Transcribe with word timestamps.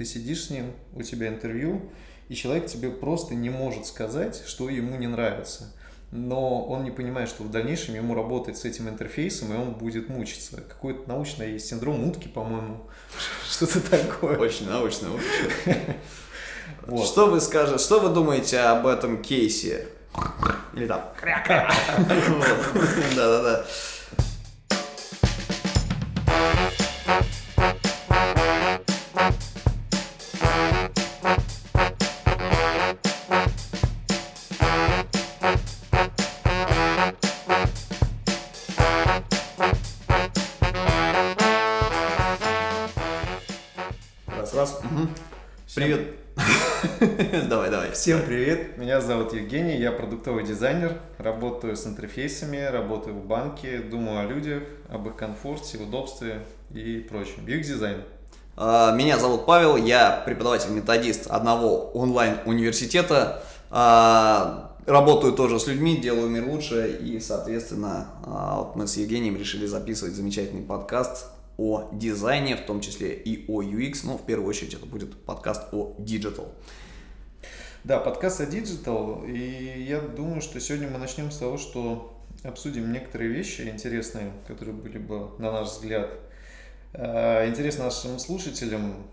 Ты 0.00 0.06
сидишь 0.06 0.46
с 0.46 0.50
ним, 0.50 0.72
у 0.94 1.02
тебя 1.02 1.28
интервью, 1.28 1.82
и 2.30 2.34
человек 2.34 2.64
тебе 2.64 2.88
просто 2.88 3.34
не 3.34 3.50
может 3.50 3.84
сказать, 3.84 4.42
что 4.46 4.70
ему 4.70 4.96
не 4.96 5.06
нравится. 5.06 5.74
Но 6.10 6.64
он 6.64 6.84
не 6.84 6.90
понимает, 6.90 7.28
что 7.28 7.42
в 7.42 7.50
дальнейшем 7.50 7.96
ему 7.96 8.14
работать 8.14 8.56
с 8.56 8.64
этим 8.64 8.88
интерфейсом, 8.88 9.52
и 9.52 9.58
он 9.58 9.72
будет 9.72 10.08
мучиться. 10.08 10.62
Какой-то 10.62 11.06
научный 11.06 11.52
есть 11.52 11.66
синдром 11.66 12.08
утки, 12.08 12.28
по-моему. 12.28 12.86
Что-то 13.50 13.82
такое. 13.90 14.38
Очень 14.38 14.70
научно. 14.70 15.08
Вот. 16.86 17.06
Что 17.06 17.26
вы 17.26 17.42
скажете, 17.42 17.84
что 17.84 18.00
вы 18.00 18.08
думаете 18.08 18.58
об 18.60 18.86
этом 18.86 19.20
кейсе? 19.20 19.88
Или 20.72 20.86
там 20.86 21.12
Да-да-да. 23.16 23.66
Всем 48.00 48.22
привет. 48.24 48.78
Меня 48.78 49.02
зовут 49.02 49.34
Евгений, 49.34 49.76
я 49.76 49.92
продуктовый 49.92 50.42
дизайнер, 50.42 50.98
работаю 51.18 51.76
с 51.76 51.86
интерфейсами, 51.86 52.56
работаю 52.56 53.14
в 53.14 53.26
банке, 53.26 53.76
думаю 53.76 54.20
о 54.20 54.24
людях, 54.24 54.62
об 54.88 55.06
их 55.06 55.16
комфорте, 55.16 55.76
удобстве 55.76 56.40
и 56.72 57.06
прочем. 57.06 57.44
UX-дизайн. 57.44 57.98
А, 58.56 58.96
меня 58.96 59.18
зовут 59.18 59.44
Павел, 59.44 59.76
я 59.76 60.22
преподаватель-методист 60.24 61.26
одного 61.26 61.90
онлайн-университета. 61.90 63.42
А, 63.68 64.74
работаю 64.86 65.34
тоже 65.34 65.60
с 65.60 65.66
людьми, 65.66 65.98
делаю 65.98 66.30
мир 66.30 66.48
лучше 66.48 66.98
и, 67.02 67.20
соответственно, 67.20 68.06
а, 68.24 68.60
вот 68.60 68.76
мы 68.76 68.86
с 68.86 68.96
Евгением 68.96 69.36
решили 69.36 69.66
записывать 69.66 70.14
замечательный 70.14 70.62
подкаст 70.62 71.26
о 71.58 71.90
дизайне, 71.92 72.56
в 72.56 72.64
том 72.64 72.80
числе 72.80 73.12
и 73.12 73.44
о 73.46 73.60
UX, 73.60 73.98
но 74.04 74.16
в 74.16 74.24
первую 74.24 74.48
очередь 74.48 74.72
это 74.72 74.86
будет 74.86 75.14
подкаст 75.22 75.64
о 75.72 75.94
digital. 75.98 76.46
Да, 77.82 77.98
подкаст 77.98 78.42
о 78.42 78.44
digital, 78.44 79.26
и 79.26 79.82
я 79.84 80.00
думаю, 80.00 80.42
что 80.42 80.60
сегодня 80.60 80.86
мы 80.88 80.98
начнем 80.98 81.30
с 81.30 81.38
того, 81.38 81.56
что 81.56 82.14
обсудим 82.44 82.92
некоторые 82.92 83.30
вещи 83.30 83.62
интересные, 83.62 84.32
которые 84.46 84.74
были 84.74 84.98
бы, 84.98 85.30
на 85.38 85.50
наш 85.50 85.68
взгляд, 85.68 86.10
э, 86.92 87.48
интересны 87.48 87.84
нашим 87.84 88.18
слушателям. 88.18 89.06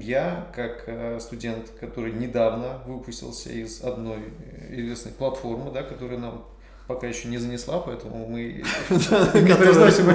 Я, 0.00 0.50
как 0.54 0.84
э, 0.86 1.20
студент, 1.20 1.68
который 1.78 2.12
недавно 2.12 2.80
выпустился 2.86 3.50
из 3.50 3.82
одной 3.82 4.32
известной 4.70 5.12
платформы, 5.12 5.70
да, 5.70 5.82
которая 5.82 6.18
нам 6.18 6.46
пока 6.86 7.06
еще 7.06 7.28
не 7.28 7.36
занесла, 7.36 7.80
поэтому 7.80 8.26
мы 8.26 8.64
не 8.90 9.54
произносим, 9.54 10.06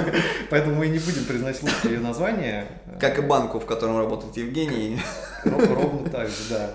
поэтому 0.50 0.74
мы 0.74 0.88
не 0.88 0.98
будем 0.98 1.24
произносить 1.26 1.68
ее 1.84 2.00
название. 2.00 2.66
Как 2.98 3.20
и 3.20 3.22
банку, 3.22 3.60
в 3.60 3.66
котором 3.66 3.98
работает 3.98 4.36
Евгений. 4.36 4.98
Ровно 5.44 6.10
так 6.10 6.26
же, 6.26 6.42
да. 6.50 6.70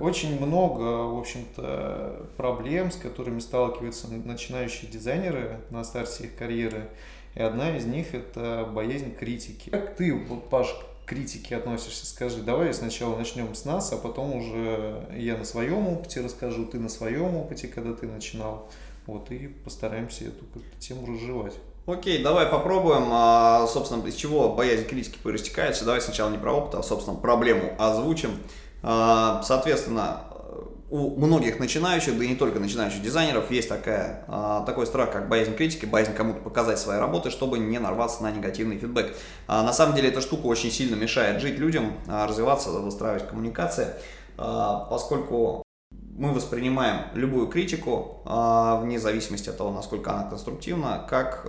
Очень 0.00 0.40
много, 0.44 0.82
в 1.06 1.18
общем-то, 1.18 2.26
проблем, 2.36 2.90
с 2.90 2.96
которыми 2.96 3.40
сталкиваются 3.40 4.08
начинающие 4.08 4.90
дизайнеры 4.90 5.60
на 5.70 5.84
старте 5.84 6.24
их 6.24 6.36
карьеры. 6.36 6.88
И 7.34 7.42
одна 7.42 7.76
из 7.76 7.84
них– 7.84 8.14
это 8.14 8.68
боязнь 8.72 9.14
критики. 9.14 9.70
Как 9.70 9.96
ты, 9.96 10.16
Паш, 10.50 10.68
к 11.04 11.08
критике 11.08 11.56
относишься? 11.56 12.06
Скажи, 12.06 12.42
давай 12.42 12.72
сначала 12.74 13.16
начнем 13.16 13.54
с 13.54 13.64
нас, 13.64 13.92
а 13.92 13.96
потом 13.96 14.36
уже 14.36 15.06
я 15.16 15.36
на 15.36 15.44
своем 15.44 15.86
опыте 15.88 16.20
расскажу, 16.20 16.66
ты 16.66 16.78
на 16.78 16.88
своем 16.88 17.36
опыте, 17.36 17.68
когда 17.68 17.92
ты 17.92 18.06
начинал. 18.06 18.68
Вот, 19.06 19.30
и 19.30 19.48
постараемся 19.48 20.24
эту 20.24 20.44
тему 20.78 21.06
разжевать. 21.06 21.54
Окей, 21.86 22.22
давай 22.22 22.44
попробуем. 22.44 23.08
А, 23.10 23.66
собственно, 23.66 24.06
из 24.06 24.14
чего 24.14 24.52
боязнь 24.52 24.84
критики 24.84 25.16
проистекается. 25.22 25.86
Давай 25.86 26.02
сначала 26.02 26.28
не 26.28 26.36
про 26.36 26.52
опыт, 26.52 26.74
а, 26.74 26.82
собственно, 26.82 27.16
проблему 27.16 27.72
озвучим. 27.78 28.32
А, 28.82 29.42
соответственно, 29.42 30.22
у 30.90 31.20
многих 31.20 31.58
начинающих, 31.58 32.16
да 32.16 32.24
и 32.24 32.28
не 32.28 32.34
только 32.34 32.60
начинающих 32.60 33.02
дизайнеров, 33.02 33.50
есть 33.50 33.68
такая, 33.68 34.24
а, 34.28 34.64
такой 34.64 34.86
страх, 34.86 35.12
как 35.12 35.28
боязнь 35.28 35.54
критики, 35.54 35.84
боязнь 35.84 36.14
кому-то 36.14 36.40
показать 36.40 36.78
свои 36.78 36.98
работы, 36.98 37.30
чтобы 37.30 37.58
не 37.58 37.78
нарваться 37.78 38.22
на 38.22 38.30
негативный 38.30 38.78
фидбэк. 38.78 39.14
А, 39.46 39.62
на 39.62 39.72
самом 39.72 39.94
деле 39.94 40.08
эта 40.08 40.20
штука 40.20 40.46
очень 40.46 40.70
сильно 40.70 40.94
мешает 40.94 41.42
жить 41.42 41.58
людям, 41.58 41.92
развиваться, 42.06 42.70
выстраивать 42.70 43.28
коммуникации, 43.28 43.88
поскольку 44.36 45.62
мы 46.18 46.32
воспринимаем 46.32 47.02
любую 47.14 47.46
критику, 47.46 48.22
э, 48.24 48.80
вне 48.82 48.98
зависимости 48.98 49.48
от 49.48 49.56
того, 49.56 49.70
насколько 49.70 50.12
она 50.12 50.24
конструктивна, 50.24 51.06
как 51.08 51.46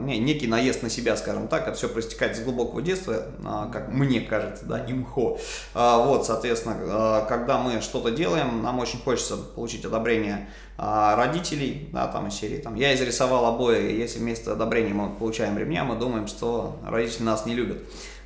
не, 0.00 0.18
некий 0.18 0.46
наезд 0.46 0.82
на 0.82 0.90
себя, 0.90 1.16
скажем 1.16 1.48
так. 1.48 1.66
Это 1.66 1.76
все 1.76 1.88
проистекает 1.88 2.36
с 2.36 2.40
глубокого 2.40 2.82
детства, 2.82 3.12
э, 3.12 3.72
как 3.72 3.88
мне 3.88 4.20
кажется, 4.20 4.66
да, 4.66 4.84
имхо. 4.86 5.38
Э, 5.74 6.04
вот, 6.04 6.26
соответственно, 6.26 7.24
когда 7.26 7.58
мы 7.58 7.80
что-то 7.80 8.10
делаем, 8.10 8.62
нам 8.62 8.78
очень 8.80 9.00
хочется 9.00 9.36
получить 9.38 9.84
одобрение 9.84 10.48
родителей, 10.76 11.88
да, 11.92 12.08
там 12.08 12.28
из 12.28 12.34
серии, 12.34 12.58
там, 12.58 12.74
я 12.74 12.94
изрисовал 12.94 13.46
обои, 13.46 13.92
если 13.92 14.18
вместо 14.18 14.52
одобрения 14.52 14.92
мы 14.92 15.10
получаем 15.10 15.56
ремня, 15.56 15.84
мы 15.84 15.96
думаем, 15.96 16.26
что 16.26 16.76
родители 16.84 17.22
нас 17.22 17.46
не 17.46 17.54
любят. 17.54 17.78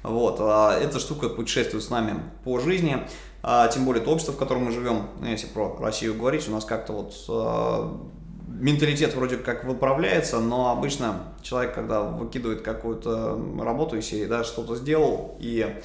Вот, 0.02 0.40
эта 0.40 0.98
штука 1.00 1.28
путешествует 1.28 1.84
с 1.84 1.90
нами 1.90 2.22
по 2.44 2.58
жизни 2.60 3.04
а, 3.48 3.68
тем 3.68 3.84
более 3.84 4.02
то 4.02 4.10
общество, 4.10 4.32
в 4.32 4.38
котором 4.38 4.64
мы 4.64 4.72
живем, 4.72 5.06
ну, 5.20 5.28
если 5.28 5.46
про 5.46 5.76
Россию 5.78 6.14
говорить, 6.14 6.48
у 6.48 6.50
нас 6.50 6.64
как-то 6.64 6.92
вот 6.92 7.14
а, 7.28 7.96
менталитет 8.48 9.14
вроде 9.14 9.36
как 9.36 9.62
выправляется, 9.62 10.40
но 10.40 10.72
обычно 10.72 11.20
человек, 11.42 11.72
когда 11.72 12.02
выкидывает 12.02 12.62
какую-то 12.62 13.40
работу 13.60 13.96
из 13.96 14.06
серии, 14.06 14.26
да, 14.26 14.42
что-то 14.42 14.74
сделал 14.74 15.36
и 15.38 15.80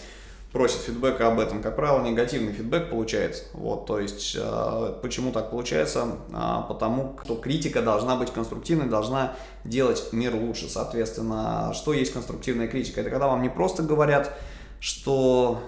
просит 0.52 0.80
фидбэка 0.80 1.28
об 1.28 1.40
этом, 1.40 1.62
как 1.62 1.76
правило, 1.76 2.04
негативный 2.04 2.52
фидбэк 2.52 2.90
получается. 2.90 3.44
Вот, 3.54 3.86
то 3.86 4.00
есть, 4.00 4.36
э, 4.36 4.94
почему 5.04 5.32
так 5.32 5.52
получается? 5.52 6.18
Э, 6.34 6.64
потому 6.68 7.16
что 7.24 7.36
критика 7.36 7.84
должна 7.84 8.16
быть 8.16 8.32
конструктивной, 8.32 8.88
должна 8.88 9.36
делать 9.66 10.10
мир 10.14 10.34
лучше. 10.34 10.68
Соответственно, 10.68 11.74
что 11.76 11.94
есть 11.94 12.12
конструктивная 12.12 12.68
критика? 12.68 13.02
Это 13.02 13.12
когда 13.12 13.28
вам 13.28 13.44
не 13.44 13.50
просто 13.50 13.84
говорят, 13.84 14.36
что 14.80 15.62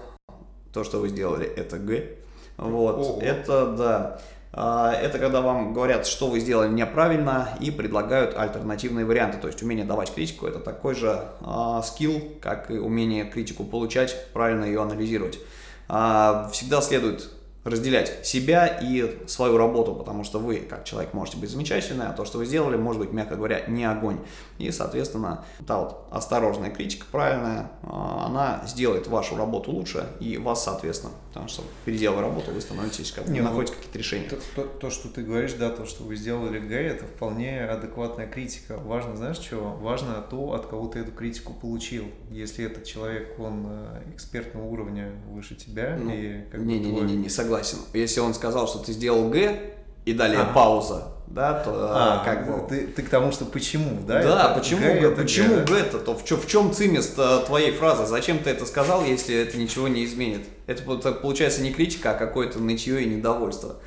то, 0.74 0.84
что 0.84 1.00
вы 1.00 1.10
сделали, 1.10 1.46
это 1.46 1.78
Г. 1.78 2.18
Вот, 2.58 2.98
Ого. 2.98 3.20
это, 3.22 3.68
да, 3.68 4.20
а, 4.56 4.94
это 4.94 5.18
когда 5.18 5.42
вам 5.42 5.74
говорят, 5.74 6.06
что 6.06 6.28
вы 6.28 6.40
сделали 6.40 6.72
неправильно 6.72 7.50
и 7.60 7.72
предлагают 7.72 8.38
альтернативные 8.38 9.06
варианты. 9.06 9.38
То 9.40 9.48
есть 9.48 9.62
умение 9.64 9.86
давать 9.86 10.14
критику 10.14 10.46
это 10.46 10.60
такой 10.60 10.94
же 10.94 11.24
а, 11.42 11.82
скилл, 11.82 12.22
как 12.42 12.70
и 12.70 12.78
умение 12.78 13.26
критику 13.26 13.64
получать, 13.64 14.28
правильно 14.34 14.66
ее 14.66 14.82
анализировать. 14.82 15.40
А, 15.88 16.50
всегда 16.52 16.82
следует 16.82 17.30
разделять 17.64 18.26
себя 18.26 18.68
и 18.68 19.26
свою 19.28 19.58
работу, 19.58 19.96
потому 19.96 20.24
что 20.24 20.40
вы, 20.40 20.58
как 20.58 20.84
человек, 20.84 21.14
можете 21.14 21.38
быть 21.38 21.50
замечательны, 21.50 22.04
а 22.04 22.14
то, 22.14 22.26
что 22.26 22.38
вы 22.38 22.46
сделали, 22.46 22.76
может 22.76 23.02
быть, 23.02 23.14
мягко 23.14 23.36
говоря, 23.36 23.64
не 23.68 23.86
огонь. 23.86 24.20
И, 24.58 24.70
соответственно, 24.72 25.46
та 25.66 25.80
вот 25.80 26.08
осторожная 26.12 26.72
критика, 26.72 27.06
правильная, 27.12 27.72
а, 27.84 28.26
она 28.28 28.64
сделает 28.68 29.08
вашу 29.08 29.38
работу 29.38 29.72
лучше 29.72 30.08
и 30.20 30.38
вас, 30.38 30.64
соответственно, 30.64 31.14
потому 31.30 31.48
что 31.48 31.64
переделывая 31.86 32.22
работу, 32.22 32.52
вы 32.52 32.62
становитесь, 32.62 33.12
как, 33.12 33.28
не, 33.28 33.40
ну, 33.40 33.50
находите 33.50 33.76
какие-то 33.76 33.98
решения. 33.98 34.30
То, 34.30 34.38
то, 34.56 34.64
то, 34.64 34.90
что 34.90 35.10
ты 35.10 35.24
говоришь, 35.24 35.54
да, 35.54 35.70
то, 35.70 35.86
что 35.86 36.04
вы 36.04 36.16
сделали 36.16 36.60
Г, 36.60 36.76
это 36.76 37.06
вполне 37.06 37.64
адекватная 37.66 38.28
критика. 38.28 38.78
Важно, 38.78 39.16
знаешь, 39.16 39.38
чего? 39.38 39.72
Важно 39.72 40.24
то, 40.30 40.54
от 40.54 40.68
кого 40.68 40.88
ты 40.88 41.00
эту 41.00 41.12
критику 41.12 41.54
получил. 41.54 42.06
Если 42.30 42.66
этот 42.66 42.84
человек, 42.86 43.40
он 43.40 43.66
э, 43.68 44.04
экспертного 44.14 44.66
уровня 44.66 45.12
выше 45.30 45.56
тебя, 45.56 45.98
ну, 46.00 46.12
и 46.14 46.42
как 46.52 46.62
не, 46.62 46.78
бы 46.78 46.86
не, 46.86 46.92
твой... 46.92 47.06
не, 47.06 47.14
не, 47.14 47.24
не, 47.24 47.30
согласен. 47.30 47.53
Если 47.94 48.20
он 48.20 48.34
сказал, 48.34 48.68
что 48.68 48.80
ты 48.80 48.92
сделал 48.94 49.30
Г, 49.30 49.60
и 50.06 50.14
далее 50.14 50.40
ага. 50.42 50.54
пауза, 50.54 51.08
да, 51.28 51.54
то 51.54 51.72
а, 51.74 52.24
как 52.24 52.46
бы... 52.46 52.68
Ты, 52.68 52.88
ты 52.88 53.02
к 53.02 53.10
тому, 53.10 53.32
что 53.32 53.46
почему, 53.46 54.02
да? 54.06 54.22
Да, 54.22 54.52
это 54.52 54.60
почему, 54.60 54.82
Г, 54.82 55.00
это 55.00 55.22
почему 55.22 55.66
Г, 55.66 55.78
это, 55.80 55.98
то 56.00 56.14
в, 56.14 56.24
чем, 56.26 56.40
в 56.40 56.48
чем 56.48 56.74
цимест 56.74 57.18
твоей 57.46 57.72
фразы? 57.72 58.06
Зачем 58.06 58.40
ты 58.40 58.52
это 58.52 58.66
сказал, 58.66 59.04
если 59.04 59.36
это 59.36 59.58
ничего 59.58 59.88
не 59.88 60.06
изменит? 60.06 60.46
Это 60.68 60.84
получается 60.84 61.62
не 61.62 61.72
критика, 61.72 62.12
а 62.12 62.14
какое-то 62.14 62.60
нытье 62.60 63.02
и 63.02 63.06
недовольство. 63.06 63.78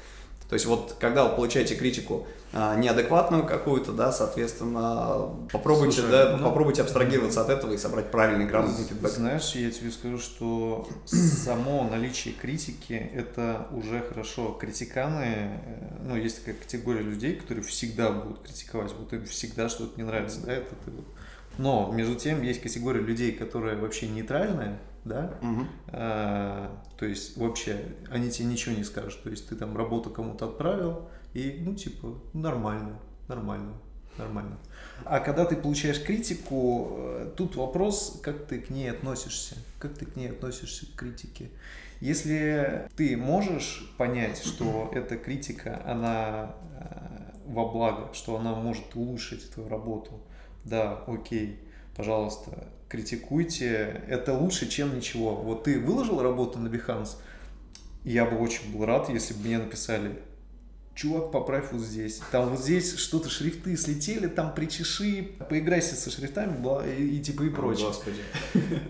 То 0.48 0.54
есть 0.54 0.66
вот 0.66 0.96
когда 1.00 1.25
вы 1.25 1.34
получаете 1.34 1.75
критику 1.75 2.26
а, 2.52 2.76
неадекватную 2.76 3.44
какую-то, 3.44 3.93
да, 3.93 4.12
соответственно, 4.12 5.31
попробуйте, 5.52 6.00
Слушай, 6.00 6.10
да, 6.10 6.37
ну, 6.37 6.44
попробуйте 6.44 6.82
абстрагироваться 6.82 7.40
от 7.40 7.50
этого 7.50 7.72
и 7.72 7.76
собрать 7.76 8.10
правильный 8.10 8.46
грамотный 8.46 8.84
фидбэк. 8.84 9.10
Знаешь, 9.10 9.54
я 9.56 9.70
тебе 9.70 9.90
скажу, 9.90 10.19
что 10.19 10.88
само 11.04 11.88
наличие 11.90 12.32
критики 12.32 13.10
это 13.14 13.66
уже 13.72 14.00
хорошо. 14.00 14.56
Критиканы, 14.58 15.25
э, 15.25 15.98
ну, 16.04 16.16
есть 16.16 16.38
такая 16.38 16.54
категория 16.54 17.02
людей, 17.02 17.34
которые 17.34 17.64
всегда 17.64 18.10
будут 18.10 18.43
критиковать, 18.43 18.93
вот 18.98 19.12
им 19.12 19.26
всегда 19.26 19.69
что-то 19.69 19.98
не 20.00 20.06
нравится, 20.06 20.40
да, 20.46 20.52
это 20.52 20.75
ты 20.84 20.93
вот 20.93 21.04
Но, 21.58 21.91
между 21.93 22.14
тем, 22.14 22.43
есть 22.43 22.61
категория 22.61 23.00
людей, 23.00 23.32
которые 23.32 23.76
вообще 23.76 24.08
нейтральные, 24.08 24.79
да, 25.05 25.38
Мгм. 25.41 25.69
А, 25.88 26.82
то 26.99 27.06
есть 27.06 27.37
вообще 27.37 27.81
они 28.11 28.31
тебе 28.31 28.47
ничего 28.47 28.75
не 28.75 28.85
скажут. 28.85 29.23
То 29.23 29.31
есть 29.31 29.49
ты 29.49 29.55
там 29.55 29.76
работу 29.76 30.11
кому-то 30.11 30.47
отправил, 30.47 31.08
и 31.32 31.62
ну 31.64 31.75
типа 31.75 32.19
нормально, 32.32 32.99
нормально, 33.29 33.73
нормально. 34.19 34.58
А 35.05 35.20
когда 35.20 35.44
ты 35.44 35.56
получаешь 35.56 36.03
критику, 36.03 36.88
э, 36.91 37.32
тут 37.37 37.55
вопрос, 37.56 38.19
как 38.23 38.47
ты 38.47 38.61
к 38.61 38.70
ней 38.70 38.91
относишься, 38.91 39.56
как 39.79 39.94
ты 39.94 40.06
к 40.06 40.17
ней 40.17 40.31
относишься 40.31 40.87
к 40.87 40.99
критике. 40.99 41.50
Если 42.00 42.88
ты 42.97 43.17
можешь 43.17 43.94
понять, 43.97 44.43
что 44.44 44.91
эта 44.93 45.17
критика, 45.17 45.82
она 45.87 46.55
э, 46.81 47.17
во 47.47 47.69
благо, 47.69 48.12
что 48.12 48.37
она 48.37 48.55
может 48.55 48.94
улучшить 48.94 49.50
твою 49.50 49.69
работу, 49.69 50.20
да, 50.67 51.05
окей, 51.07 51.61
пожалуйста, 51.97 52.69
критикуйте, 52.89 54.03
это 54.09 54.35
лучше, 54.35 54.69
чем 54.69 54.97
ничего. 54.97 55.37
Вот 55.37 55.65
ты 55.65 55.81
выложил 55.81 56.21
работу 56.21 56.59
на 56.59 56.69
Behance, 56.69 57.17
я 58.05 58.25
бы 58.25 58.39
очень 58.39 58.73
был 58.73 58.85
рад, 58.85 59.09
если 59.09 59.35
бы 59.35 59.41
мне 59.47 59.59
написали, 59.59 60.21
чувак, 60.95 61.31
поправь 61.31 61.73
вот 61.73 61.83
здесь. 61.83 62.21
Там 62.31 62.51
вот 62.51 62.61
здесь 62.61 62.97
что-то, 62.97 63.29
шрифты 63.29 63.77
слетели, 63.77 64.27
там 64.27 64.55
причеши, 64.55 65.37
поиграйся 65.49 65.95
со 65.95 66.11
шрифтами 66.11 66.57
и, 66.99 67.17
и 67.19 67.21
типа 67.23 67.45
и 67.45 67.51
прочее. 67.51 67.87
Господи. 67.87 68.21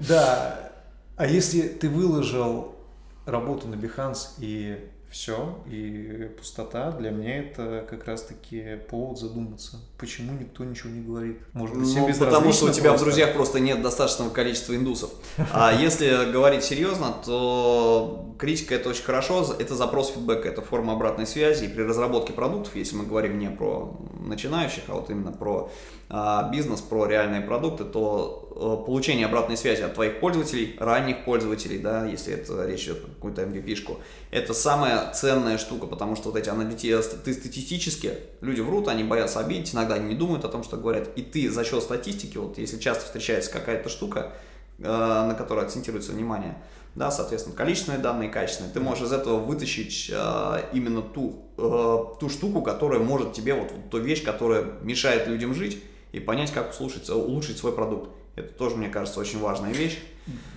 Да. 0.08 0.72
А 1.16 1.26
если 1.26 1.62
ты 1.62 1.88
выложил 1.88 2.76
работу 3.24 3.68
на 3.68 3.74
Behance 3.74 4.34
и 4.38 4.90
все, 5.10 5.58
и 5.70 6.30
пустота, 6.36 6.90
для 6.92 7.10
меня 7.10 7.38
это 7.38 7.86
как 7.88 8.06
раз-таки 8.06 8.78
повод 8.90 9.18
задуматься, 9.18 9.78
почему 9.98 10.32
никто 10.38 10.64
ничего 10.64 10.90
не 10.90 11.00
говорит. 11.00 11.38
Может 11.52 11.76
быть, 11.76 11.94
Ну, 11.94 12.14
потому 12.18 12.52
что 12.52 12.66
у 12.66 12.70
тебя 12.70 12.90
в 12.90 12.94
просто. 12.94 13.04
друзьях 13.04 13.32
просто 13.34 13.60
нет 13.60 13.82
достаточного 13.82 14.30
количества 14.30 14.74
индусов. 14.74 15.10
А 15.52 15.72
если 15.80 16.30
говорить 16.30 16.64
серьезно, 16.64 17.14
то 17.24 18.34
критика 18.38 18.74
это 18.74 18.88
очень 18.90 19.04
хорошо, 19.04 19.46
это 19.58 19.74
запрос 19.74 20.12
фидбэка, 20.12 20.48
это 20.48 20.60
форма 20.62 20.94
обратной 20.94 21.26
связи. 21.26 21.64
И 21.64 21.68
при 21.68 21.82
разработке 21.82 22.32
продуктов, 22.32 22.74
если 22.76 22.96
мы 22.96 23.04
говорим 23.04 23.38
не 23.38 23.48
про 23.48 23.96
начинающих, 24.20 24.84
а 24.88 24.94
вот 24.94 25.08
именно 25.10 25.32
про 25.32 25.70
бизнес, 26.08 26.80
про 26.82 27.06
реальные 27.06 27.40
продукты, 27.40 27.84
то 27.84 28.48
э, 28.54 28.86
получение 28.86 29.26
обратной 29.26 29.56
связи 29.56 29.82
от 29.82 29.94
твоих 29.94 30.20
пользователей, 30.20 30.76
ранних 30.78 31.24
пользователей, 31.24 31.78
да, 31.78 32.06
если 32.06 32.34
это 32.34 32.64
речь 32.64 32.84
идет 32.84 33.02
про 33.02 33.08
какую-то 33.08 33.42
MVP-шку, 33.42 33.98
это 34.30 34.54
самая 34.54 35.12
ценная 35.12 35.58
штука, 35.58 35.86
потому 35.86 36.14
что 36.14 36.30
вот 36.30 36.38
эти 36.38 36.48
аналитики, 36.48 36.96
ты 37.24 37.34
статистически, 37.34 38.12
люди 38.40 38.60
врут, 38.60 38.86
они 38.86 39.02
боятся 39.02 39.40
обидеть, 39.40 39.74
иногда 39.74 39.96
они 39.96 40.10
не 40.10 40.14
думают 40.14 40.44
о 40.44 40.48
том, 40.48 40.62
что 40.62 40.76
говорят, 40.76 41.08
и 41.16 41.22
ты 41.22 41.50
за 41.50 41.64
счет 41.64 41.82
статистики, 41.82 42.38
вот 42.38 42.56
если 42.56 42.78
часто 42.78 43.04
встречается 43.04 43.50
какая-то 43.50 43.88
штука, 43.88 44.32
э, 44.78 44.84
на 44.84 45.34
которой 45.34 45.64
акцентируется 45.64 46.12
внимание, 46.12 46.56
да, 46.94 47.10
соответственно, 47.10 47.56
количественные 47.56 48.00
данные 48.00 48.30
качественные, 48.30 48.72
ты 48.72 48.78
можешь 48.80 49.04
из 49.04 49.12
этого 49.12 49.38
вытащить 49.38 50.10
э, 50.10 50.62
именно 50.72 51.02
ту, 51.02 51.42
э, 51.58 51.98
ту 52.20 52.28
штуку, 52.30 52.62
которая 52.62 53.00
может 53.00 53.32
тебе, 53.32 53.54
вот, 53.54 53.72
вот 53.72 53.90
ту 53.90 53.98
вещь, 53.98 54.24
которая 54.24 54.64
мешает 54.82 55.26
людям 55.26 55.52
жить, 55.52 55.82
и 56.16 56.20
понять, 56.20 56.50
как 56.50 56.74
улучшить, 56.80 57.10
улучшить 57.10 57.58
свой 57.58 57.72
продукт. 57.74 58.08
Это 58.36 58.48
тоже, 58.54 58.76
мне 58.76 58.88
кажется, 58.88 59.20
очень 59.20 59.38
важная 59.38 59.72
вещь. 59.72 59.98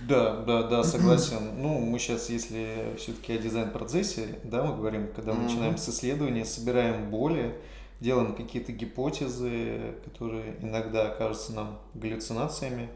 Да, 0.08 0.36
да, 0.36 0.62
да, 0.62 0.82
согласен. 0.82 1.60
Ну, 1.60 1.78
мы 1.78 1.98
сейчас, 1.98 2.30
если 2.30 2.94
все-таки 2.96 3.34
о 3.34 3.38
дизайн-процессе, 3.38 4.38
да, 4.42 4.64
мы 4.64 4.74
говорим, 4.76 5.08
когда 5.14 5.32
мы 5.32 5.40
Мгм. 5.40 5.46
начинаем 5.48 5.76
с 5.76 5.86
исследования, 5.90 6.46
собираем 6.46 7.10
боли, 7.10 7.54
делаем 8.00 8.34
какие-то 8.34 8.72
гипотезы, 8.72 9.96
которые 10.04 10.56
иногда 10.62 11.10
кажутся 11.10 11.52
нам 11.52 11.78
галлюцинациями, 11.92 12.88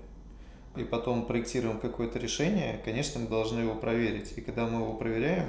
и 0.75 0.84
потом 0.84 1.26
проектируем 1.26 1.78
какое-то 1.78 2.19
решение, 2.19 2.81
конечно, 2.82 3.20
мы 3.20 3.28
должны 3.28 3.61
его 3.61 3.75
проверить. 3.75 4.32
И 4.37 4.40
когда 4.40 4.66
мы 4.66 4.81
его 4.81 4.94
проверяем, 4.94 5.49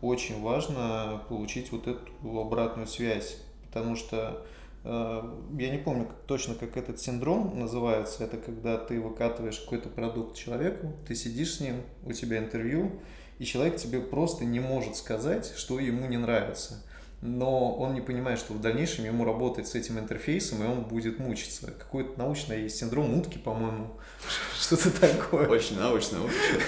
очень 0.00 0.40
важно 0.40 1.22
получить 1.28 1.72
вот 1.72 1.88
эту 1.88 2.40
обратную 2.40 2.86
связь, 2.86 3.36
потому 3.66 3.96
что 3.96 4.44
я 4.84 5.70
не 5.70 5.78
помню 5.78 6.06
как- 6.06 6.22
точно, 6.26 6.54
как 6.54 6.76
этот 6.76 7.00
синдром 7.00 7.58
называется. 7.58 8.24
Это 8.24 8.36
когда 8.36 8.76
ты 8.76 9.00
выкатываешь 9.00 9.58
какой-то 9.60 9.88
продукт 9.88 10.36
человеку, 10.36 10.92
ты 11.06 11.14
сидишь 11.14 11.54
с 11.54 11.60
ним, 11.60 11.82
у 12.04 12.12
тебя 12.12 12.38
интервью, 12.38 13.00
и 13.38 13.44
человек 13.44 13.76
тебе 13.76 14.00
просто 14.00 14.44
не 14.44 14.60
может 14.60 14.96
сказать, 14.96 15.52
что 15.56 15.78
ему 15.78 16.06
не 16.06 16.16
нравится. 16.16 16.84
Но 17.20 17.76
он 17.76 17.94
не 17.94 18.00
понимает, 18.00 18.40
что 18.40 18.52
в 18.52 18.60
дальнейшем 18.60 19.04
ему 19.04 19.24
работать 19.24 19.68
с 19.68 19.76
этим 19.76 20.00
интерфейсом, 20.00 20.64
и 20.64 20.66
он 20.66 20.82
будет 20.82 21.20
мучиться. 21.20 21.70
Какой-то 21.70 22.18
научный 22.18 22.62
есть 22.62 22.76
синдром 22.76 23.16
утки, 23.16 23.38
по-моему. 23.38 23.92
Что-то 24.60 24.90
такое. 24.90 25.46
Очень 25.46 25.78
научно. 25.78 26.18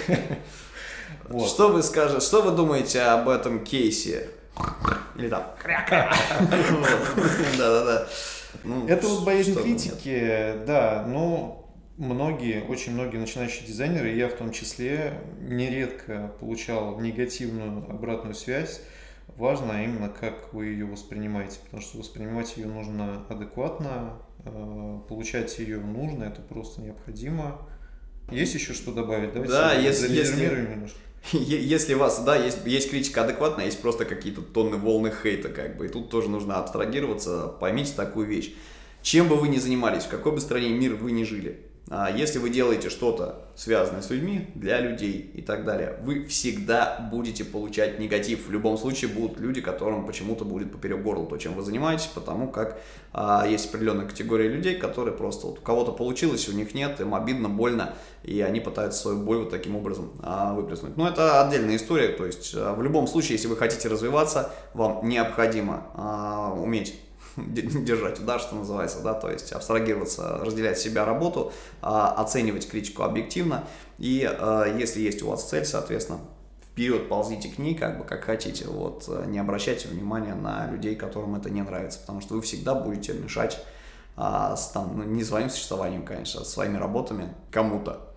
Что 1.46 1.68
вы 1.68 1.82
скажете, 1.82 2.20
что 2.20 2.42
вы 2.42 2.54
думаете 2.56 3.00
об 3.00 3.28
этом 3.28 3.64
кейсе? 3.64 4.28
Или 5.16 5.28
там 5.28 5.44
кря-кря. 5.62 6.12
Да-да-да. 7.58 8.06
Ну, 8.62 8.86
Это 8.88 9.06
вот 9.08 9.24
боязнь 9.24 9.54
критики, 9.60 10.54
да, 10.66 11.04
но 11.06 11.72
многие, 11.96 12.62
очень 12.62 12.92
многие 12.92 13.16
начинающие 13.18 13.66
дизайнеры, 13.66 14.10
я 14.10 14.28
в 14.28 14.34
том 14.34 14.52
числе, 14.52 15.20
нередко 15.40 16.32
получал 16.40 16.98
негативную 17.00 17.90
обратную 17.90 18.34
связь. 18.34 18.80
Важно 19.36 19.82
именно, 19.84 20.08
как 20.08 20.52
вы 20.52 20.66
ее 20.66 20.84
воспринимаете, 20.86 21.58
потому 21.64 21.82
что 21.82 21.98
воспринимать 21.98 22.56
ее 22.56 22.66
нужно 22.66 23.24
адекватно, 23.28 24.18
э, 24.44 24.98
получать 25.08 25.58
ее 25.58 25.78
нужно, 25.80 26.24
это 26.24 26.40
просто 26.42 26.80
необходимо. 26.82 27.66
Есть 28.30 28.54
еще 28.54 28.72
что 28.72 28.92
добавить? 28.92 29.32
Давайте 29.32 29.52
Да, 29.52 29.72
если- 29.74 30.14
если- 30.14 30.46
немножко. 30.72 30.98
Если 31.32 31.94
у 31.94 31.98
вас, 31.98 32.22
да, 32.22 32.36
есть, 32.36 32.58
есть 32.66 32.90
критика 32.90 33.24
адекватная, 33.24 33.66
есть 33.66 33.80
просто 33.80 34.04
какие-то 34.04 34.42
тонны 34.42 34.76
волны 34.76 35.10
хейта, 35.10 35.48
как 35.48 35.76
бы, 35.76 35.86
и 35.86 35.88
тут 35.88 36.10
тоже 36.10 36.28
нужно 36.28 36.56
абстрагироваться, 36.56 37.48
поймите 37.60 37.94
такую 37.96 38.26
вещь. 38.26 38.54
Чем 39.02 39.28
бы 39.28 39.36
вы 39.36 39.48
ни 39.48 39.58
занимались, 39.58 40.04
в 40.04 40.08
какой 40.08 40.32
бы 40.32 40.40
стране 40.40 40.68
мира 40.70 40.96
вы 40.96 41.12
ни 41.12 41.24
жили, 41.24 41.60
если 42.16 42.38
вы 42.38 42.50
делаете 42.50 42.90
что-то 42.90 43.44
связанное 43.56 44.02
с 44.02 44.10
людьми, 44.10 44.48
для 44.54 44.80
людей 44.80 45.30
и 45.32 45.40
так 45.40 45.64
далее, 45.64 45.96
вы 46.02 46.24
всегда 46.24 47.08
будете 47.10 47.44
получать 47.44 47.98
негатив. 47.98 48.48
В 48.48 48.50
любом 48.50 48.76
случае 48.76 49.10
будут 49.10 49.38
люди, 49.38 49.60
которым 49.60 50.06
почему-то 50.06 50.44
будет 50.44 50.72
поперек 50.72 51.02
горла 51.02 51.26
то, 51.26 51.36
чем 51.36 51.54
вы 51.54 51.62
занимаетесь, 51.62 52.06
потому 52.06 52.48
как 52.48 52.80
а, 53.12 53.46
есть 53.46 53.68
определенная 53.68 54.06
категория 54.06 54.48
людей, 54.48 54.76
которые 54.76 55.14
просто 55.14 55.46
вот 55.46 55.58
у 55.58 55.62
кого-то 55.62 55.92
получилось, 55.92 56.48
у 56.48 56.52
них 56.52 56.74
нет, 56.74 57.00
им 57.00 57.14
обидно, 57.14 57.48
больно, 57.48 57.94
и 58.24 58.40
они 58.40 58.60
пытаются 58.60 59.02
свою 59.02 59.18
боль 59.18 59.38
вот 59.38 59.50
таким 59.50 59.76
образом 59.76 60.10
а, 60.22 60.54
выплеснуть. 60.54 60.96
Но 60.96 61.08
это 61.08 61.46
отдельная 61.46 61.76
история, 61.76 62.08
то 62.08 62.26
есть 62.26 62.54
а, 62.56 62.74
в 62.74 62.82
любом 62.82 63.06
случае, 63.06 63.34
если 63.34 63.46
вы 63.46 63.56
хотите 63.56 63.88
развиваться, 63.88 64.52
вам 64.74 65.08
необходимо 65.08 65.86
а, 65.94 66.52
уметь 66.52 66.98
держать 67.36 68.20
удар, 68.20 68.40
что 68.40 68.54
называется, 68.56 69.00
да, 69.00 69.14
то 69.14 69.30
есть 69.30 69.52
абстрагироваться, 69.52 70.38
разделять 70.38 70.78
себя 70.78 71.04
работу, 71.04 71.52
а, 71.82 72.12
оценивать 72.12 72.68
критику 72.68 73.02
объективно, 73.02 73.64
и 73.98 74.24
а, 74.24 74.64
если 74.64 75.00
есть 75.00 75.22
у 75.22 75.28
вас 75.28 75.48
цель, 75.48 75.64
соответственно, 75.64 76.20
вперед 76.74 77.08
ползите 77.08 77.48
к 77.48 77.58
ней, 77.58 77.74
как 77.74 77.98
бы 77.98 78.04
как 78.04 78.24
хотите, 78.24 78.66
вот, 78.66 79.04
э, 79.06 79.26
не 79.28 79.38
обращайте 79.38 79.86
внимания 79.86 80.34
на 80.34 80.68
людей, 80.68 80.96
которым 80.96 81.36
это 81.36 81.48
не 81.48 81.62
нравится, 81.62 82.00
потому 82.00 82.20
что 82.20 82.34
вы 82.34 82.42
всегда 82.42 82.74
будете 82.74 83.12
мешать 83.12 83.64
а, 84.16 84.56
с, 84.56 84.70
там, 84.70 84.96
ну, 84.96 85.04
не 85.04 85.22
своим 85.22 85.50
существованием, 85.50 86.04
конечно, 86.04 86.40
а 86.40 86.44
своими 86.44 86.76
работами 86.76 87.32
кому-то. 87.52 88.14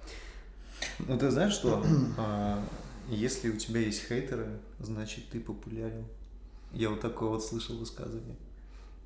Ну 1.00 1.18
ты 1.18 1.30
знаешь 1.30 1.54
что? 1.54 1.84
А, 2.18 2.60
Если 3.10 3.50
у 3.50 3.58
тебя 3.58 3.82
есть 3.82 4.08
хейтеры, 4.08 4.60
значит 4.80 5.30
ты 5.30 5.40
популярен. 5.40 6.06
Я 6.74 6.90
вот 6.90 7.00
такое 7.00 7.30
вот 7.30 7.44
слышал 7.44 7.78
высказывание. 7.78 8.36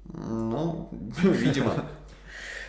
Ну, 0.06 0.90
видимо. 1.24 1.86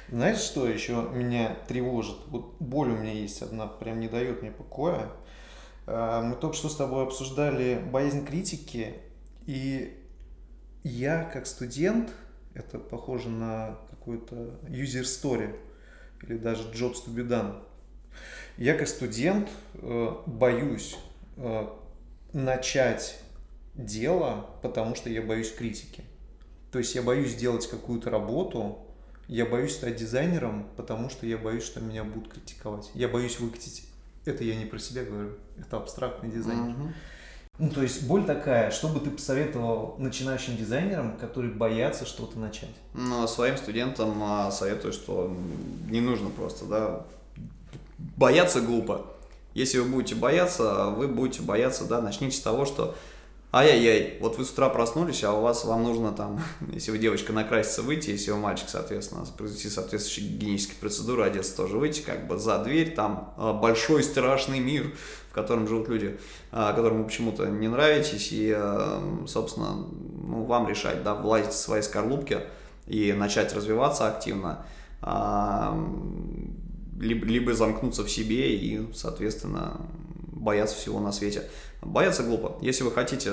Знаешь, 0.09 0.39
что 0.39 0.69
еще 0.69 1.09
меня 1.13 1.57
тревожит? 1.69 2.17
Вот 2.29 2.57
боль 2.61 2.91
у 2.91 2.97
меня 2.97 3.13
есть 3.13 3.41
одна, 3.41 3.67
прям 3.67 4.01
не 4.01 4.09
дает 4.09 4.43
мне 4.43 4.51
покоя. 4.51 5.09
А, 5.87 6.23
Мы 6.23 6.37
только 6.37 6.57
что 6.57 6.69
с 6.69 6.77
тобой 6.77 7.05
обсуждали 7.05 7.83
боязнь 7.91 8.27
критики, 8.27 8.95
и 9.47 9.99
я 10.85 11.25
как 11.25 11.47
студент, 11.47 12.13
это 12.55 12.79
похоже 12.79 13.31
на 13.31 13.79
какую-то 13.91 14.59
user 14.69 15.03
story 15.03 15.55
или 16.23 16.37
даже 16.37 16.65
jobs 16.71 16.97
to 17.07 17.15
be 17.15 17.27
done. 17.27 17.63
Я 18.59 18.77
как 18.77 18.89
студент 18.89 19.49
э, 19.75 20.17
боюсь 20.27 20.99
э, 21.37 21.67
начать 22.33 23.19
дело, 23.75 24.51
потому 24.63 24.95
что 24.95 25.09
я 25.09 25.23
боюсь 25.23 25.53
критики. 25.53 26.05
То 26.73 26.79
есть 26.79 26.95
я 26.95 27.03
боюсь 27.03 27.35
делать 27.35 27.69
какую-то 27.69 28.09
работу, 28.09 28.79
я 29.29 29.45
боюсь 29.45 29.75
стать 29.75 29.97
дизайнером, 29.97 30.67
потому 30.77 31.11
что 31.11 31.27
я 31.27 31.37
боюсь, 31.37 31.65
что 31.65 31.81
меня 31.81 32.03
будут 32.03 32.33
критиковать. 32.33 32.91
Я 32.95 33.09
боюсь 33.09 33.39
выкатить. 33.39 33.85
Это 34.25 34.43
я 34.43 34.57
не 34.57 34.65
про 34.65 34.79
себя 34.79 35.05
говорю, 35.05 35.33
это 35.59 35.77
абстрактный 35.77 36.31
дизайнер. 36.31 36.71
Мгм. 36.71 36.95
Ну, 37.59 37.69
то 37.69 37.83
есть 37.83 38.07
боль 38.07 38.25
такая, 38.25 38.71
что 38.71 38.89
бы 38.89 39.01
ты 39.01 39.11
посоветовал 39.11 39.97
начинающим 39.99 40.57
дизайнерам, 40.57 41.19
которые 41.19 41.53
боятся 41.53 42.07
что-то 42.07 42.39
начать? 42.39 42.75
Ну, 42.95 43.27
своим 43.29 43.59
студентам 43.59 44.21
а, 44.23 44.51
советую, 44.51 44.95
что 44.95 45.37
не 45.91 46.01
нужно 46.01 46.31
просто, 46.31 46.65
да, 46.65 47.07
бояться 48.17 48.63
глупо. 48.63 49.07
Если 49.53 49.79
вы 49.79 49.91
будете 49.91 50.15
бояться, 50.15 50.87
вы 50.87 51.09
будете 51.09 51.43
бояться, 51.43 51.85
да, 51.85 52.01
начните 52.01 52.39
с 52.39 52.41
того, 52.41 52.65
что 52.65 52.97
ай-яй-яй, 53.53 54.17
вот 54.21 54.39
вы 54.39 54.45
с 54.47 54.51
утра 54.51 54.71
проснулись, 54.71 55.23
а 55.25 55.33
у 55.33 55.43
вас, 55.43 55.65
вам 55.65 55.83
нужно 55.83 56.13
там, 56.13 56.43
если 56.73 56.91
вы 56.91 56.99
девочка, 56.99 57.33
накраситься, 57.33 57.83
выйти, 57.83 58.11
если 58.11 58.31
вы 58.31 58.39
мальчик, 58.39 58.69
соответственно, 58.69 59.27
произвести 59.37 59.69
соответствующие 59.69 60.27
гигиенические 60.31 60.77
процедуры, 60.81 61.25
одеться 61.25 61.57
тоже 61.57 61.77
выйти, 61.77 62.01
как 62.01 62.27
бы 62.27 62.39
за 62.39 62.59
дверь, 62.65 62.95
там 62.95 63.35
а, 63.37 63.53
большой 63.53 64.03
страшный 64.03 64.59
мир, 64.59 64.91
в 65.31 65.35
котором 65.35 65.69
живут 65.69 65.89
люди, 65.89 66.19
а, 66.51 66.73
которым 66.73 67.03
вы 67.03 67.05
почему-то 67.05 67.47
не 67.47 67.69
нравитесь, 67.69 68.33
и, 68.33 68.51
а, 68.57 69.03
собственно, 69.29 69.75
ну, 69.75 70.45
вам 70.45 70.67
решать, 70.67 71.03
да, 71.03 71.15
влазить 71.15 71.53
в 71.53 71.57
свои 71.57 71.83
скорлупки 71.83 72.41
и 72.87 73.13
начать 73.13 73.55
развиваться 73.55 74.09
активно, 74.09 74.65
либо, 76.99 77.27
либо 77.27 77.55
замкнуться 77.55 78.05
в 78.05 78.11
себе 78.11 78.55
и, 78.55 78.93
соответственно, 78.93 79.81
бояться 80.33 80.77
всего 80.77 81.01
на 81.01 81.13
свете. 81.13 81.45
Бояться 81.83 82.23
глупо. 82.23 82.57
Если 82.61 82.85
вы 82.85 82.93
хотите 82.93 83.33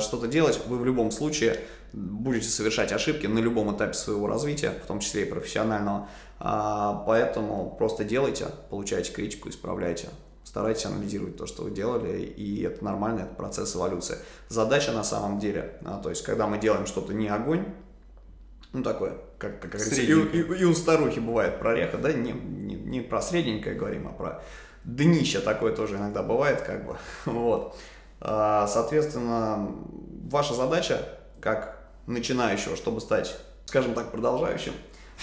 что-то 0.00 0.26
делать, 0.26 0.60
вы 0.66 0.78
в 0.78 0.84
любом 0.84 1.12
случае 1.12 1.60
будете 1.92 2.48
совершать 2.48 2.92
ошибки 2.92 3.26
на 3.26 3.38
любом 3.38 3.74
этапе 3.74 3.94
своего 3.94 4.26
развития, 4.26 4.74
в 4.82 4.86
том 4.86 4.98
числе 5.00 5.22
и 5.22 5.30
профессионального. 5.30 6.08
А, 6.40 7.04
поэтому 7.06 7.74
просто 7.78 8.04
делайте, 8.04 8.46
получайте 8.68 9.12
критику, 9.12 9.48
исправляйте. 9.48 10.08
Старайтесь 10.44 10.86
анализировать 10.86 11.36
то, 11.36 11.46
что 11.46 11.62
вы 11.62 11.70
делали, 11.70 12.22
и 12.22 12.62
это 12.62 12.84
нормально, 12.84 13.20
это 13.20 13.34
процесс 13.34 13.76
эволюции. 13.76 14.16
Задача 14.48 14.92
на 14.92 15.04
самом 15.04 15.38
деле, 15.38 15.78
а, 15.84 16.00
то 16.00 16.10
есть 16.10 16.24
когда 16.24 16.46
мы 16.46 16.58
делаем 16.58 16.86
что-то 16.86 17.12
не 17.12 17.28
огонь, 17.28 17.64
ну 18.72 18.82
такое, 18.82 19.18
как, 19.38 19.60
как 19.60 19.72
говорится, 19.72 20.00
и, 20.00 20.06
и, 20.06 20.60
и 20.60 20.64
у 20.64 20.74
старухи 20.74 21.20
бывает 21.20 21.58
прореха, 21.58 21.98
да, 21.98 22.12
не, 22.12 22.32
не, 22.32 22.74
не 22.74 23.00
про 23.00 23.22
средненькое 23.22 23.74
говорим, 23.76 24.08
а 24.08 24.12
про 24.12 24.42
днище 24.88 25.40
такое 25.40 25.74
тоже 25.74 25.96
иногда 25.96 26.22
бывает, 26.22 26.62
как 26.62 26.86
бы, 26.86 26.96
вот. 27.26 27.76
А, 28.20 28.66
соответственно, 28.66 29.70
ваша 30.30 30.54
задача, 30.54 31.00
как 31.40 31.78
начинающего, 32.06 32.74
чтобы 32.74 33.00
стать, 33.00 33.38
скажем 33.66 33.94
так, 33.94 34.10
продолжающим, 34.10 34.72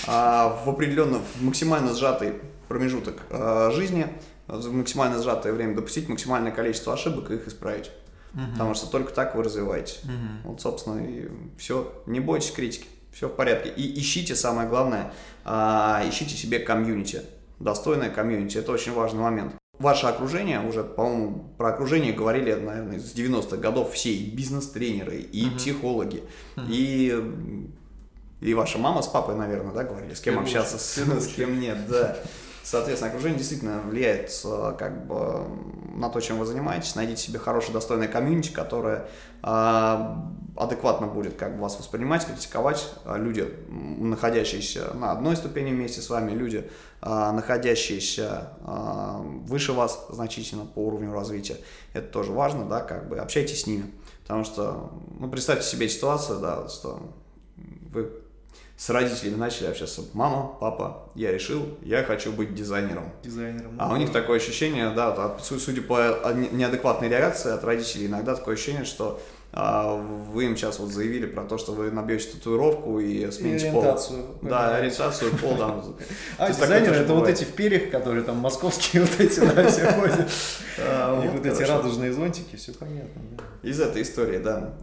а, 0.08 0.62
в 0.64 0.70
определенном, 0.70 1.22
в 1.36 1.42
максимально 1.42 1.94
сжатый 1.94 2.36
промежуток 2.68 3.18
а, 3.32 3.72
жизни, 3.72 4.08
в 4.48 4.72
максимально 4.72 5.22
сжатое 5.22 5.52
время 5.52 5.76
допустить 5.76 6.08
максимальное 6.08 6.52
количество 6.52 6.94
ошибок 6.94 7.32
и 7.32 7.36
их 7.36 7.48
исправить. 7.48 7.92
Угу. 8.34 8.52
Потому 8.54 8.74
что 8.76 8.88
только 8.88 9.14
так 9.14 9.36
вы 9.36 9.44
развиваетесь. 9.44 10.02
Угу. 10.04 10.52
Вот, 10.52 10.62
собственно, 10.62 11.04
и 11.04 11.28
все. 11.58 12.04
Не 12.06 12.20
бойтесь 12.20 12.52
критики. 12.52 12.86
Все 13.12 13.30
в 13.30 13.32
порядке. 13.32 13.70
И 13.70 13.98
ищите, 14.00 14.36
самое 14.36 14.68
главное, 14.68 15.14
ищите 15.46 16.36
себе 16.36 16.60
комьюнити 16.60 17.22
достойное 17.60 18.10
комьюнити. 18.10 18.58
Это 18.58 18.72
очень 18.72 18.94
важный 18.94 19.22
момент. 19.22 19.54
Ваше 19.80 20.08
окружение, 20.08 20.62
уже, 20.62 20.84
по-моему, 20.84 21.54
про 21.58 21.70
окружение 21.70 22.14
говорили, 22.14 22.54
наверное, 22.54 23.00
с 23.00 23.14
90-х 23.14 23.58
годов 23.58 23.92
все, 23.92 24.14
и 24.14 24.30
бизнес-тренеры, 24.30 25.18
и 25.18 25.46
uh-huh. 25.46 25.58
психологи, 25.58 26.24
uh-huh. 26.56 26.66
и 26.70 27.70
и 28.42 28.54
ваша 28.54 28.78
мама 28.78 29.02
с 29.02 29.08
папой, 29.08 29.36
наверное, 29.36 29.74
да, 29.74 29.84
говорили, 29.84 30.14
с 30.14 30.22
кем 30.22 30.38
общаться, 30.38 30.78
с, 30.78 30.98
с 30.98 31.28
кем 31.34 31.60
нет, 31.60 31.88
да. 31.90 32.18
Соответственно, 32.66 33.12
окружение 33.12 33.38
действительно 33.38 33.80
влияет 33.82 34.32
э, 34.44 34.76
как 34.80 35.06
бы 35.06 35.46
на 35.96 36.10
то, 36.10 36.20
чем 36.20 36.40
вы 36.40 36.48
занимаетесь. 36.48 36.96
Найдите 36.96 37.22
себе 37.22 37.38
хорошее, 37.38 37.74
достойное 37.74 38.08
комьюнити, 38.08 38.52
которое 38.52 39.08
э, 39.44 40.16
адекватно 40.58 41.06
будет 41.06 41.36
как 41.36 41.56
бы 41.56 41.62
вас 41.62 41.78
воспринимать, 41.78 42.26
критиковать. 42.26 42.92
А 43.06 43.18
люди, 43.18 43.48
находящиеся 43.70 44.96
на 44.96 45.12
одной 45.12 45.36
ступени 45.36 45.70
вместе 45.70 46.02
с 46.02 46.10
вами, 46.10 46.32
люди, 46.32 46.68
э, 47.04 47.32
находящиеся 47.32 48.50
э, 48.66 49.18
выше 49.46 49.74
вас 49.74 50.08
значительно 50.10 50.66
по 50.66 50.80
уровню 50.80 51.14
развития. 51.14 51.58
Это 51.94 52.08
тоже 52.08 52.32
важно, 52.32 52.66
да, 52.66 52.82
как 52.82 53.08
бы 53.08 53.20
общайтесь 53.20 53.62
с 53.62 53.68
ними. 53.68 53.92
Потому 54.24 54.44
что, 54.44 54.92
ну, 55.20 55.30
представьте 55.30 55.68
себе 55.68 55.88
ситуацию, 55.88 56.40
да, 56.40 56.68
что 56.68 57.00
вы 57.92 58.25
с 58.78 58.90
родителями 58.90 59.36
начали 59.36 59.68
общаться. 59.68 60.02
Мама, 60.14 60.54
папа, 60.60 61.10
я 61.16 61.32
решил, 61.32 61.66
я 61.82 62.04
хочу 62.04 62.32
быть 62.34 62.54
дизайнером. 62.54 63.10
Дизайнером. 63.24 63.78
А 63.80 63.94
у 63.94 63.96
них 63.96 64.12
такое 64.12 64.38
ощущение, 64.38 64.90
да, 64.90 65.38
судя 65.40 65.82
по 65.82 66.34
неадекватной 66.34 67.08
реакции 67.08 67.52
от 67.52 67.64
родителей, 67.64 68.08
иногда 68.08 68.36
такое 68.36 68.56
ощущение, 68.56 68.84
что 68.84 69.22
а, 69.58 69.96
вы 69.96 70.46
им 70.46 70.58
сейчас 70.58 70.80
вот 70.80 70.90
заявили 70.90 71.26
про 71.26 71.46
то, 71.46 71.58
что 71.58 71.72
вы 71.72 71.90
набьете 71.90 72.28
татуировку 72.34 73.00
и 73.00 73.32
смените 73.32 73.72
пол. 73.72 73.98
Да, 74.42 74.76
ориентацию, 74.76 75.32
пол 75.38 75.56
там. 75.56 75.96
А 76.38 76.52
дизайнеры 76.52 76.96
это 76.96 77.14
вот 77.14 77.30
эти 77.30 77.46
в 77.46 77.54
перьях, 77.54 77.90
которые 77.90 78.24
там 78.26 78.40
московские 78.40 79.04
вот 79.06 79.18
эти, 79.18 79.40
да, 79.40 79.70
все 79.70 79.90
ходят. 79.94 80.30
А, 80.78 81.24
и 81.24 81.30
вот 81.30 81.46
эти 81.46 81.64
радужные 81.64 82.12
зонтики, 82.12 82.58
все 82.58 82.74
понятно. 82.74 83.22
Из 83.64 83.80
этой 83.80 84.02
истории, 84.02 84.40
да. 84.40 84.74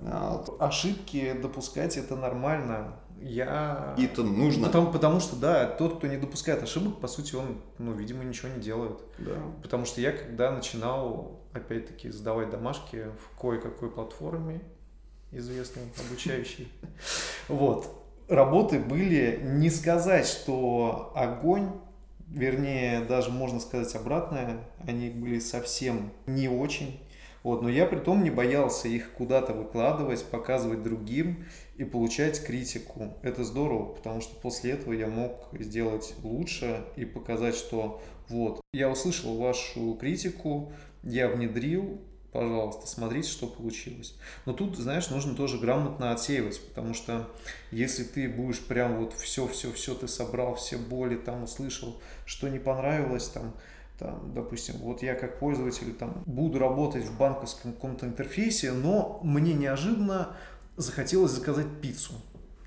Ошибки 0.59 1.35
допускать 1.35 1.99
это 1.99 2.17
нормально 2.17 2.95
я... 3.23 3.95
И 3.99 4.05
это 4.07 4.23
нужно. 4.23 4.67
Потому, 4.67 4.93
потому 4.93 5.21
что, 5.21 5.37
да, 5.37 5.67
тот, 5.67 5.99
кто 5.99 6.07
не 6.07 6.17
допускает 6.17 6.63
ошибок, 6.63 7.01
по 7.01 7.09
сути, 7.09 7.35
он, 7.35 7.61
ну, 7.79 7.93
видимо, 7.93 8.25
ничего 8.25 8.49
не 8.49 8.61
делает. 8.61 8.99
Да. 9.19 9.37
Потому 9.63 9.85
что 9.85 10.01
я, 10.01 10.13
когда 10.13 10.51
начинал, 10.51 11.41
опять-таки, 11.53 12.11
сдавать 12.11 12.51
домашки 12.51 13.07
в 13.19 13.41
кое-какой 13.41 13.91
платформе, 13.91 14.63
известной, 15.31 15.83
обучающей, 16.07 16.69
вот, 17.49 17.89
работы 18.29 18.79
были, 18.79 19.41
не 19.43 19.71
сказать, 19.71 20.27
что 20.27 21.13
огонь, 21.15 21.71
вернее, 22.29 23.05
даже 23.05 23.31
можно 23.31 23.61
сказать 23.61 23.95
обратное, 23.95 24.65
они 24.87 25.11
были 25.11 25.39
совсем 25.39 26.13
не 26.27 26.49
очень. 26.49 27.01
Вот, 27.43 27.63
но 27.63 27.69
я 27.69 27.87
при 27.87 27.99
том 27.99 28.23
не 28.23 28.31
боялся 28.31 28.87
их 28.87 29.11
куда-то 29.13 29.53
выкладывать, 29.53 30.25
показывать 30.25 30.83
другим 30.83 31.45
и 31.77 31.85
получать 31.85 32.45
критику. 32.45 33.15
Это 33.23 33.45
здорово, 33.45 33.95
потому 33.95 34.21
что 34.21 34.35
после 34.37 34.73
этого 34.73 34.93
я 34.93 35.09
мог 35.09 35.49
сделать 35.59 36.15
лучше 36.23 36.85
и 36.97 37.05
показать, 37.05 37.55
что 37.55 38.03
вот, 38.29 38.61
я 38.73 38.91
услышал 38.91 39.37
вашу 39.37 39.95
критику, 39.95 40.73
я 41.03 41.29
внедрил, 41.29 42.01
пожалуйста, 42.33 42.87
смотрите, 42.87 43.29
что 43.29 43.47
получилось. 43.47 44.17
Но 44.47 44.53
тут, 44.53 44.77
знаешь, 44.77 45.11
нужно 45.11 45.35
тоже 45.35 45.59
грамотно 45.59 46.13
отсеивать, 46.13 46.61
потому 46.69 46.95
что 46.95 47.29
если 47.71 48.05
ты 48.05 48.29
будешь 48.29 48.61
прям 48.61 48.99
вот 48.99 49.13
все-все-все 49.15 49.95
ты 49.95 50.09
собрал, 50.09 50.55
все 50.57 50.77
боли 50.77 51.17
там 51.17 51.45
услышал, 51.45 52.01
что 52.25 52.49
не 52.49 52.59
понравилось 52.59 53.29
там, 53.29 53.55
там, 53.99 54.33
допустим, 54.35 54.77
вот 54.79 55.03
я 55.03 55.15
как 55.15 55.39
пользователь 55.39 55.93
там 55.95 56.23
буду 56.27 56.59
работать 56.59 57.05
в 57.05 57.17
банковском 57.17 57.73
каком-то 57.73 58.07
интерфейсе, 58.07 58.73
но 58.73 59.21
мне 59.23 59.53
неожиданно 59.53 60.37
захотелось 60.77 61.33
заказать 61.33 61.67
пиццу. 61.81 62.15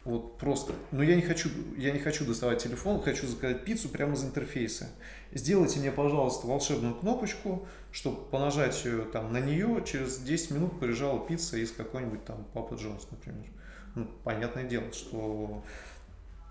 Вот 0.03 0.37
просто. 0.37 0.73
Но 0.91 1.01
я 1.01 1.15
не 1.15 1.23
хочу, 1.23 1.49
я 1.77 1.91
не 1.91 1.97
хочу 1.97 2.25
доставать 2.25 2.61
телефон, 2.61 3.01
хочу 3.01 3.25
заказать 3.25 3.65
пиццу 3.65 3.89
прямо 3.89 4.13
из 4.13 4.23
интерфейса. 4.23 4.89
Сделайте 5.33 5.79
мне, 5.79 5.91
пожалуйста, 5.91 6.45
волшебную 6.45 6.93
кнопочку, 6.93 7.67
чтобы 7.91 8.23
по 8.25 8.37
нажатию 8.37 9.05
там, 9.11 9.33
на 9.33 9.39
нее 9.39 9.83
через 9.85 10.19
10 10.19 10.51
минут 10.51 10.79
приезжала 10.79 11.25
пицца 11.25 11.57
из 11.57 11.71
какой-нибудь 11.71 12.23
там 12.23 12.45
Папа 12.53 12.75
Джонс, 12.75 13.07
например. 13.09 13.47
Ну, 13.95 14.07
понятное 14.23 14.63
дело, 14.63 14.93
что 14.93 15.63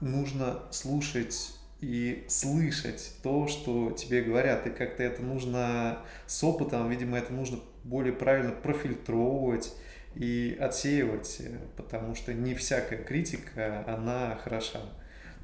нужно 0.00 0.60
слушать 0.72 1.54
и 1.80 2.24
слышать 2.28 3.12
то, 3.22 3.46
что 3.46 3.92
тебе 3.92 4.22
говорят, 4.22 4.66
и 4.66 4.70
как-то 4.70 5.02
это 5.04 5.22
нужно 5.22 5.98
с 6.26 6.42
опытом, 6.42 6.90
видимо, 6.90 7.18
это 7.18 7.32
нужно 7.32 7.60
более 7.84 8.12
правильно 8.12 8.50
профильтровывать 8.50 9.72
и 10.16 10.56
отсеивать, 10.60 11.42
потому 11.76 12.14
что 12.14 12.32
не 12.32 12.54
всякая 12.54 13.02
критика, 13.02 13.84
она 13.86 14.36
хороша. 14.42 14.80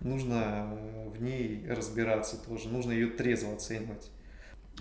Нужно 0.00 0.78
в 1.14 1.20
ней 1.20 1.66
разбираться 1.68 2.36
тоже, 2.36 2.68
нужно 2.68 2.92
ее 2.92 3.08
трезво 3.08 3.54
оценивать. 3.54 4.10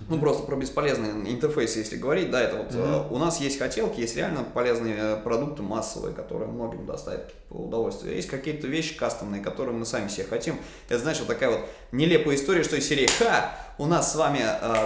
Ну, 0.08 0.20
просто 0.20 0.44
про 0.44 0.56
бесполезные 0.56 1.12
интерфейсы, 1.32 1.80
если 1.80 1.98
говорить, 1.98 2.32
да, 2.32 2.42
это 2.42 2.58
вот 2.58 2.72
mm-hmm. 2.72 3.14
у 3.14 3.18
нас 3.18 3.40
есть 3.40 3.60
хотелки, 3.60 4.00
есть 4.00 4.16
реально 4.16 4.44
полезные 4.44 4.96
э, 4.98 5.18
продукты 5.18 5.62
массовые, 5.62 6.14
которые 6.16 6.50
многим 6.50 6.86
доставят 6.86 7.34
удовольствие. 7.50 8.16
Есть 8.16 8.30
какие-то 8.30 8.68
вещи 8.68 8.98
кастомные, 8.98 9.42
которые 9.42 9.76
мы 9.76 9.86
сами 9.86 10.08
себе 10.08 10.26
хотим. 10.26 10.58
Это, 10.88 11.00
знаешь, 11.00 11.20
вот 11.20 11.28
такая 11.28 11.50
вот 11.50 11.62
нелепая 11.92 12.36
история, 12.36 12.64
что 12.64 12.76
из 12.76 12.88
серии 12.88 13.08
«Ха! 13.20 13.56
У 13.78 13.86
нас 13.86 14.12
с 14.12 14.16
вами 14.16 14.42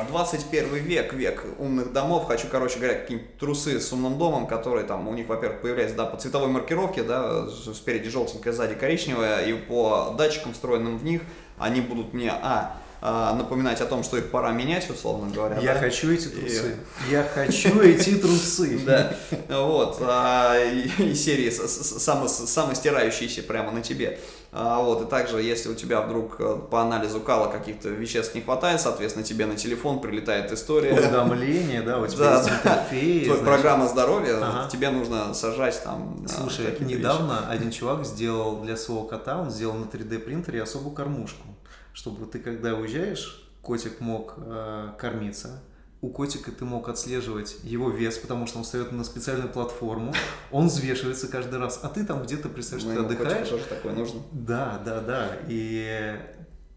21 0.09 0.75
э, 0.75 0.77
век, 0.77 1.13
век 1.13 1.43
умных 1.57 1.93
домов. 1.93 2.27
Хочу, 2.27 2.47
короче 2.47 2.77
говоря, 2.77 2.99
какие-нибудь 2.99 3.37
трусы 3.37 3.79
с 3.79 3.91
умным 3.91 4.19
домом, 4.19 4.45
которые 4.45 4.85
там 4.85 5.07
у 5.07 5.13
них, 5.13 5.27
во-первых, 5.27 5.61
появляются, 5.61 5.97
да, 5.97 6.05
по 6.05 6.17
цветовой 6.17 6.49
маркировке, 6.49 7.01
да, 7.01 7.47
спереди 7.73 8.09
желтенькая, 8.09 8.53
сзади 8.53 8.75
коричневая, 8.75 9.45
и 9.45 9.53
по 9.53 10.13
датчикам, 10.15 10.53
встроенным 10.53 10.97
в 10.97 11.03
них, 11.03 11.21
они 11.57 11.81
будут 11.81 12.13
мне, 12.13 12.31
а, 12.31 12.77
а, 13.05 13.35
напоминать 13.35 13.81
о 13.81 13.85
том, 13.85 14.01
что 14.01 14.15
их 14.15 14.31
пора 14.31 14.53
менять, 14.53 14.89
условно 14.89 15.29
говоря. 15.29 15.59
Я 15.59 15.73
да? 15.73 15.81
хочу 15.81 16.09
эти 16.09 16.29
трусы. 16.29 16.77
И... 17.09 17.11
Я 17.11 17.23
хочу 17.23 17.81
эти 17.81 18.15
трусы. 18.15 18.79
Да, 18.85 19.13
вот, 19.49 19.97
а, 19.99 20.55
и 20.57 21.13
серии 21.13 21.49
самостирающиеся 21.49 23.43
прямо 23.43 23.71
на 23.71 23.81
тебе. 23.81 24.19
А, 24.53 24.79
вот, 24.79 25.01
и 25.01 25.05
также, 25.09 25.41
если 25.41 25.67
у 25.69 25.73
тебя 25.73 25.99
вдруг 26.01 26.35
э, 26.39 26.59
по 26.69 26.81
анализу 26.81 27.19
кала 27.19 27.51
каких-то 27.51 27.89
веществ 27.89 28.35
не 28.35 28.41
хватает, 28.41 28.79
соответственно, 28.79 29.25
тебе 29.25 29.47
на 29.47 29.55
телефон 29.55 29.99
прилетает 29.99 30.51
история. 30.51 30.93
Уведомление, 30.93 31.81
да, 31.81 31.99
у 31.99 32.07
тебя 32.07 32.35
есть 32.37 32.49
интерфейс. 32.49 33.25
Твоя 33.25 33.43
программа 33.43 33.87
здоровья, 33.87 34.69
тебе 34.71 34.91
нужно 34.91 35.33
сажать 35.33 35.83
там. 35.83 36.25
Слушай, 36.27 36.77
недавно 36.79 37.49
один 37.49 37.71
чувак 37.71 38.05
сделал 38.05 38.61
для 38.61 38.77
своего 38.77 39.03
кота, 39.03 39.41
он 39.41 39.49
сделал 39.49 39.75
на 39.75 39.85
3D 39.85 40.19
принтере 40.19 40.61
особую 40.61 40.95
кормушку, 40.95 41.47
чтобы 41.93 42.25
ты, 42.25 42.39
когда 42.39 42.75
уезжаешь, 42.75 43.49
котик 43.61 44.01
мог 44.01 44.35
э, 44.37 44.89
кормиться, 44.97 45.61
у 46.01 46.09
котика 46.09 46.51
ты 46.51 46.65
мог 46.65 46.89
отслеживать 46.89 47.55
его 47.63 47.89
вес, 47.89 48.17
потому 48.17 48.45
что 48.45 48.57
он 48.57 48.65
встает 48.65 48.91
на 48.91 49.05
специальную 49.05 49.49
платформу, 49.49 50.13
он 50.51 50.67
взвешивается 50.67 51.29
каждый 51.29 51.59
раз, 51.59 51.79
а 51.81 51.87
ты 51.87 52.03
там 52.03 52.23
где-то, 52.23 52.49
представляешь, 52.49 52.97
ты 52.97 53.05
отдыхаешь. 53.05 53.47
тоже 53.47 53.63
такое 53.63 53.93
нужно. 53.93 54.21
Да, 54.33 54.81
да, 54.83 54.99
да, 54.99 55.29
и 55.47 56.19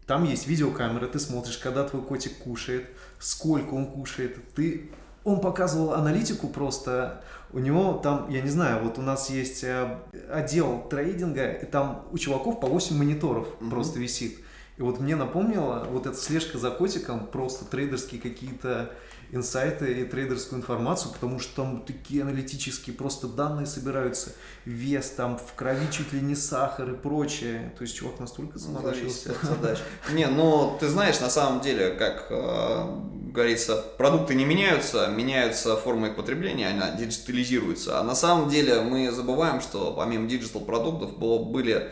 там 0.05 0.23
есть 0.23 0.47
видеокамера, 0.47 1.07
ты 1.07 1.19
смотришь, 1.19 1.57
когда 1.57 1.83
твой 1.83 2.01
котик 2.01 2.37
кушает, 2.37 2.87
сколько 3.19 3.73
он 3.73 3.87
кушает, 3.87 4.37
ты... 4.55 4.89
Он 5.25 5.41
показывал 5.41 5.91
аналитику 5.91 6.47
просто, 6.47 7.21
у 7.51 7.59
него 7.59 7.99
там, 8.01 8.29
я 8.29 8.39
не 8.39 8.49
знаю, 8.49 8.81
вот 8.81 8.97
у 8.97 9.01
нас 9.01 9.29
есть 9.29 9.61
э, 9.65 9.97
отдел 10.31 10.87
трейдинга, 10.89 11.51
и 11.51 11.65
там 11.65 12.07
у 12.13 12.17
чуваков 12.17 12.61
по 12.61 12.67
8 12.67 12.95
мониторов 12.95 13.45
mm-hmm. 13.45 13.69
просто 13.69 13.99
висит. 13.99 14.39
И 14.77 14.81
вот 14.81 14.99
мне 14.99 15.15
напомнило 15.15 15.87
вот 15.89 16.05
эта 16.05 16.17
слежка 16.17 16.57
за 16.59 16.69
котиком, 16.69 17.25
просто 17.27 17.65
трейдерские 17.65 18.21
какие-то 18.21 18.91
инсайты 19.31 19.91
и 19.91 20.05
трейдерскую 20.05 20.61
информацию, 20.61 21.11
потому 21.11 21.39
что 21.39 21.63
там 21.63 21.81
такие 21.81 22.21
аналитические 22.21 22.95
просто 22.95 23.27
данные 23.27 23.65
собираются, 23.65 24.33
вес 24.65 25.09
там 25.09 25.37
в 25.37 25.53
крови 25.53 25.87
чуть 25.91 26.13
ли 26.13 26.21
не 26.21 26.35
сахар 26.35 26.91
и 26.91 26.95
прочее. 26.95 27.73
То 27.77 27.83
есть 27.83 27.95
чувак 27.95 28.19
настолько 28.19 28.59
заморочился. 28.59 29.35
задач. 29.41 29.79
Не, 30.13 30.27
ну 30.27 30.77
ты 30.79 30.87
знаешь, 30.87 31.19
на 31.19 31.29
самом 31.29 31.61
деле, 31.61 31.91
как 31.91 32.27
э, 32.29 32.85
говорится, 33.33 33.83
продукты 33.97 34.35
не 34.35 34.45
меняются, 34.45 35.07
меняются 35.07 35.75
формы 35.75 36.07
их 36.07 36.15
потребления, 36.15 36.69
она 36.69 36.91
диджитализируется. 36.91 37.99
А 37.99 38.03
на 38.03 38.15
самом 38.15 38.49
деле 38.49 38.81
мы 38.81 39.11
забываем, 39.11 39.59
что 39.59 39.93
помимо 39.93 40.27
digital 40.27 40.61
продуктов 40.61 41.17
были 41.17 41.73
а, 41.73 41.91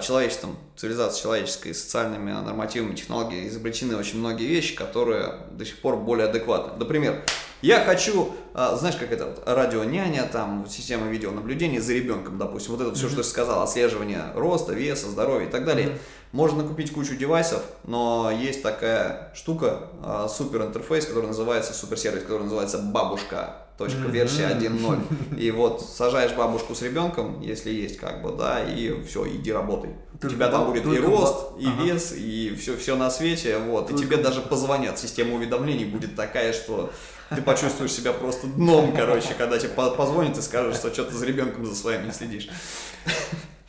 человечеством, 0.00 0.56
цивилизацией 0.76 1.22
человеческой, 1.22 1.74
социальными 1.74 2.30
нормативами, 2.30 2.94
технологиями 2.94 3.48
изобретены 3.48 3.96
очень 3.96 4.18
многие 4.18 4.46
вещи, 4.46 4.74
которые 4.74 5.40
до 5.50 5.64
сих 5.64 5.80
пор 5.80 5.96
более 5.96 6.28
адекватны. 6.28 6.74
Например, 6.78 7.24
я 7.64 7.82
хочу, 7.82 8.34
а, 8.52 8.76
знаешь, 8.76 8.96
как 8.96 9.10
это, 9.10 9.24
вот, 9.24 9.42
радио-няня, 9.46 10.28
там, 10.30 10.66
система 10.68 11.08
видеонаблюдения 11.08 11.80
за 11.80 11.94
ребенком, 11.94 12.36
допустим, 12.36 12.76
вот 12.76 12.82
это 12.82 12.94
все, 12.94 13.06
mm-hmm. 13.06 13.10
что 13.10 13.22
ты 13.22 13.24
сказал, 13.24 13.62
отслеживание 13.62 14.24
роста, 14.34 14.74
веса, 14.74 15.08
здоровья 15.08 15.46
и 15.46 15.50
так 15.50 15.64
далее. 15.64 15.86
Mm-hmm. 15.86 15.98
Можно 16.32 16.64
купить 16.64 16.92
кучу 16.92 17.16
девайсов, 17.16 17.62
но 17.84 18.30
есть 18.30 18.62
такая 18.62 19.32
штука, 19.34 19.88
а, 20.02 20.28
супер 20.28 20.62
интерфейс, 20.62 21.06
который 21.06 21.28
называется, 21.28 21.72
супер 21.72 21.96
сервис, 21.96 22.24
который 22.24 22.42
называется 22.42 22.78
бабушка 22.78 23.63
точка 23.76 24.08
версия 24.08 24.48
1.0. 24.48 25.38
И 25.38 25.50
вот 25.50 25.82
сажаешь 25.82 26.32
бабушку 26.32 26.74
с 26.74 26.82
ребенком, 26.82 27.40
если 27.40 27.70
есть, 27.70 27.98
как 27.98 28.22
бы, 28.22 28.32
да, 28.32 28.64
и 28.64 29.02
все, 29.04 29.26
иди 29.28 29.52
работай. 29.52 29.90
Только, 30.20 30.34
У 30.34 30.36
тебя 30.36 30.48
там 30.48 30.66
будет 30.66 30.86
и 30.86 30.98
рост, 30.98 31.58
и 31.58 31.66
ага. 31.66 31.82
вес, 31.82 32.14
и 32.16 32.54
все, 32.58 32.76
все 32.76 32.96
на 32.96 33.10
свете, 33.10 33.58
вот. 33.58 33.88
Только... 33.88 34.02
И 34.02 34.06
тебе 34.06 34.16
даже 34.18 34.40
позвонят. 34.40 34.98
Система 34.98 35.34
уведомлений 35.34 35.84
будет 35.84 36.14
такая, 36.14 36.52
что 36.52 36.92
ты 37.34 37.42
почувствуешь 37.42 37.92
себя 37.92 38.12
просто 38.12 38.46
дном, 38.46 38.94
короче, 38.94 39.34
когда 39.36 39.58
тебе 39.58 39.70
позвонят 39.70 40.38
и 40.38 40.42
скажут, 40.42 40.76
что 40.76 40.92
что-то 40.92 41.16
за 41.16 41.26
ребенком 41.26 41.66
за 41.66 41.74
своим 41.74 42.06
не 42.06 42.12
следишь. 42.12 42.48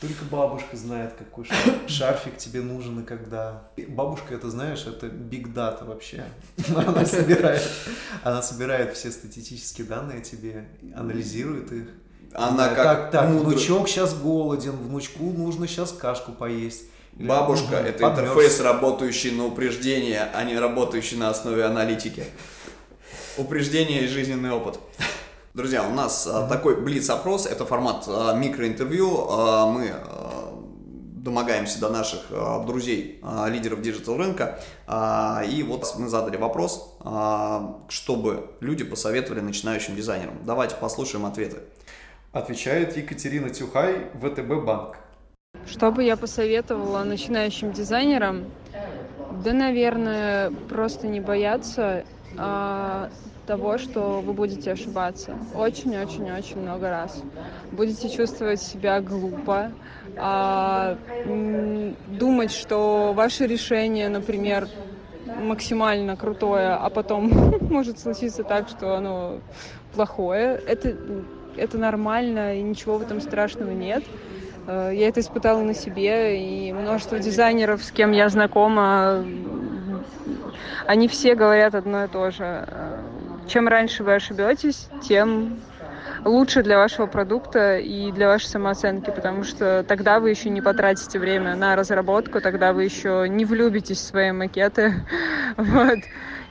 Только 0.02 0.26
бабушка 0.26 0.76
знает, 0.76 1.14
какой 1.18 1.48
шарфик 1.88 2.38
тебе 2.38 2.62
нужен 2.62 3.00
и 3.00 3.04
когда. 3.04 3.70
Бабушка, 3.88 4.36
это 4.36 4.50
знаешь, 4.50 4.86
это 4.86 5.08
биг 5.08 5.54
дата 5.54 5.86
вообще. 5.86 6.26
Она 6.76 7.06
собирает, 7.06 7.62
она 8.24 8.42
собирает 8.42 8.96
все 8.96 9.12
статистические 9.12 9.88
данные 9.88 10.22
тебе, 10.22 10.68
анализирует 10.96 11.72
их. 11.72 11.88
Она 12.34 12.68
как 12.68 12.84
так, 12.84 13.12
так, 13.12 13.30
мудр... 13.30 13.52
внучок 13.52 13.88
сейчас 13.88 14.14
голоден, 14.14 14.74
внучку 14.74 15.32
нужно 15.32 15.68
сейчас 15.68 15.94
кашку 15.94 16.34
поесть. 16.34 16.84
Или 17.18 17.28
Бабушка– 17.28 17.76
это 17.78 18.00
подмерз. 18.00 18.32
интерфейс, 18.32 18.60
работающий 18.60 19.32
на 19.32 19.46
упреждение, 19.46 20.28
а 20.34 20.44
не 20.44 20.60
работающий 20.60 21.16
на 21.16 21.30
основе 21.30 21.64
аналитики. 21.64 22.26
Упреждение 23.38 24.04
и 24.04 24.08
жизненный 24.08 24.52
опыт. 24.52 24.78
Друзья, 25.56 25.88
у 25.88 25.94
нас 25.94 26.28
mm-hmm. 26.28 26.50
такой 26.50 26.82
блиц-опрос, 26.82 27.46
это 27.46 27.66
формат 27.66 28.04
а, 28.10 28.34
микроинтервью. 28.36 29.26
А, 29.30 29.66
мы 29.72 29.94
домогаемся 31.24 31.80
до 31.80 31.88
наших 31.88 32.24
друзей, 32.68 33.20
лидеров 33.48 33.82
digital 33.82 34.16
рынка. 34.16 34.60
И 35.50 35.66
вот 35.68 35.96
мы 35.98 36.08
задали 36.08 36.38
вопрос, 36.38 37.00
чтобы 37.90 38.52
люди 38.60 38.84
посоветовали 38.84 39.40
начинающим 39.40 39.96
дизайнерам. 39.96 40.38
Давайте 40.46 40.76
послушаем 40.76 41.26
ответы. 41.26 41.62
Отвечает 42.32 42.96
Екатерина 42.96 43.50
Тюхай, 43.50 44.12
ВТБ 44.22 44.64
банк. 44.64 44.98
Что 45.66 45.90
бы 45.90 46.04
я 46.04 46.16
посоветовала 46.16 47.04
начинающим 47.04 47.72
дизайнерам? 47.72 48.44
Да, 49.44 49.52
наверное, 49.52 50.52
просто 50.70 51.08
не 51.08 51.22
бояться 51.22 52.06
того, 53.46 53.78
что 53.78 54.22
вы 54.22 54.34
будете 54.34 54.72
ошибаться 54.72 55.34
очень-очень-очень 55.56 56.60
много 56.62 56.90
раз. 56.90 57.22
Будете 57.72 58.10
чувствовать 58.10 58.62
себя 58.62 59.00
глупо, 59.02 59.72
а, 60.18 60.98
думать, 62.20 62.52
что 62.52 63.14
ваше 63.14 63.48
решение, 63.48 64.10
например, 64.10 64.68
максимально 65.26 66.16
крутое, 66.16 66.74
а 66.74 66.90
потом 66.90 67.30
может 67.70 68.00
случиться 68.00 68.44
так, 68.44 68.68
что 68.70 68.96
оно 68.96 69.40
плохое. 69.94 70.62
Это, 70.68 70.96
это 71.58 71.78
нормально, 71.78 72.56
и 72.58 72.62
ничего 72.62 72.98
в 72.98 73.02
этом 73.02 73.20
страшного 73.20 73.72
нет. 73.72 74.04
Э, 74.68 74.92
я 74.94 75.08
это 75.08 75.20
испытала 75.20 75.62
на 75.62 75.74
себе, 75.74 76.40
и 76.40 76.72
множество 76.74 77.20
дизайнеров, 77.20 77.84
с 77.84 77.92
кем 77.92 78.12
я 78.12 78.30
знакома, 78.30 79.26
они 80.88 81.08
все 81.08 81.36
говорят 81.36 81.76
одно 81.76 82.06
и 82.06 82.08
то 82.08 82.32
же 82.32 82.68
чем 83.46 83.68
раньше 83.68 84.04
вы 84.04 84.16
ошибетесь, 84.16 84.92
тем 85.00 85.66
лучше 86.26 86.64
для 86.64 86.78
вашего 86.78 87.08
продукта 87.08 87.78
и 87.78 88.12
для 88.12 88.28
вашей 88.28 88.46
самооценки, 88.48 89.12
потому 89.12 89.44
что 89.44 89.84
тогда 89.88 90.20
вы 90.20 90.30
еще 90.32 90.50
не 90.50 90.62
потратите 90.62 91.20
время 91.20 91.56
на 91.56 91.76
разработку, 91.76 92.42
тогда 92.42 92.74
вы 92.74 92.84
еще 92.86 93.26
не 93.30 93.46
влюбитесь 93.46 94.00
в 94.00 94.06
свои 94.06 94.32
макеты, 94.32 95.06
вот, 95.58 96.00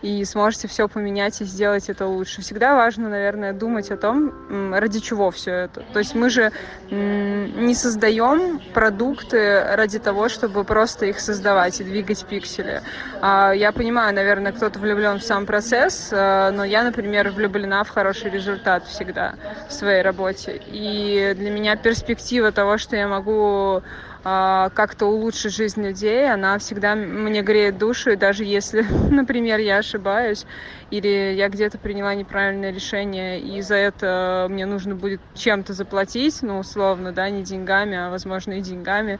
и 0.04 0.22
сможете 0.26 0.68
все 0.68 0.86
поменять 0.86 1.40
и 1.40 1.44
сделать 1.44 1.88
это 1.88 2.06
лучше. 2.06 2.42
Всегда 2.42 2.74
важно, 2.74 3.08
наверное, 3.08 3.54
думать 3.54 3.90
о 3.90 3.96
том, 3.96 4.74
ради 4.74 5.00
чего 5.00 5.30
все 5.30 5.52
это. 5.52 5.82
То 5.94 5.98
есть 5.98 6.14
мы 6.14 6.28
же 6.28 6.52
не 6.90 7.74
создаем 7.74 8.60
продукты 8.74 9.64
ради 9.64 9.98
того, 9.98 10.28
чтобы 10.28 10.64
просто 10.64 11.06
их 11.06 11.20
создавать 11.20 11.80
и 11.80 11.84
двигать 11.84 12.22
пиксели. 12.26 12.82
А, 13.22 13.52
я 13.52 13.72
понимаю, 13.72 14.14
наверное, 14.14 14.52
кто-то 14.52 14.78
влюблен 14.78 15.20
в 15.20 15.22
сам 15.22 15.46
процесс, 15.46 16.10
а, 16.12 16.50
но 16.50 16.64
я, 16.64 16.82
например, 16.82 17.30
влюблена 17.30 17.82
в 17.82 17.88
хороший 17.88 18.30
результат 18.30 18.84
всегда 18.84 19.36
в 19.70 19.72
своей 19.72 20.02
работе. 20.02 20.60
И 20.66 21.32
для 21.34 21.50
меня 21.50 21.76
перспектива 21.76 22.52
того, 22.52 22.76
что 22.76 22.94
я 22.94 23.08
могу 23.08 23.82
как-то 24.24 25.06
улучшить 25.06 25.54
жизнь 25.54 25.82
людей, 25.84 26.30
она 26.32 26.58
всегда 26.58 26.94
мне 26.94 27.42
греет 27.42 27.76
душу, 27.78 28.12
и 28.12 28.16
даже 28.16 28.44
если, 28.44 28.82
например, 29.10 29.58
я 29.60 29.78
ошибаюсь, 29.78 30.46
или 30.90 31.34
я 31.36 31.48
где-то 31.48 31.78
приняла 31.78 32.14
неправильное 32.14 32.70
решение, 32.72 33.40
и 33.42 33.60
за 33.60 33.74
это 33.76 34.46
мне 34.50 34.66
нужно 34.66 34.96
будет 34.96 35.20
чем-то 35.34 35.74
заплатить, 35.74 36.38
ну, 36.42 36.58
условно, 36.58 37.12
да, 37.12 37.28
не 37.30 37.42
деньгами, 37.44 37.96
а, 37.96 38.10
возможно, 38.10 38.54
и 38.54 38.62
деньгами, 38.62 39.14
а, 39.14 39.18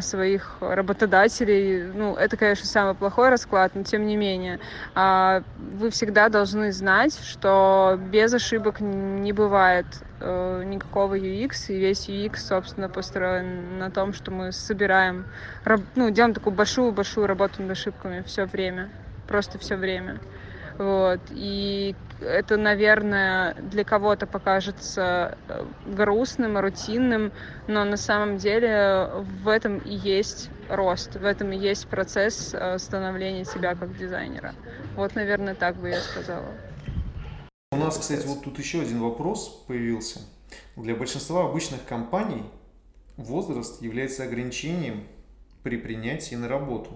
своих 0.00 0.56
работодателей. 0.60 1.84
Ну, 1.84 2.14
это, 2.14 2.36
конечно, 2.36 2.66
самый 2.66 2.94
плохой 2.94 3.28
расклад, 3.28 3.72
но 3.74 3.82
тем 3.82 4.06
не 4.06 4.16
менее. 4.16 4.58
Вы 4.94 5.90
всегда 5.90 6.28
должны 6.28 6.72
знать, 6.72 7.18
что 7.22 7.98
без 8.10 8.32
ошибок 8.32 8.80
не 8.80 9.32
бывает 9.32 9.86
э, 10.20 10.62
никакого 10.64 11.18
UX, 11.18 11.68
и 11.68 11.78
весь 11.78 12.08
UX, 12.08 12.36
собственно, 12.36 12.88
построен 12.88 13.78
на 13.78 13.90
том, 13.90 14.12
что 14.12 14.30
мы 14.30 14.52
собираем, 14.52 15.26
ну, 15.94 16.10
делаем 16.10 16.34
такую 16.34 16.54
большую-большую 16.54 17.26
работу 17.26 17.62
над 17.62 17.72
ошибками 17.72 18.22
все 18.26 18.46
время, 18.46 18.90
просто 19.28 19.58
все 19.58 19.76
время. 19.76 20.18
Вот. 20.78 21.20
И 21.30 21.94
это, 22.20 22.56
наверное, 22.56 23.54
для 23.54 23.84
кого-то 23.84 24.26
покажется 24.26 25.38
э, 25.48 25.64
грустным, 25.86 26.58
рутинным, 26.58 27.32
но 27.66 27.84
на 27.84 27.96
самом 27.96 28.36
деле 28.36 29.10
в 29.42 29.48
этом 29.48 29.78
и 29.78 29.94
есть 29.94 30.50
рост, 30.68 31.16
в 31.16 31.24
этом 31.24 31.52
и 31.52 31.56
есть 31.56 31.86
процесс 31.88 32.54
э, 32.54 32.78
становления 32.78 33.44
себя 33.44 33.74
как 33.74 33.96
дизайнера. 33.96 34.54
Вот, 34.96 35.14
наверное, 35.14 35.54
так 35.54 35.76
бы 35.76 35.88
я 35.88 36.00
сказала. 36.00 36.48
У 37.72 37.76
нас, 37.76 37.98
кстати, 37.98 38.26
вот 38.26 38.42
тут 38.42 38.58
еще 38.58 38.80
один 38.80 39.00
вопрос 39.00 39.64
появился. 39.66 40.20
Для 40.76 40.94
большинства 40.94 41.44
обычных 41.44 41.84
компаний 41.84 42.44
возраст 43.16 43.80
является 43.82 44.24
ограничением 44.24 45.06
при 45.62 45.76
принятии 45.76 46.34
на 46.34 46.48
работу. 46.48 46.90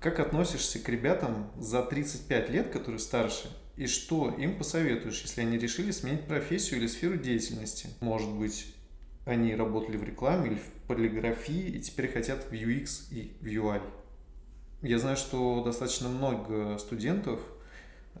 Как 0.00 0.18
относишься 0.18 0.78
к 0.78 0.88
ребятам 0.88 1.50
за 1.58 1.82
35 1.82 2.50
лет, 2.50 2.70
которые 2.70 2.98
старше, 2.98 3.54
и 3.76 3.86
что 3.86 4.30
им 4.30 4.58
посоветуешь, 4.58 5.22
если 5.22 5.40
они 5.40 5.58
решили 5.58 5.90
сменить 5.90 6.26
профессию 6.26 6.80
или 6.80 6.86
сферу 6.86 7.16
деятельности? 7.16 7.88
Может 8.00 8.30
быть, 8.30 8.66
они 9.24 9.54
работали 9.54 9.96
в 9.96 10.04
рекламе 10.04 10.50
или 10.50 10.56
в 10.56 10.68
полиграфии 10.86 11.70
и 11.70 11.80
теперь 11.80 12.12
хотят 12.12 12.44
в 12.44 12.52
UX 12.52 13.04
и 13.10 13.32
в 13.40 13.46
UI. 13.46 13.80
Я 14.82 14.98
знаю, 14.98 15.16
что 15.16 15.62
достаточно 15.64 16.08
много 16.08 16.76
студентов 16.78 17.40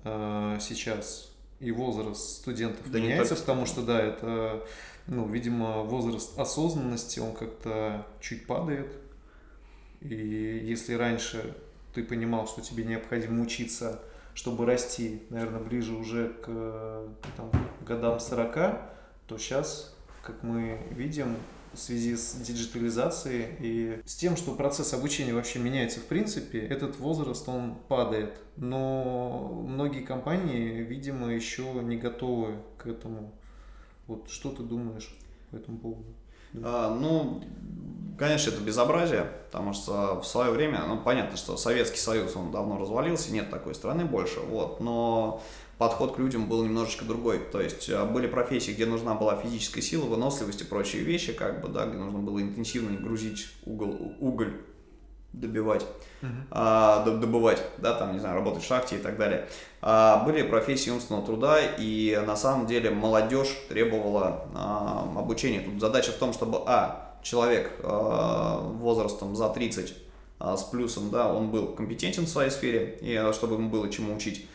э, 0.04 0.58
сейчас 0.60 1.32
и 1.60 1.70
возраст 1.70 2.38
студентов 2.38 2.90
да 2.90 2.98
меняется, 2.98 3.36
потому 3.36 3.66
что 3.66 3.82
да, 3.82 4.00
это, 4.00 4.66
ну, 5.06 5.28
видимо, 5.28 5.82
возраст 5.82 6.38
осознанности, 6.38 7.20
он 7.20 7.34
как-то 7.34 8.06
чуть 8.20 8.46
падает. 8.46 8.92
И 10.00 10.14
если 10.64 10.94
раньше 10.94 11.56
ты 11.94 12.02
понимал, 12.02 12.48
что 12.48 12.62
тебе 12.62 12.84
необходимо 12.84 13.42
учиться, 13.42 14.00
чтобы 14.34 14.66
расти, 14.66 15.22
наверное, 15.30 15.60
ближе 15.60 15.94
уже 15.94 16.28
к 16.28 16.46
там, 17.36 17.50
годам 17.86 18.20
40, 18.20 18.54
то 19.26 19.38
сейчас 19.38 19.92
как 20.22 20.42
мы 20.42 20.80
видим, 20.90 21.36
в 21.72 21.78
связи 21.78 22.16
с 22.16 22.34
диджитализацией 22.34 23.46
и 23.58 24.02
с 24.04 24.14
тем, 24.14 24.36
что 24.36 24.54
процесс 24.54 24.92
обучения 24.92 25.32
вообще 25.32 25.58
меняется 25.58 26.00
в 26.00 26.04
принципе, 26.04 26.60
этот 26.60 26.98
возраст, 26.98 27.48
он 27.48 27.76
падает. 27.88 28.34
Но 28.56 29.64
многие 29.66 30.02
компании, 30.02 30.82
видимо, 30.82 31.32
еще 31.32 31.64
не 31.82 31.96
готовы 31.96 32.56
к 32.76 32.86
этому. 32.86 33.32
Вот 34.06 34.28
что 34.28 34.50
ты 34.50 34.62
думаешь 34.62 35.14
по 35.50 35.56
этому 35.56 35.78
поводу? 35.78 36.14
А, 36.62 36.94
ну, 36.94 37.42
конечно, 38.18 38.50
это 38.50 38.60
безобразие, 38.60 39.30
потому 39.46 39.72
что 39.72 40.20
в 40.20 40.26
свое 40.26 40.50
время, 40.50 40.84
ну, 40.86 40.98
понятно, 40.98 41.36
что 41.36 41.56
Советский 41.56 41.98
Союз, 41.98 42.36
он 42.36 42.50
давно 42.50 42.78
развалился, 42.78 43.32
нет 43.32 43.50
такой 43.50 43.74
страны 43.74 44.04
больше, 44.04 44.40
вот, 44.40 44.80
но 44.80 45.42
подход 45.78 46.14
к 46.14 46.18
людям 46.18 46.48
был 46.48 46.64
немножечко 46.64 47.04
другой. 47.04 47.38
То 47.38 47.60
есть 47.60 47.88
э, 47.88 48.04
были 48.04 48.26
профессии, 48.26 48.72
где 48.72 48.86
нужна 48.86 49.14
была 49.14 49.36
физическая 49.36 49.82
сила, 49.82 50.04
выносливость 50.04 50.62
и 50.62 50.64
прочие 50.64 51.02
вещи, 51.02 51.32
как 51.32 51.60
бы, 51.60 51.68
да, 51.68 51.86
где 51.86 51.98
нужно 51.98 52.20
было 52.20 52.40
интенсивно 52.40 52.96
грузить 52.98 53.48
уголь, 53.64 53.96
уголь 54.20 54.54
добивать, 55.32 55.86
uh-huh. 56.20 56.28
а, 56.50 57.04
добывать, 57.04 57.62
да, 57.78 57.94
там, 57.94 58.12
не 58.12 58.18
знаю, 58.18 58.34
работать 58.34 58.62
в 58.62 58.66
шахте 58.66 58.96
и 58.96 58.98
так 58.98 59.16
далее. 59.16 59.48
А, 59.80 60.22
были 60.24 60.42
профессии 60.42 60.90
умственного 60.90 61.24
труда, 61.24 61.58
и 61.78 62.22
на 62.26 62.36
самом 62.36 62.66
деле 62.66 62.90
молодежь 62.90 63.48
требовала 63.68 64.46
а, 64.54 65.10
обучения. 65.16 65.60
Тут 65.60 65.80
задача 65.80 66.12
в 66.12 66.16
том, 66.16 66.32
чтобы, 66.32 66.60
а, 66.66 67.01
человек 67.22 67.72
а, 67.82 68.60
возрастом 68.60 69.36
за 69.36 69.48
30 69.48 69.94
а, 70.38 70.56
с 70.56 70.64
плюсом, 70.64 71.10
да, 71.10 71.32
он 71.32 71.50
был 71.50 71.68
компетентен 71.68 72.24
в 72.24 72.28
своей 72.28 72.50
сфере, 72.50 72.98
и 73.00 73.14
а, 73.14 73.32
чтобы 73.32 73.54
ему 73.54 73.70
было 73.70 73.88
чему 73.90 74.14
учить. 74.14 74.46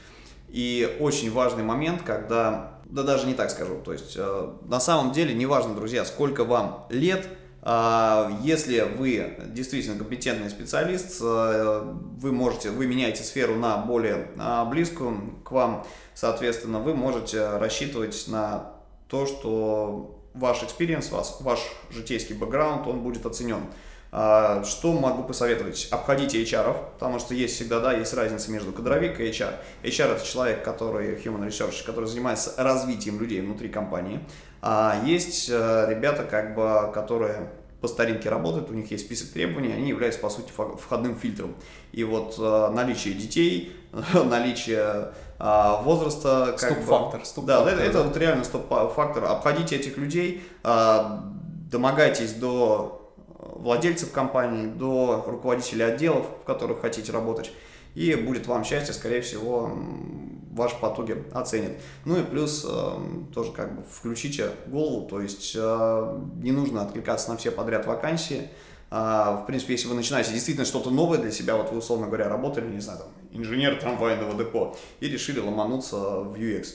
И 0.50 0.98
очень 1.00 1.32
важный 1.32 1.64
момент, 1.64 2.04
когда, 2.04 2.80
да 2.86 3.04
даже 3.04 3.28
не 3.28 3.34
так 3.34 3.50
скажу, 3.52 3.82
то 3.84 3.92
есть 3.92 4.16
э, 4.16 4.52
на 4.66 4.80
самом 4.80 5.12
деле 5.12 5.34
неважно, 5.34 5.76
друзья, 5.76 6.06
сколько 6.06 6.46
вам 6.46 6.86
лет, 6.90 7.28
э, 7.64 8.30
если 8.44 8.80
вы 8.98 9.38
действительно 9.48 9.98
компетентный 9.98 10.50
специалист, 10.50 11.20
э, 11.22 11.94
вы 12.18 12.32
можете, 12.32 12.70
вы 12.70 12.88
меняете 12.88 13.24
сферу 13.24 13.56
на 13.56 13.78
более 13.78 14.30
э, 14.38 14.66
близкую 14.70 15.36
к 15.44 15.52
вам, 15.52 15.86
соответственно, 16.14 16.80
вы 16.80 16.94
можете 16.94 17.58
рассчитывать 17.58 18.26
на 18.28 18.72
то, 19.10 19.26
что 19.26 20.17
ваш 20.38 20.64
experience, 20.64 21.12
ваш 21.12 21.60
житейский 21.90 22.36
бэкграунд, 22.36 22.88
он 22.88 23.02
будет 23.02 23.26
оценен. 23.26 23.62
А, 24.12 24.64
что 24.64 24.94
могу 24.94 25.24
посоветовать? 25.24 25.90
Обходите 25.92 26.42
HR, 26.42 26.76
потому 26.94 27.20
что 27.20 27.34
есть 27.34 27.56
всегда, 27.56 27.80
да, 27.80 27.94
есть 27.94 28.14
разница 28.14 28.52
между 28.52 28.72
кадровик 28.72 29.20
и 29.20 29.30
HR. 29.30 29.56
HR 29.84 30.16
это 30.16 30.26
человек, 30.26 30.64
который, 30.64 31.16
human 31.16 31.46
research, 31.48 31.86
который 31.86 32.06
занимается 32.06 32.54
развитием 32.58 33.20
людей 33.20 33.42
внутри 33.42 33.70
компании. 33.70 34.20
А 34.62 35.02
есть 35.06 35.50
э, 35.50 35.86
ребята, 35.90 36.24
как 36.24 36.56
бы, 36.56 36.92
которые 36.94 37.50
по 37.82 37.88
старинке 37.88 38.30
работают, 38.30 38.70
у 38.70 38.74
них 38.74 38.90
есть 38.92 39.06
список 39.06 39.30
требований, 39.30 39.72
они 39.72 39.90
являются, 39.90 40.20
по 40.20 40.30
сути, 40.30 40.52
входным 40.52 41.16
фильтром. 41.16 41.56
И 41.92 42.04
вот 42.04 42.36
э, 42.40 42.70
наличие 42.74 43.14
детей, 43.14 43.76
наличие 44.14 45.12
э, 45.40 45.74
возраста... 45.84 46.56
Стоп-фактор. 46.58 47.26
Стоп 47.26 47.46
да, 47.46 47.70
это, 47.70 47.82
это 47.82 48.04
вот 48.04 48.18
реально 48.18 48.44
стоп-фактор. 48.44 49.26
Обходите 49.26 49.76
этих 49.76 49.98
людей, 49.98 50.42
домогайтесь 50.64 52.34
до 52.34 52.98
владельцев 53.38 54.12
компании 54.12 54.68
до 54.68 55.24
руководителей 55.28 55.84
отделов, 55.84 56.26
в 56.42 56.46
которых 56.46 56.82
хотите 56.82 57.12
работать. 57.12 57.52
И 57.96 58.14
будет 58.16 58.48
вам 58.48 58.64
счастье, 58.64 58.94
скорее 58.94 59.22
всего, 59.22 59.72
ваши 60.58 60.76
потуги 60.80 61.24
оценят. 61.34 61.74
Ну 62.06 62.20
и 62.20 62.24
плюс 62.24 62.66
э, 62.68 62.92
тоже 63.34 63.52
как 63.52 63.76
бы 63.76 63.84
включите 63.84 64.52
голову, 64.68 65.08
то 65.08 65.22
есть 65.22 65.56
э, 65.56 66.20
не 66.42 66.52
нужно 66.52 66.82
откликаться 66.82 67.30
на 67.30 67.38
все 67.38 67.52
подряд 67.52 67.86
вакансии. 67.86 68.50
А, 68.90 69.42
в 69.44 69.46
принципе, 69.46 69.74
если 69.74 69.88
вы 69.88 69.96
начинаете 69.96 70.32
действительно 70.32 70.66
что-то 70.66 70.90
новое 70.90 71.18
для 71.18 71.32
себя, 71.32 71.58
вот 71.58 71.72
вы, 71.72 71.78
условно 71.78 72.08
говоря, 72.08 72.30
работали, 72.30 72.68
не 72.68 72.80
знаю, 72.80 73.00
там, 73.00 73.08
инженер 73.32 73.80
трамвайного 73.80 74.34
депо, 74.34 74.78
и 75.02 75.10
решили 75.10 75.40
ломануться 75.40 75.98
в 75.98 76.36
UX, 76.36 76.68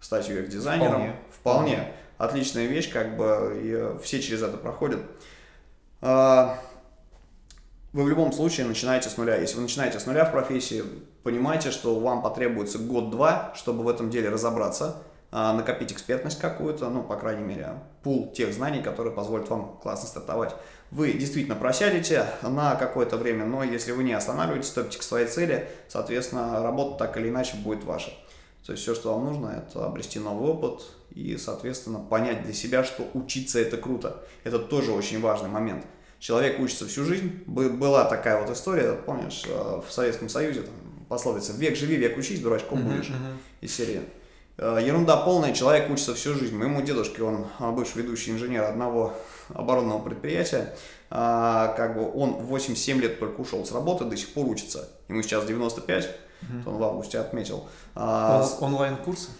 стать 0.00 0.28
UX-дизайнером. 0.28 0.90
Вполне. 0.90 1.16
Вполне. 1.30 1.92
Отличная 2.18 2.66
вещь, 2.66 2.92
как 2.92 3.16
бы, 3.16 3.58
и 3.62 4.02
все 4.02 4.20
через 4.20 4.42
это 4.42 4.58
проходят. 4.58 5.00
А, 6.00 6.58
вы 7.92 8.04
в 8.04 8.08
любом 8.08 8.32
случае 8.32 8.66
начинаете 8.66 9.08
с 9.08 9.16
нуля. 9.16 9.36
Если 9.36 9.56
вы 9.56 9.62
начинаете 9.62 9.98
с 9.98 10.06
нуля 10.06 10.24
в 10.24 10.32
профессии, 10.32 10.84
понимайте, 11.22 11.70
что 11.70 11.98
вам 11.98 12.22
потребуется 12.22 12.78
год-два, 12.78 13.52
чтобы 13.54 13.82
в 13.82 13.88
этом 13.88 14.10
деле 14.10 14.28
разобраться, 14.28 14.96
а, 15.30 15.52
накопить 15.54 15.92
экспертность 15.92 16.38
какую-то, 16.38 16.88
ну, 16.90 17.02
по 17.02 17.16
крайней 17.16 17.44
мере, 17.44 17.80
пул 18.02 18.32
тех 18.32 18.52
знаний, 18.52 18.82
которые 18.82 19.14
позволят 19.14 19.48
вам 19.48 19.78
классно 19.82 20.08
стартовать. 20.08 20.54
Вы 20.90 21.12
действительно 21.12 21.54
просядете 21.54 22.26
на 22.42 22.76
какое-то 22.76 23.16
время, 23.16 23.44
но 23.44 23.62
если 23.62 23.92
вы 23.92 24.04
не 24.04 24.12
останавливаетесь, 24.12 24.70
топите 24.70 24.98
к 24.98 25.02
своей 25.02 25.26
цели, 25.26 25.68
соответственно, 25.88 26.62
работа 26.62 27.06
так 27.06 27.16
или 27.18 27.28
иначе 27.28 27.56
будет 27.56 27.84
ваша. 27.84 28.10
То 28.64 28.72
есть 28.72 28.82
все, 28.82 28.94
что 28.94 29.14
вам 29.14 29.24
нужно, 29.24 29.64
это 29.66 29.86
обрести 29.86 30.18
новый 30.18 30.50
опыт 30.50 30.82
и, 31.10 31.36
соответственно, 31.36 32.00
понять 32.00 32.42
для 32.42 32.52
себя, 32.52 32.84
что 32.84 33.06
учиться 33.14 33.58
это 33.58 33.76
круто. 33.76 34.22
Это 34.44 34.58
тоже 34.58 34.92
очень 34.92 35.20
важный 35.20 35.48
момент. 35.48 35.84
Человек 36.18 36.58
учится 36.58 36.86
всю 36.86 37.04
жизнь. 37.04 37.44
Была 37.46 38.04
такая 38.04 38.40
вот 38.40 38.50
история, 38.50 38.94
помнишь, 38.94 39.44
э, 39.46 39.80
в 39.86 39.92
Советском 39.92 40.28
Союзе, 40.28 40.62
там, 40.62 40.74
пословица 41.08 41.52
«Век 41.52 41.76
живи, 41.76 41.96
век 41.96 42.18
учись, 42.18 42.40
дурачком 42.40 42.82
будешь» 42.82 43.06
uh-huh, 43.06 43.12
uh-huh. 43.12 43.36
из 43.60 43.74
серии. 43.74 44.02
Э, 44.56 44.80
ерунда 44.84 45.16
полная, 45.18 45.52
человек 45.52 45.88
учится 45.90 46.14
всю 46.14 46.34
жизнь. 46.34 46.56
Моему 46.56 46.82
дедушке, 46.82 47.22
он 47.22 47.46
а, 47.60 47.70
бывший 47.70 48.02
ведущий 48.02 48.32
инженер 48.32 48.64
одного 48.64 49.14
оборонного 49.50 50.00
предприятия, 50.00 50.74
как 51.08 51.94
бы 51.94 52.12
он 52.12 52.32
8-7 52.32 53.00
лет 53.00 53.18
только 53.18 53.40
ушел 53.40 53.64
с 53.64 53.72
работы, 53.72 54.04
до 54.04 54.16
сих 54.16 54.34
пор 54.34 54.46
учится. 54.46 54.90
Ему 55.08 55.22
сейчас 55.22 55.46
95, 55.46 56.04
угу. 56.04 56.70
он 56.70 56.76
в 56.76 56.82
августе 56.82 57.18
отметил. 57.18 57.66
А, 57.94 58.46
онлайн-курсы? 58.60 59.30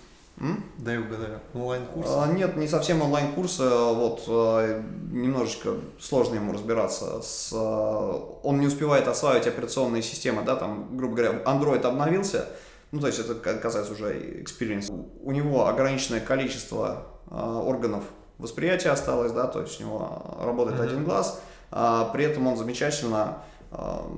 М? 0.41 0.65
Дай 0.79 0.99
угадаю. 0.99 1.41
Онлайн-курсы? 1.53 2.13
А, 2.15 2.27
нет, 2.29 2.57
не 2.57 2.69
совсем 2.69 3.03
онлайн-курсы. 3.03 3.69
Вот 3.69 4.25
а, 4.29 4.83
немножечко 5.11 5.75
сложно 5.99 6.37
ему 6.37 6.53
разбираться. 6.53 7.21
С, 7.23 7.51
а, 7.53 8.39
он 8.43 8.61
не 8.61 8.67
успевает 8.67 9.09
осваивать 9.09 9.47
операционные 9.47 10.03
системы, 10.03 10.43
да, 10.43 10.55
там, 10.57 10.97
грубо 10.97 11.17
говоря, 11.17 11.43
Android 11.45 11.85
обновился, 11.85 12.49
ну, 12.93 13.01
то 13.01 13.09
есть 13.09 13.19
это 13.19 13.35
касается 13.35 13.93
уже 13.93 14.43
experience. 14.43 14.91
У 15.23 15.33
него 15.33 15.67
ограниченное 15.67 16.21
количество 16.21 17.07
а, 17.27 17.61
органов 17.61 18.05
восприятия 18.39 18.91
осталось, 18.91 19.33
да, 19.33 19.47
то 19.49 19.61
есть 19.61 19.81
у 19.81 19.85
него 19.85 20.39
работает 20.41 20.81
mm-hmm. 20.81 20.85
один 20.85 21.05
глаз, 21.05 21.41
а, 21.71 22.05
при 22.07 22.25
этом 22.25 22.47
он 22.47 22.57
замечательно 22.57 23.43
а, 23.73 24.09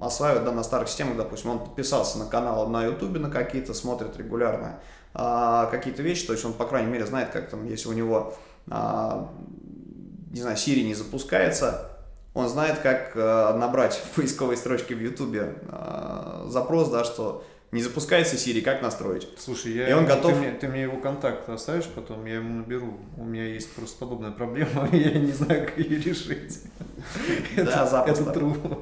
осваивает 0.00 0.44
да, 0.44 0.52
на 0.52 0.62
старых 0.62 0.88
системах, 0.88 1.16
допустим, 1.16 1.50
он 1.50 1.58
подписался 1.60 2.18
на 2.18 2.26
канал 2.26 2.68
на 2.68 2.84
ютубе 2.84 3.20
на 3.20 3.30
какие-то, 3.30 3.72
смотрит 3.72 4.16
регулярно 4.16 4.80
а, 5.14 5.66
какие-то 5.66 6.02
вещи, 6.02 6.26
то 6.26 6.32
есть 6.32 6.44
он, 6.44 6.52
по 6.52 6.64
крайней 6.66 6.90
мере, 6.90 7.06
знает, 7.06 7.30
как 7.30 7.50
там, 7.50 7.66
если 7.66 7.88
у 7.88 7.92
него, 7.92 8.34
а, 8.70 9.30
не 10.30 10.40
знаю, 10.40 10.56
Siri 10.56 10.82
не 10.82 10.94
запускается, 10.94 11.90
он 12.34 12.48
знает, 12.48 12.78
как 12.78 13.12
а, 13.16 13.56
набрать 13.56 13.94
в 13.94 14.16
поисковой 14.16 14.56
строчке 14.56 14.94
в 14.94 15.00
ютубе 15.00 15.54
а, 15.68 16.44
запрос, 16.48 16.90
да, 16.90 17.04
что 17.04 17.44
Не 17.70 17.82
запускается 17.82 18.36
Siri, 18.36 18.62
как 18.62 18.80
настроить? 18.80 19.28
Слушай, 19.38 19.72
я, 19.72 19.90
И 19.90 19.92
он 19.92 20.06
готов- 20.06 20.32
ты, 20.32 20.38
мне, 20.38 20.50
ты 20.52 20.68
мне 20.68 20.82
его 20.82 20.96
контакт 20.98 21.48
оставишь 21.50 21.84
потом, 21.94 22.24
я 22.24 22.36
ему 22.36 22.60
наберу. 22.62 22.94
У 23.18 23.24
меня 23.24 23.44
есть 23.44 23.70
просто 23.74 23.98
подобная 23.98 24.30
проблема, 24.30 24.88
я 24.92 25.18
не 25.18 25.32
знаю, 25.32 25.66
как 25.66 25.76
ее 25.78 25.98
решить. 26.00 26.62
Да, 27.56 27.62
Это, 27.62 27.86
запросто. 27.86 28.22
это 28.30 28.40
true. 28.40 28.78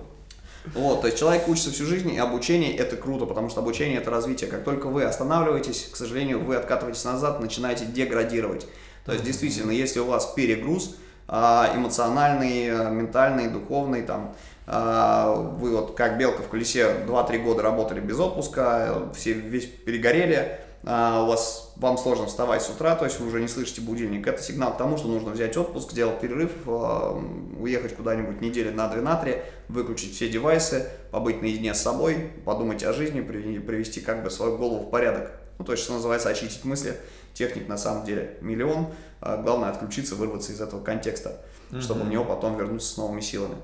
Вот, 0.74 1.00
то 1.00 1.06
есть 1.06 1.18
человек 1.18 1.48
учится 1.48 1.70
всю 1.70 1.84
жизнь, 1.84 2.12
и 2.12 2.18
обучение 2.18 2.76
это 2.76 2.96
круто, 2.96 3.26
потому 3.26 3.48
что 3.48 3.60
обучение 3.60 3.98
это 3.98 4.10
развитие. 4.10 4.50
Как 4.50 4.64
только 4.64 4.88
вы 4.88 5.04
останавливаетесь, 5.04 5.88
к 5.92 5.96
сожалению, 5.96 6.44
вы 6.44 6.56
откатываетесь 6.56 7.04
назад, 7.04 7.40
начинаете 7.40 7.86
деградировать. 7.86 8.66
То 9.04 9.12
есть, 9.12 9.24
действительно, 9.24 9.70
если 9.70 10.00
у 10.00 10.06
вас 10.06 10.32
перегруз 10.34 10.96
а, 11.28 11.72
эмоциональный, 11.74 12.70
а, 12.70 12.90
ментальный, 12.90 13.48
духовный, 13.48 14.02
там, 14.02 14.34
а, 14.66 15.32
вы 15.34 15.70
вот 15.70 15.94
как 15.96 16.18
белка 16.18 16.42
в 16.42 16.48
колесе 16.48 17.04
2-3 17.06 17.38
года 17.38 17.62
работали 17.62 18.00
без 18.00 18.18
отпуска, 18.18 19.10
все 19.14 19.32
весь 19.32 19.66
перегорели, 19.66 20.60
а, 20.86 21.24
у 21.24 21.26
вас, 21.26 21.72
вам 21.76 21.98
сложно 21.98 22.26
вставать 22.26 22.62
с 22.62 22.70
утра, 22.70 22.94
то 22.94 23.04
есть 23.04 23.18
вы 23.18 23.26
уже 23.26 23.40
не 23.40 23.48
слышите 23.48 23.80
будильник, 23.80 24.26
это 24.26 24.40
сигнал 24.40 24.72
к 24.74 24.78
тому, 24.78 24.96
что 24.96 25.08
нужно 25.08 25.32
взять 25.32 25.56
отпуск, 25.56 25.90
сделать 25.90 26.20
перерыв, 26.20 26.52
а, 26.66 27.20
уехать 27.58 27.96
куда-нибудь 27.96 28.40
недели 28.40 28.70
на 28.70 28.88
2 28.88 29.02
на 29.02 29.16
3, 29.16 29.42
выключить 29.68 30.14
все 30.14 30.28
девайсы, 30.28 30.88
побыть 31.10 31.42
наедине 31.42 31.74
с 31.74 31.82
собой, 31.82 32.30
подумать 32.44 32.84
о 32.84 32.92
жизни, 32.92 33.20
при- 33.20 33.58
привести 33.58 34.00
как 34.00 34.22
бы 34.22 34.30
свою 34.30 34.56
голову 34.56 34.86
в 34.86 34.90
порядок. 34.90 35.32
Ну, 35.58 35.64
то 35.64 35.72
есть, 35.72 35.84
что 35.84 35.94
называется, 35.94 36.28
очистить 36.28 36.64
мысли. 36.64 36.94
Техник 37.34 37.66
на 37.68 37.78
самом 37.78 38.04
деле 38.04 38.36
миллион. 38.40 38.88
А 39.20 39.38
Главное 39.38 39.70
отключиться, 39.70 40.14
вырваться 40.14 40.52
из 40.52 40.60
этого 40.60 40.82
контекста, 40.82 41.40
чтобы 41.80 42.02
в 42.04 42.08
него 42.10 42.24
потом 42.24 42.56
вернуться 42.56 42.92
с 42.92 42.96
новыми 42.96 43.20
силами. 43.22 43.56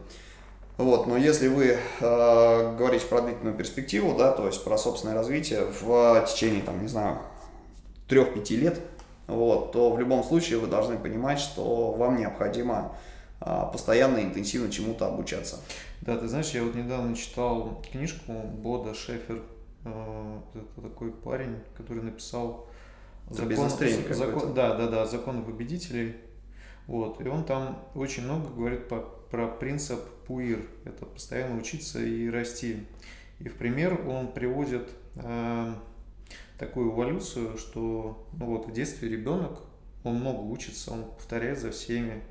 Вот, 0.79 1.07
но 1.07 1.17
если 1.17 1.49
вы 1.49 1.77
э, 2.01 2.77
говорите 2.77 3.07
про 3.07 3.21
длительную 3.21 3.57
перспективу, 3.57 4.17
да, 4.17 4.33
то 4.33 4.47
есть 4.47 4.65
про 4.65 4.79
собственное 4.79 5.15
развитие 5.15 5.65
в 5.81 6.27
течение, 6.27 6.63
там, 6.63 6.81
не 6.81 6.89
знаю, 6.89 7.19
3-5 8.09 8.57
лет, 8.57 8.81
вот, 9.27 9.73
то 9.73 9.91
в 9.93 9.99
любом 10.01 10.25
случае 10.25 10.59
вы 10.59 10.67
должны 10.67 10.99
понимать, 10.99 11.39
что 11.39 11.93
вам 11.93 12.17
необходимо 12.19 12.97
а, 13.41 13.67
постоянно 13.67 14.19
и 14.19 14.25
интенсивно 14.25 14.71
чему-то 14.71 15.07
обучаться. 15.07 15.61
Да, 16.01 16.17
ты 16.17 16.27
знаешь, 16.29 16.51
я 16.51 16.63
вот 16.65 16.75
недавно 16.75 17.15
читал 17.17 17.83
книжку 17.91 18.33
Бода 18.33 18.95
Шефер. 18.95 19.43
Э, 19.85 20.39
Это 20.55 20.89
такой 20.89 21.13
парень, 21.13 21.59
который 21.77 22.03
написал 22.03 22.67
Это 23.31 23.45
бизнес-тренинг 23.45 24.09
за- 24.09 24.25
какой-то. 24.27 24.41
закон, 24.41 24.55
да, 24.55 24.75
да, 24.75 24.87
да, 24.89 25.07
закон 25.07 25.45
победителей. 25.45 26.17
Вот. 26.87 27.21
И 27.21 27.29
он 27.29 27.45
там 27.45 27.79
очень 27.95 28.25
много 28.25 28.49
говорит 28.49 28.89
по- 28.89 29.05
про 29.33 29.49
принцип 29.49 29.99
ПУИР. 30.27 30.61
Это 30.85 31.07
постоянно 31.07 31.59
учиться 31.59 32.01
и 32.01 32.29
расти. 32.29 32.87
И 33.41 33.49
в 33.49 33.57
пример 33.57 34.07
он 34.07 34.31
приводит 34.31 34.91
э, 35.17 35.75
такую 36.59 36.93
эволюцию, 36.93 37.57
что 37.57 38.29
ну 38.39 38.47
вот 38.47 38.67
в 38.67 38.73
детстве 38.73 39.09
ребенок, 39.09 39.59
он 40.05 40.17
много 40.17 40.43
учится, 40.43 40.93
он 40.93 41.05
повторяет 41.07 41.59
за 41.59 41.71
всеми, 41.71 42.23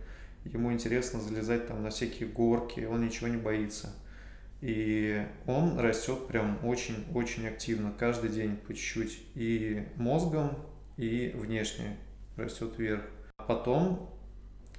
ему 0.45 0.71
интересно 0.71 1.19
залезать 1.19 1.67
там 1.67 1.81
на 1.81 1.89
всякие 1.89 2.29
горки, 2.29 2.81
он 2.81 3.03
ничего 3.03 3.27
не 3.27 3.37
боится. 3.37 3.93
И 4.61 5.25
он 5.47 5.79
растет 5.79 6.27
прям 6.27 6.63
очень-очень 6.63 7.47
активно, 7.47 7.91
каждый 7.97 8.29
день 8.29 8.57
по 8.57 8.75
чуть-чуть. 8.75 9.23
И 9.33 9.87
мозгом, 9.95 10.55
и 10.97 11.31
внешне 11.33 11.97
растет 12.37 12.77
вверх. 12.77 13.01
А 13.37 13.43
потом, 13.43 14.11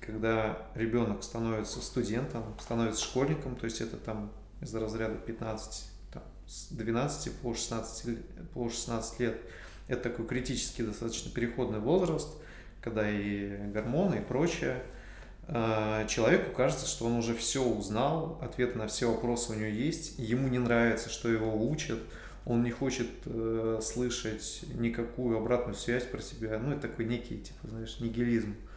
когда 0.04 0.58
ребенок 0.74 1.22
становится 1.22 1.80
студентом, 1.80 2.44
становится 2.60 3.02
школьником, 3.04 3.56
то 3.56 3.64
есть 3.64 3.80
это 3.80 3.96
там 3.96 4.32
из 4.60 4.74
разряда 4.74 5.14
15, 5.14 5.90
там, 6.12 6.22
с 6.46 6.68
12 6.72 7.32
по 7.40 7.54
16, 7.54 8.04
лет- 8.06 8.26
по 8.52 8.68
16 8.68 9.20
лет, 9.20 9.40
это 9.88 10.10
такой 10.10 10.26
критический 10.26 10.82
достаточно 10.82 11.30
переходный 11.30 11.80
возраст, 11.80 12.28
когда 12.80 13.08
и 13.08 13.56
гормоны, 13.72 14.16
и 14.16 14.20
прочее. 14.20 14.82
А, 15.48 16.04
Человеку 16.06 16.52
кажется, 16.54 16.86
что 16.86 17.06
он 17.06 17.14
уже 17.14 17.34
все 17.34 17.62
узнал, 17.62 18.38
ответы 18.42 18.78
на 18.78 18.86
все 18.86 19.10
вопросы 19.10 19.52
у 19.52 19.54
него 19.54 19.66
есть, 19.66 20.18
ему 20.18 20.48
не 20.48 20.58
нравится, 20.58 21.08
что 21.10 21.28
его 21.28 21.68
учат, 21.68 21.98
он 22.44 22.64
не 22.64 22.70
хочет 22.72 23.08
э, 23.26 23.78
слышать 23.82 24.64
никакую 24.74 25.38
обратную 25.38 25.76
связь 25.76 26.04
про 26.04 26.20
себя. 26.20 26.58
Ну, 26.58 26.72
это 26.72 26.88
такой 26.88 27.04
некий, 27.04 27.38
типа, 27.40 27.68
знаешь, 27.68 27.98
нигилизм. 28.00 28.54
А, 28.54 28.71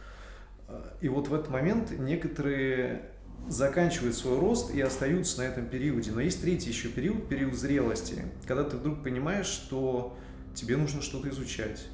И 1.00 1.08
вот 1.08 1.28
в 1.28 1.34
этот 1.34 1.50
момент 1.50 1.92
некоторые 1.98 3.10
заканчивают 3.48 4.16
свой 4.16 4.38
рост 4.38 4.74
и 4.74 4.80
остаются 4.80 5.38
на 5.38 5.42
этом 5.42 5.66
периоде. 5.66 6.10
Но 6.10 6.20
есть 6.20 6.40
третий 6.40 6.70
еще 6.70 6.88
период, 6.88 7.28
период 7.28 7.54
зрелости, 7.54 8.24
когда 8.46 8.64
ты 8.64 8.76
вдруг 8.76 9.02
понимаешь, 9.02 9.46
что 9.46 10.16
тебе 10.54 10.76
нужно 10.76 11.02
что-то 11.02 11.28
изучать, 11.28 11.86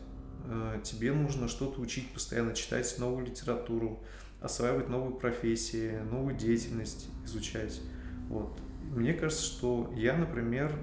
э, 0.47 0.81
тебе 0.83 1.13
нужно 1.13 1.49
что-то 1.49 1.81
учить, 1.81 2.11
постоянно 2.13 2.55
читать 2.55 2.95
новую 2.99 3.27
литературу, 3.27 4.03
осваивать 4.41 4.89
новые 4.89 5.15
профессии, 5.15 5.99
новую 6.11 6.37
деятельность 6.37 7.09
изучать. 7.25 7.81
Вот. 8.29 8.59
Мне 8.95 9.13
кажется, 9.13 9.45
что 9.45 9.93
я, 9.97 10.17
например, 10.17 10.75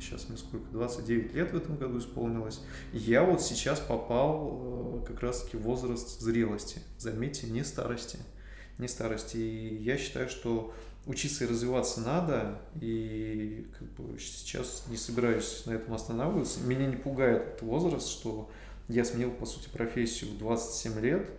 сейчас 0.00 0.28
мне 0.28 0.38
сколько, 0.38 0.66
29 0.70 1.34
лет 1.34 1.52
в 1.52 1.56
этом 1.56 1.76
году 1.76 1.98
исполнилось, 1.98 2.60
я 2.92 3.22
вот 3.22 3.42
сейчас 3.42 3.80
попал 3.80 5.02
э, 5.02 5.06
как 5.06 5.20
раз-таки 5.20 5.56
в 5.56 5.62
возраст 5.62 6.20
зрелости. 6.20 6.80
Заметьте, 6.98 7.46
не 7.46 7.64
старости. 7.64 8.18
Не 8.78 8.88
старости. 8.88 9.36
И 9.36 9.82
я 9.82 9.96
считаю, 9.96 10.28
что 10.28 10.72
учиться 11.06 11.44
и 11.44 11.48
развиваться 11.48 12.00
надо, 12.00 12.60
и 12.80 13.66
как 13.78 13.88
бы 13.92 14.18
сейчас 14.18 14.84
не 14.88 14.96
собираюсь 14.96 15.64
на 15.66 15.72
этом 15.72 15.94
останавливаться. 15.94 16.60
Меня 16.60 16.86
не 16.86 16.96
пугает 16.96 17.42
этот 17.42 17.62
возраст, 17.62 18.08
что 18.08 18.50
я 18.88 19.04
сменил, 19.04 19.30
по 19.30 19.46
сути, 19.46 19.68
профессию 19.68 20.30
в 20.30 20.38
27 20.38 21.00
лет, 21.00 21.30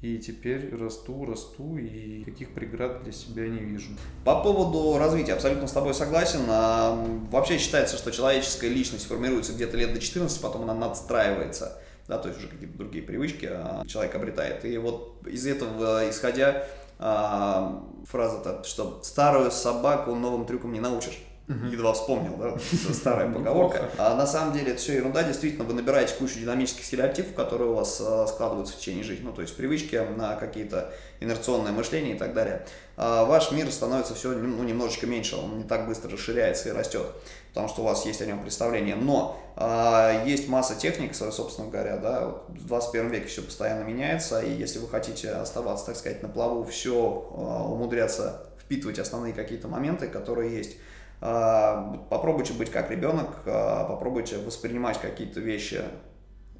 и 0.00 0.18
теперь 0.18 0.74
расту, 0.76 1.24
расту, 1.24 1.76
и 1.76 2.22
каких 2.22 2.54
преград 2.54 3.02
для 3.02 3.12
себя 3.12 3.48
не 3.48 3.58
вижу. 3.58 3.90
По 4.24 4.40
поводу 4.42 4.96
развития 4.96 5.32
абсолютно 5.32 5.66
с 5.66 5.72
тобой 5.72 5.92
согласен. 5.92 6.40
А, 6.48 7.04
Вообще 7.30 7.58
считается, 7.58 7.96
что 7.96 8.12
человеческая 8.12 8.68
личность 8.68 9.06
формируется 9.06 9.52
где-то 9.52 9.76
лет 9.76 9.92
до 9.92 10.00
14, 10.00 10.40
потом 10.40 10.62
она 10.62 10.74
надстраивается. 10.74 11.82
Да, 12.06 12.16
то 12.18 12.28
есть 12.28 12.40
уже 12.40 12.48
какие-то 12.48 12.78
другие 12.78 13.02
привычки 13.02 13.48
а, 13.50 13.84
человек 13.86 14.14
обретает. 14.14 14.64
И 14.64 14.78
вот 14.78 15.26
из 15.26 15.46
этого 15.46 16.08
исходя 16.08 16.64
а, 17.00 17.84
фраза-то, 18.06 18.62
что 18.64 19.00
старую 19.02 19.50
собаку 19.50 20.14
новым 20.14 20.46
трюкам 20.46 20.72
не 20.72 20.80
научишь. 20.80 21.18
Едва 21.48 21.94
вспомнил, 21.94 22.36
да, 22.36 22.58
старая 22.92 23.32
поговорка. 23.32 23.88
А 23.96 24.14
на 24.14 24.26
самом 24.26 24.52
деле 24.52 24.72
это 24.72 24.80
все 24.80 24.96
ерунда, 24.96 25.22
действительно, 25.22 25.64
вы 25.64 25.72
набираете 25.72 26.14
кучу 26.14 26.38
динамических 26.38 26.84
стереотипов, 26.84 27.34
которые 27.34 27.70
у 27.70 27.74
вас 27.74 28.02
а, 28.04 28.26
складываются 28.26 28.74
в 28.74 28.78
течение 28.78 29.02
жизни, 29.02 29.24
ну, 29.24 29.32
то 29.32 29.40
есть 29.40 29.56
привычки 29.56 29.96
на 29.96 30.36
какие-то 30.36 30.92
инерционное 31.20 31.72
мышление 31.72 32.16
и 32.16 32.18
так 32.18 32.34
далее. 32.34 32.66
А 32.98 33.24
ваш 33.24 33.50
мир 33.50 33.70
становится 33.72 34.14
все 34.14 34.32
ну, 34.32 34.62
немножечко 34.62 35.06
меньше, 35.06 35.36
он 35.36 35.58
не 35.58 35.64
так 35.64 35.86
быстро 35.86 36.10
расширяется 36.10 36.68
и 36.68 36.72
растет, 36.72 37.06
потому 37.48 37.68
что 37.68 37.80
у 37.80 37.84
вас 37.84 38.04
есть 38.04 38.20
о 38.20 38.26
нем 38.26 38.42
представление. 38.42 38.96
Но 38.96 39.40
а, 39.56 40.24
есть 40.26 40.48
масса 40.48 40.74
техник, 40.74 41.14
со- 41.14 41.32
собственно 41.32 41.70
говоря, 41.70 41.96
да, 41.96 42.26
вот 42.26 42.44
в 42.50 42.66
21 42.66 43.08
веке 43.08 43.26
все 43.28 43.40
постоянно 43.40 43.84
меняется, 43.84 44.40
и 44.40 44.52
если 44.52 44.80
вы 44.80 44.88
хотите 44.88 45.30
оставаться, 45.30 45.86
так 45.86 45.96
сказать, 45.96 46.22
на 46.22 46.28
плаву, 46.28 46.64
все 46.64 46.94
умудряться 46.94 48.44
впитывать 48.68 48.98
основные 48.98 49.32
какие-то 49.32 49.66
моменты, 49.66 50.08
которые 50.08 50.54
есть, 50.54 50.72
а, 50.72 50.78
попробуйте 51.20 52.52
быть 52.52 52.70
как 52.70 52.90
ребенок, 52.90 53.28
а, 53.46 53.84
попробуйте 53.84 54.38
воспринимать 54.38 55.00
какие-то 55.00 55.40
вещи 55.40 55.82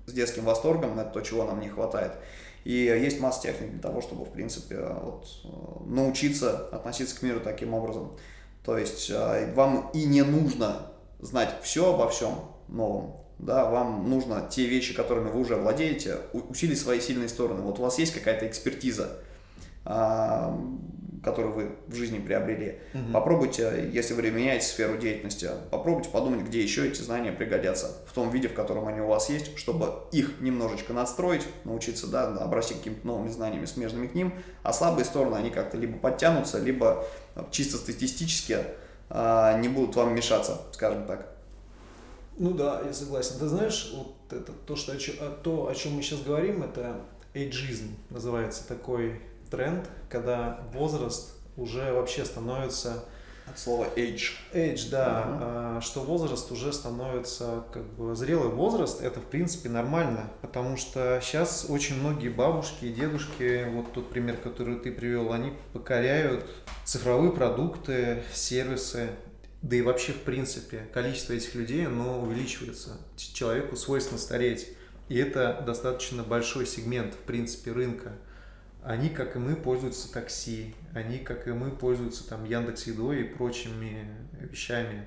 с 0.06 0.12
детским 0.12 0.44
восторгом, 0.44 0.98
это 0.98 1.10
то, 1.10 1.20
чего 1.20 1.44
нам 1.44 1.60
не 1.60 1.68
хватает. 1.68 2.12
И 2.64 2.72
есть 2.72 3.20
масса 3.20 3.42
техник 3.42 3.70
для 3.70 3.80
того, 3.80 4.00
чтобы, 4.00 4.24
в 4.24 4.30
принципе, 4.30 4.78
вот, 4.78 5.26
э, 5.44 5.48
научиться 5.86 6.68
относиться 6.68 7.18
к 7.18 7.22
миру 7.22 7.40
таким 7.40 7.72
образом. 7.72 8.16
То 8.64 8.76
есть 8.76 9.10
э, 9.10 9.52
вам 9.54 9.90
и 9.94 10.04
не 10.04 10.22
нужно 10.22 10.92
знать 11.20 11.54
все 11.62 11.94
обо 11.94 12.08
всем 12.08 12.34
новом, 12.68 13.16
да, 13.38 13.64
вам 13.64 14.10
нужно 14.10 14.48
те 14.50 14.66
вещи, 14.66 14.94
которыми 14.94 15.30
вы 15.30 15.40
уже 15.40 15.56
владеете, 15.56 16.18
усилить 16.32 16.80
свои 16.80 17.00
сильные 17.00 17.28
стороны. 17.28 17.62
Вот 17.62 17.78
у 17.78 17.82
вас 17.82 17.98
есть 17.98 18.12
какая-то 18.12 18.46
экспертиза, 18.48 19.18
а, 21.20 21.24
которую 21.24 21.54
вы 21.54 21.70
в 21.86 21.94
жизни 21.94 22.18
приобрели. 22.18 22.78
Попробуйте, 23.12 23.90
если 23.92 24.14
вы 24.14 24.22
меняете 24.30 24.66
сферу 24.66 24.98
деятельности, 24.98 25.48
попробуйте 25.70 26.10
подумать, 26.10 26.40
где 26.46 26.62
еще 26.62 26.86
эти 26.86 27.00
знания 27.00 27.32
пригодятся, 27.32 27.96
в 28.06 28.12
том 28.12 28.30
виде, 28.30 28.48
в 28.48 28.54
котором 28.54 28.88
они 28.88 29.00
у 29.00 29.06
вас 29.06 29.28
есть, 29.30 29.56
чтобы 29.58 29.92
их 30.12 30.40
немножечко 30.40 30.92
надстроить, 30.92 31.46
научиться, 31.64 32.06
да, 32.06 32.28
обрасти 32.36 32.74
какими-то 32.74 33.06
новыми 33.06 33.28
знаниями, 33.28 33.64
смежными 33.64 34.06
к 34.06 34.14
ним, 34.14 34.34
а 34.62 34.72
слабые 34.72 35.04
стороны, 35.04 35.36
они 35.36 35.50
как-то 35.50 35.76
либо 35.76 35.98
подтянутся, 35.98 36.58
либо 36.58 37.04
э, 37.34 37.42
чисто 37.50 37.76
статистически 37.76 38.58
а, 39.10 39.58
не 39.58 39.68
будут 39.68 39.96
вам 39.96 40.14
мешаться, 40.14 40.60
скажем 40.72 41.06
так. 41.06 41.34
Ну 42.36 42.52
да, 42.52 42.82
я 42.86 42.92
согласен. 42.92 43.38
Ты 43.38 43.48
знаешь, 43.48 43.92
вот 43.94 44.14
это 44.30 44.52
то, 44.52 44.76
что, 44.76 44.92
а 44.92 45.40
то, 45.42 45.68
о 45.68 45.74
чем 45.74 45.94
мы 45.94 46.02
сейчас 46.02 46.20
говорим, 46.20 46.62
это 46.62 47.00
эйджизм, 47.34 47.96
называется 48.10 48.66
такой 48.66 49.20
тренд, 49.50 49.88
когда 50.08 50.60
возраст 50.72 51.34
уже 51.56 51.92
вообще 51.92 52.24
становится 52.24 53.04
От 53.50 53.58
слова 53.58 53.86
age. 53.96 54.32
Age, 54.52 54.90
да, 54.90 55.74
угу. 55.74 55.80
что 55.80 56.00
возраст 56.00 56.50
уже 56.52 56.72
становится 56.72 57.64
как 57.72 57.84
бы 57.94 58.14
зрелый 58.14 58.50
возраст, 58.50 59.02
это 59.02 59.20
в 59.20 59.24
принципе 59.24 59.68
нормально, 59.68 60.30
потому 60.42 60.76
что 60.76 61.20
сейчас 61.22 61.66
очень 61.68 61.98
многие 61.98 62.28
бабушки 62.28 62.84
и 62.84 62.92
дедушки, 62.92 63.66
вот 63.72 63.92
тот 63.92 64.10
пример, 64.10 64.36
который 64.36 64.76
ты 64.76 64.92
привел, 64.92 65.32
они 65.32 65.52
покоряют 65.72 66.44
цифровые 66.84 67.32
продукты, 67.32 68.22
сервисы, 68.32 69.10
да 69.62 69.76
и 69.76 69.82
вообще 69.82 70.12
в 70.12 70.22
принципе 70.22 70.82
количество 70.92 71.32
этих 71.32 71.54
людей, 71.54 71.86
оно 71.86 72.20
увеличивается. 72.20 72.98
Человеку 73.16 73.76
свойственно 73.76 74.18
стареть, 74.18 74.68
и 75.08 75.18
это 75.18 75.62
достаточно 75.66 76.22
большой 76.22 76.66
сегмент 76.66 77.14
в 77.14 77.18
принципе 77.18 77.72
рынка 77.72 78.12
они, 78.82 79.08
как 79.08 79.36
и 79.36 79.38
мы, 79.38 79.56
пользуются 79.56 80.12
такси, 80.12 80.74
они, 80.94 81.18
как 81.18 81.46
и 81.46 81.52
мы, 81.52 81.70
пользуются 81.70 82.28
там 82.28 82.44
Яндекс 82.44 82.86
Едой 82.86 83.22
и 83.22 83.24
прочими 83.24 84.06
вещами. 84.40 85.06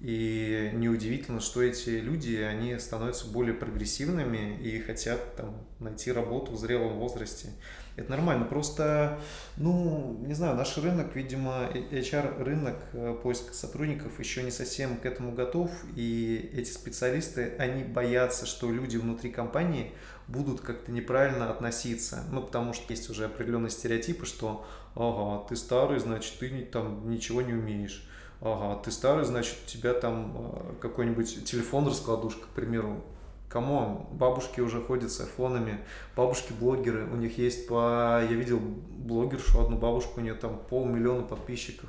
И 0.00 0.70
неудивительно, 0.74 1.40
что 1.40 1.60
эти 1.60 1.90
люди, 1.90 2.36
они 2.36 2.78
становятся 2.78 3.26
более 3.26 3.54
прогрессивными 3.54 4.56
и 4.62 4.78
хотят 4.78 5.34
там 5.34 5.66
найти 5.80 6.12
работу 6.12 6.52
в 6.52 6.58
зрелом 6.58 6.98
возрасте. 6.98 7.48
Это 7.96 8.12
нормально. 8.12 8.44
Просто, 8.44 9.18
ну, 9.56 10.16
не 10.24 10.34
знаю, 10.34 10.54
наш 10.54 10.78
рынок, 10.78 11.16
видимо, 11.16 11.68
HR-рынок 11.74 12.76
э, 12.92 13.18
поиска 13.20 13.52
сотрудников 13.52 14.20
еще 14.20 14.44
не 14.44 14.52
совсем 14.52 14.98
к 14.98 15.04
этому 15.04 15.32
готов. 15.32 15.68
И 15.96 16.48
эти 16.54 16.70
специалисты, 16.70 17.54
они 17.58 17.82
боятся, 17.82 18.46
что 18.46 18.70
люди 18.70 18.96
внутри 18.98 19.30
компании 19.30 19.90
будут 20.28 20.60
как-то 20.60 20.92
неправильно 20.92 21.50
относиться. 21.50 22.24
Ну, 22.30 22.42
потому 22.42 22.74
что 22.74 22.92
есть 22.92 23.10
уже 23.10 23.24
определенные 23.24 23.70
стереотипы, 23.70 24.26
что 24.26 24.64
ага, 24.94 25.46
ты 25.48 25.56
старый, 25.56 25.98
значит, 25.98 26.38
ты 26.38 26.64
там 26.70 27.10
ничего 27.10 27.42
не 27.42 27.54
умеешь. 27.54 28.08
Ага, 28.40 28.80
ты 28.82 28.90
старый, 28.90 29.24
значит, 29.24 29.56
у 29.64 29.68
тебя 29.68 29.94
там 29.94 30.34
э, 30.36 30.74
какой-нибудь 30.80 31.44
телефон-раскладушка, 31.44 32.42
к 32.42 32.50
примеру. 32.50 33.02
Come 33.48 33.81
on, 33.81 34.06
бабушки 34.12 34.60
уже 34.60 34.82
ходят 34.82 35.10
с 35.10 35.20
айфонами, 35.20 35.78
бабушки-блогеры, 36.14 37.06
у 37.10 37.16
них 37.16 37.38
есть 37.38 37.66
по... 37.66 38.22
Я 38.22 38.36
видел 38.36 38.58
блогершу, 38.60 39.62
одну 39.62 39.78
бабушку, 39.78 40.20
у 40.20 40.22
нее 40.22 40.34
там 40.34 40.60
полмиллиона 40.68 41.22
подписчиков. 41.22 41.88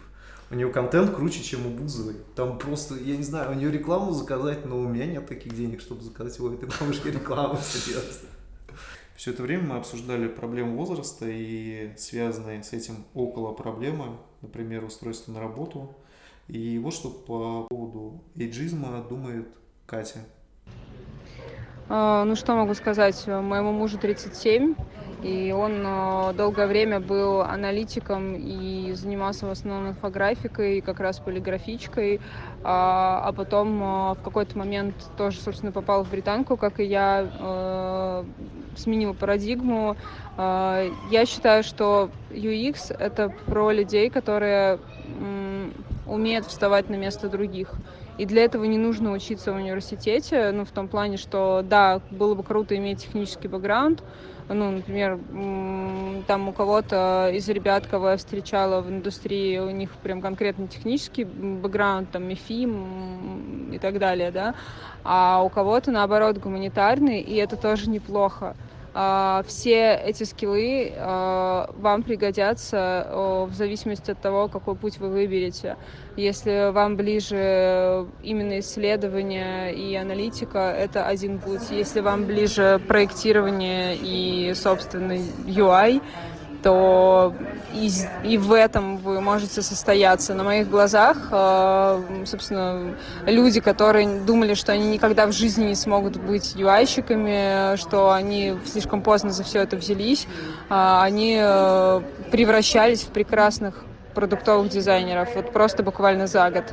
У 0.51 0.55
нее 0.55 0.71
контент 0.71 1.15
круче, 1.15 1.43
чем 1.43 1.67
у 1.67 1.69
Бузовой. 1.69 2.15
Там 2.35 2.57
просто, 2.57 2.95
я 2.95 3.15
не 3.17 3.23
знаю, 3.23 3.51
у 3.51 3.53
нее 3.53 3.71
рекламу 3.71 4.11
заказать, 4.11 4.65
но 4.65 4.79
у 4.79 4.87
меня 4.87 5.05
нет 5.05 5.27
таких 5.27 5.53
денег, 5.55 5.79
чтобы 5.79 6.01
заказать 6.01 6.39
у 6.39 6.51
этой 6.51 6.67
бабушки 6.79 7.07
рекламу, 7.09 7.57
серьезно. 7.61 8.29
Все 9.15 9.31
это 9.31 9.43
время 9.43 9.63
мы 9.67 9.75
обсуждали 9.75 10.27
проблему 10.27 10.77
возраста 10.77 11.25
и 11.27 11.91
связанные 11.97 12.63
с 12.63 12.73
этим 12.73 13.05
около 13.13 13.53
проблемы, 13.53 14.17
например, 14.41 14.85
устройство 14.85 15.33
на 15.33 15.39
работу. 15.39 15.95
И 16.47 16.79
вот 16.79 16.93
что 16.95 17.09
по 17.09 17.67
поводу 17.69 18.23
эйджизма 18.35 19.05
думает 19.07 19.49
Катя. 19.85 20.19
А, 21.89 22.23
ну 22.23 22.35
что 22.35 22.55
могу 22.55 22.73
сказать, 22.73 23.27
моему 23.27 23.71
мужу 23.71 23.99
37, 23.99 24.75
и 25.21 25.51
он 25.51 25.83
а, 25.85 26.33
долгое 26.33 26.67
время 26.67 26.99
был 26.99 27.41
аналитиком 27.41 28.35
и 28.35 28.93
занимался 28.93 29.45
в 29.45 29.51
основном 29.51 29.89
инфографикой, 29.89 30.81
как 30.81 30.99
раз 30.99 31.19
полиграфичкой, 31.19 32.21
а, 32.63 33.21
а 33.23 33.31
потом 33.33 33.79
в 33.79 34.17
какой-то 34.23 34.57
момент 34.57 34.95
тоже, 35.17 35.39
собственно, 35.39 35.71
попал 35.71 36.03
в 36.03 36.09
британку, 36.09 36.57
как 36.57 36.79
и 36.79 36.85
я, 36.85 38.23
сменил 38.75 39.13
парадигму. 39.13 39.97
Я 40.37 41.25
считаю, 41.25 41.63
что 41.63 42.09
UX— 42.29 42.95
это 42.99 43.29
про 43.45 43.71
людей, 43.71 44.09
которые 44.09 44.79
умеют 46.07 46.45
вставать 46.45 46.89
на 46.89 46.95
место 46.95 47.29
других. 47.29 47.71
И 48.17 48.25
для 48.25 48.43
этого 48.43 48.65
не 48.65 48.77
нужно 48.77 49.13
учиться 49.13 49.53
в 49.53 49.55
университете, 49.55 50.51
ну, 50.51 50.65
в 50.65 50.71
том 50.71 50.89
плане, 50.89 51.15
что, 51.15 51.61
да, 51.63 52.01
было 52.11 52.35
бы 52.35 52.43
круто 52.43 52.75
иметь 52.75 53.03
технический 53.03 53.47
бэкграунд, 53.47 54.03
ну, 54.53 54.71
например, 54.71 55.17
там 56.25 56.49
у 56.49 56.53
кого-то 56.53 57.29
из 57.33 57.47
ребят, 57.49 57.87
кого 57.87 58.11
я 58.11 58.17
встречала 58.17 58.81
в 58.81 58.89
индустрии, 58.89 59.57
у 59.59 59.69
них 59.69 59.97
прям 60.01 60.21
конкретно 60.21 60.67
технический 60.67 61.23
бэкграунд, 61.23 62.11
там, 62.11 62.23
МИФИМ 62.23 63.71
и 63.71 63.79
так 63.79 63.99
далее, 63.99 64.31
да, 64.31 64.55
а 65.03 65.43
у 65.43 65.49
кого-то, 65.49 65.91
наоборот, 65.91 66.37
гуманитарный, 66.37 67.21
и 67.21 67.35
это 67.35 67.57
тоже 67.57 67.89
неплохо. 67.89 68.55
А, 68.93 69.43
все 69.47 69.95
эти 69.95 70.23
скиллы 70.23 70.93
а, 70.97 71.69
вам 71.77 72.03
пригодятся 72.03 73.07
в 73.49 73.53
зависимости 73.53 74.11
от 74.11 74.21
того, 74.21 74.47
какой 74.47 74.75
путь 74.75 74.97
вы 74.97 75.09
выберете. 75.09 75.77
Если 76.15 76.71
вам 76.71 76.95
ближе 76.95 78.07
именно 78.23 78.59
исследование 78.59 79.73
и 79.73 79.95
аналитика, 79.95 80.59
это 80.59 81.05
один 81.05 81.39
путь. 81.39 81.69
Если 81.69 82.01
вам 82.01 82.25
ближе 82.25 82.81
проектирование 82.87 83.95
и, 83.95 84.53
собственный 84.53 85.21
UI, 85.45 86.01
то 86.63 87.33
и, 87.73 87.89
и 88.23 88.37
в 88.37 88.53
этом 88.53 88.97
вы 88.97 89.21
можете 89.21 89.61
состояться. 89.61 90.33
На 90.33 90.43
моих 90.43 90.69
глазах, 90.69 91.17
э, 91.31 92.23
собственно, 92.25 92.95
люди, 93.25 93.59
которые 93.59 94.19
думали, 94.21 94.53
что 94.53 94.71
они 94.71 94.89
никогда 94.89 95.27
в 95.27 95.31
жизни 95.31 95.65
не 95.65 95.75
смогут 95.75 96.17
быть 96.17 96.55
UI-щиками, 96.55 97.77
что 97.77 98.11
они 98.11 98.55
слишком 98.65 99.01
поздно 99.01 99.31
за 99.31 99.43
все 99.43 99.59
это 99.61 99.77
взялись, 99.77 100.27
э, 100.69 100.99
они 101.01 101.37
э, 101.39 102.01
превращались 102.31 103.01
в 103.01 103.07
прекрасных 103.07 103.85
продуктовых 104.13 104.69
дизайнеров, 104.69 105.35
вот 105.35 105.51
просто 105.51 105.83
буквально 105.83 106.27
за 106.27 106.49
год. 106.49 106.65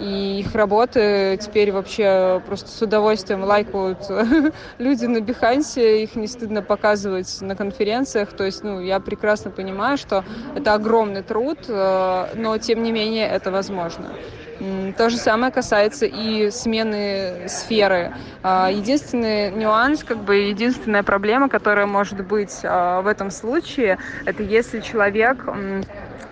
И 0.00 0.40
их 0.40 0.54
работы 0.54 1.38
теперь 1.40 1.72
вообще 1.72 2.42
просто 2.46 2.70
с 2.70 2.80
удовольствием 2.82 3.44
лайкают 3.44 3.98
люди 4.78 5.06
на 5.06 5.20
Бихансе, 5.20 6.02
их 6.02 6.16
не 6.16 6.26
стыдно 6.26 6.62
показывать 6.62 7.40
на 7.40 7.56
конференциях, 7.56 8.32
то 8.32 8.44
есть, 8.44 8.62
ну, 8.62 8.80
я 8.80 9.00
прекрасно 9.00 9.50
понимаю, 9.50 9.98
что 9.98 10.24
это 10.54 10.74
огромный 10.74 11.22
труд, 11.22 11.58
э, 11.68 12.26
но 12.34 12.58
тем 12.58 12.82
не 12.82 12.92
менее 12.92 13.28
это 13.28 13.50
возможно. 13.50 14.10
То 14.96 15.08
же 15.08 15.16
самое 15.18 15.52
касается 15.52 16.06
и 16.06 16.50
смены 16.50 17.48
сферы. 17.48 18.12
А, 18.42 18.70
единственный 18.70 19.52
нюанс, 19.52 20.02
как 20.02 20.18
бы 20.18 20.34
единственная 20.34 21.04
проблема, 21.04 21.48
которая 21.48 21.86
может 21.86 22.26
быть 22.26 22.60
а, 22.64 23.00
в 23.02 23.06
этом 23.06 23.30
случае, 23.30 23.98
это 24.24 24.42
если 24.42 24.80
человек 24.80 25.44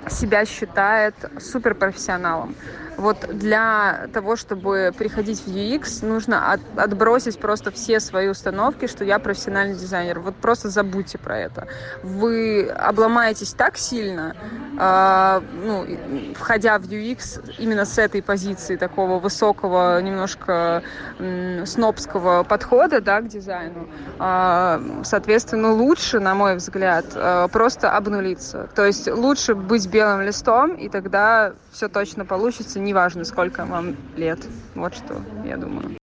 себя 0.08 0.44
считает 0.44 1.14
суперпрофессионалом. 1.38 2.54
Вот 2.96 3.26
для 3.28 4.08
того, 4.12 4.36
чтобы 4.36 4.92
приходить 4.96 5.40
в 5.40 5.48
UX, 5.48 6.04
нужно 6.06 6.52
от, 6.52 6.60
отбросить 6.76 7.38
просто 7.38 7.70
все 7.70 8.00
свои 8.00 8.28
установки, 8.28 8.86
что 8.86 9.04
я 9.04 9.18
профессиональный 9.18 9.74
дизайнер. 9.74 10.20
Вот 10.20 10.36
просто 10.36 10.70
забудьте 10.70 11.18
про 11.18 11.38
это. 11.38 11.68
Вы 12.02 12.68
обломаетесь 12.68 13.52
так 13.52 13.76
сильно, 13.76 14.34
э, 14.78 15.40
ну, 15.64 15.86
входя 16.34 16.78
в 16.78 16.84
UX 16.84 17.56
именно 17.58 17.84
с 17.84 17.98
этой 17.98 18.22
позиции 18.22 18.76
такого 18.76 19.18
высокого, 19.18 20.00
немножко 20.00 20.82
э, 21.18 21.64
снобского 21.66 22.44
подхода 22.44 23.00
да, 23.00 23.20
к 23.20 23.28
дизайну. 23.28 23.88
Э, 24.18 25.02
соответственно, 25.04 25.72
лучше, 25.72 26.18
на 26.18 26.34
мой 26.34 26.56
взгляд, 26.56 27.04
э, 27.14 27.48
просто 27.52 27.90
обнулиться. 27.90 28.68
То 28.74 28.86
есть 28.86 29.06
лучше 29.10 29.54
быть 29.54 29.86
белым 29.88 30.22
листом, 30.22 30.74
и 30.74 30.88
тогда 30.88 31.52
все 31.72 31.88
точно 31.88 32.24
получится, 32.24 32.80
неважно, 32.86 33.24
сколько 33.24 33.66
вам 33.66 33.96
лет. 34.16 34.38
Вот 34.74 34.94
что 34.94 35.22
я 35.44 35.56
думаю. 35.56 35.96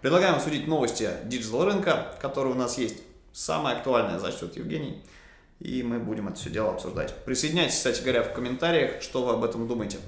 Предлагаем 0.00 0.36
обсудить 0.36 0.66
новости 0.66 1.10
digital 1.24 1.66
рынка, 1.66 2.16
которые 2.22 2.54
у 2.54 2.56
нас 2.56 2.78
есть. 2.78 3.02
Самое 3.32 3.76
актуальное 3.76 4.18
зачтет 4.18 4.56
Евгений. 4.56 5.04
И 5.58 5.82
мы 5.82 5.98
будем 5.98 6.28
это 6.28 6.38
все 6.38 6.48
дело 6.48 6.70
обсуждать. 6.70 7.14
Присоединяйтесь, 7.26 7.76
кстати 7.76 8.00
говоря, 8.00 8.22
в 8.22 8.32
комментариях, 8.32 9.02
что 9.02 9.22
вы 9.22 9.34
об 9.34 9.44
этом 9.44 9.68
думаете. 9.68 9.98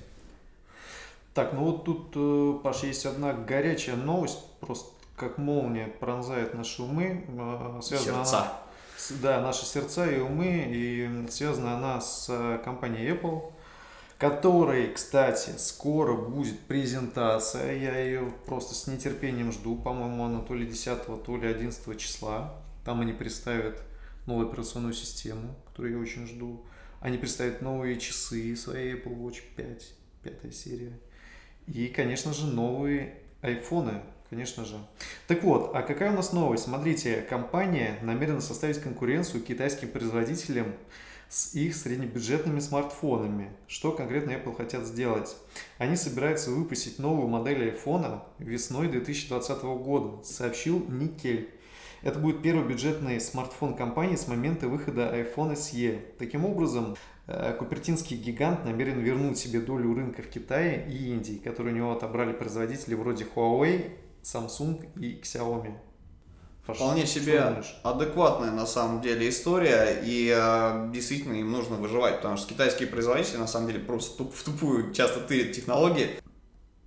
Так, 1.35 1.53
ну 1.53 1.65
вот 1.65 1.85
тут, 1.85 2.13
э, 2.15 2.59
Паш, 2.63 2.85
есть 2.85 3.05
одна 3.05 3.35
горячая 3.35 3.97
новость, 3.97 4.39
просто 4.61 4.89
как 5.17 5.39
молния 5.39 5.89
пронзает 6.01 6.55
наши 6.55 6.83
умы. 6.83 7.27
Э, 7.29 7.81
связана 7.83 8.25
сердца. 8.25 8.39
Она, 8.39 8.62
да, 9.11 9.41
наши 9.41 9.65
сердца 9.65 10.11
и 10.11 10.21
умы. 10.21 10.67
И 10.69 11.27
связана 11.31 11.77
она 11.77 12.01
с 12.01 12.27
э, 12.29 12.61
компанией 12.65 13.11
Apple, 13.11 13.53
которой, 14.19 14.93
кстати, 14.93 15.51
скоро 15.59 16.17
будет 16.17 16.59
презентация. 16.61 17.77
Я 17.77 17.99
ее 17.99 18.33
просто 18.47 18.75
с 18.75 18.87
нетерпением 18.87 19.53
жду. 19.53 19.77
По-моему, 19.77 20.25
она 20.25 20.41
то 20.41 20.55
ли 20.55 20.67
10, 20.67 21.25
то 21.25 21.37
ли 21.37 21.49
11 21.49 21.99
числа. 21.99 22.55
Там 22.85 23.01
они 23.01 23.13
представят 23.13 23.83
новую 24.27 24.49
операционную 24.49 24.95
систему, 24.95 25.57
которую 25.67 25.95
я 25.95 26.01
очень 26.01 26.27
жду. 26.27 26.65
Они 27.01 27.19
представят 27.19 27.63
новые 27.63 27.99
часы 27.99 28.55
своей 28.55 28.95
Apple 28.95 29.17
Watch 29.17 29.43
5, 29.57 29.95
пятая 30.23 30.53
серия. 30.53 30.99
И, 31.67 31.89
конечно 31.89 32.33
же, 32.33 32.47
новые 32.47 33.19
айфоны, 33.41 34.03
конечно 34.33 34.65
же. 34.65 34.79
Так 35.27 35.45
вот, 35.45 35.73
а 35.75 35.83
какая 35.83 36.11
у 36.11 36.17
нас 36.17 36.33
новость? 36.33 36.65
Смотрите, 36.65 37.21
компания 37.29 37.99
намерена 38.01 38.41
составить 38.41 38.81
конкуренцию 38.81 39.43
китайским 39.43 39.89
производителям 39.89 40.73
с 41.29 41.55
их 41.55 41.77
среднебюджетными 41.77 42.59
смартфонами. 42.61 43.53
Что 43.69 43.93
конкретно 43.93 44.31
Apple 44.31 44.57
хотят 44.57 44.87
сделать? 44.87 45.37
Они 45.77 45.97
собираются 45.97 46.51
выпустить 46.51 46.99
новую 46.99 47.29
модель 47.29 47.69
iPhone 47.69 48.23
весной 48.39 48.89
2020 48.89 49.63
года, 49.63 50.25
сообщил 50.25 50.83
Никель. 50.89 51.51
Это 52.01 52.19
будет 52.19 52.41
первый 52.41 52.67
бюджетный 52.67 53.21
смартфон 53.21 53.77
компании 53.77 54.17
с 54.17 54.29
момента 54.29 54.67
выхода 54.67 55.15
iPhone 55.15 55.53
SE. 55.53 56.01
Таким 56.19 56.47
образом, 56.47 56.97
э, 57.27 57.55
Купертинский 57.59 58.17
гигант 58.17 58.65
намерен 58.65 58.99
вернуть 58.99 59.37
себе 59.37 59.61
долю 59.61 59.95
рынка 59.95 60.23
в 60.23 60.29
Китае 60.29 60.89
и 60.91 61.11
Индии, 61.11 61.39
которую 61.45 61.75
у 61.75 61.77
него 61.77 61.93
отобрали 61.93 62.33
производители 62.33 62.95
вроде 62.95 63.25
Huawei, 63.25 63.93
Samsung 64.23 64.89
и 65.01 65.21
Xiaomi. 65.21 65.75
Вполне 66.63 67.07
себе 67.07 67.61
адекватная 67.83 68.53
на 68.53 68.67
самом 68.67 69.01
деле 69.01 69.29
история, 69.29 70.01
и 70.05 70.33
э, 70.33 70.91
действительно 70.93 71.35
им 71.35 71.51
нужно 71.51 71.75
выживать, 71.75 72.19
потому 72.19 72.37
что 72.37 72.49
китайские 72.49 72.89
производители 72.89 73.39
на 73.39 73.49
самом 73.49 73.67
деле 73.67 73.81
просто 73.81 74.19
туп, 74.19 74.33
в 74.33 74.45
тупую 74.45 74.93
часто 74.93 75.21
тырят 75.21 75.53
технологии. 75.53 76.21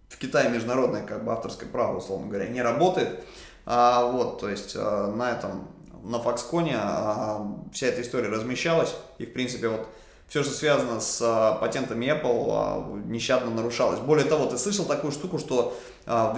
В 0.07 0.17
Китае 0.17 0.49
международное 0.49 1.05
как 1.05 1.25
бы 1.25 1.33
авторское 1.33 1.67
право, 1.67 1.97
условно 1.97 2.27
говоря, 2.27 2.47
не 2.47 2.61
работает. 2.61 3.25
А, 3.65 4.09
вот, 4.09 4.39
то 4.39 4.49
есть 4.49 4.75
а, 4.77 5.11
на 5.11 5.31
этом, 5.31 5.67
на 6.03 6.17
Foxconn 6.17 6.71
а, 6.73 7.45
вся 7.73 7.87
эта 7.87 8.01
история 8.01 8.29
размещалась, 8.29 8.95
и 9.17 9.25
в 9.25 9.33
принципе 9.33 9.67
вот 9.67 9.89
все, 10.27 10.43
что 10.43 10.53
связано 10.53 11.01
с 11.01 11.21
а, 11.21 11.55
патентами 11.55 12.05
Apple, 12.05 12.47
а, 12.49 12.97
нещадно 13.05 13.51
нарушалось. 13.51 13.99
Более 13.99 14.25
того, 14.25 14.45
ты 14.45 14.57
слышал 14.57 14.85
такую 14.85 15.11
штуку, 15.11 15.37
что 15.37 15.77
а, 16.05 16.33
в 16.33 16.37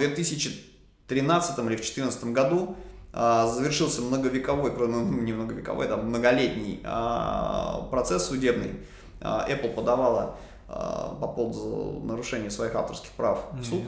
2013 1.08 1.58
или 1.58 1.64
в 1.64 1.68
2014 1.68 2.24
году 2.26 2.76
а, 3.12 3.46
завершился 3.46 4.02
многовековой, 4.02 4.70
ну, 4.86 5.02
не 5.22 5.32
многовековой, 5.32 5.88
там 5.88 6.06
многолетний 6.06 6.80
а, 6.84 7.88
процесс 7.90 8.26
судебный. 8.26 8.80
А, 9.20 9.46
Apple 9.48 9.74
подавала 9.74 10.36
по 10.66 11.26
поводу 11.34 12.02
нарушения 12.04 12.50
своих 12.50 12.74
авторских 12.74 13.10
прав 13.12 13.42
в 13.52 13.64
суд. 13.64 13.80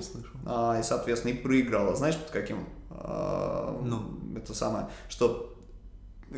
И, 0.79 0.83
соответственно, 0.83 1.33
и 1.33 1.35
проиграла. 1.35 1.95
Знаешь, 1.95 2.16
под 2.16 2.31
каким 2.31 2.66
ну. 2.89 4.03
это 4.35 4.55
самое, 4.55 4.89
что 5.11 5.55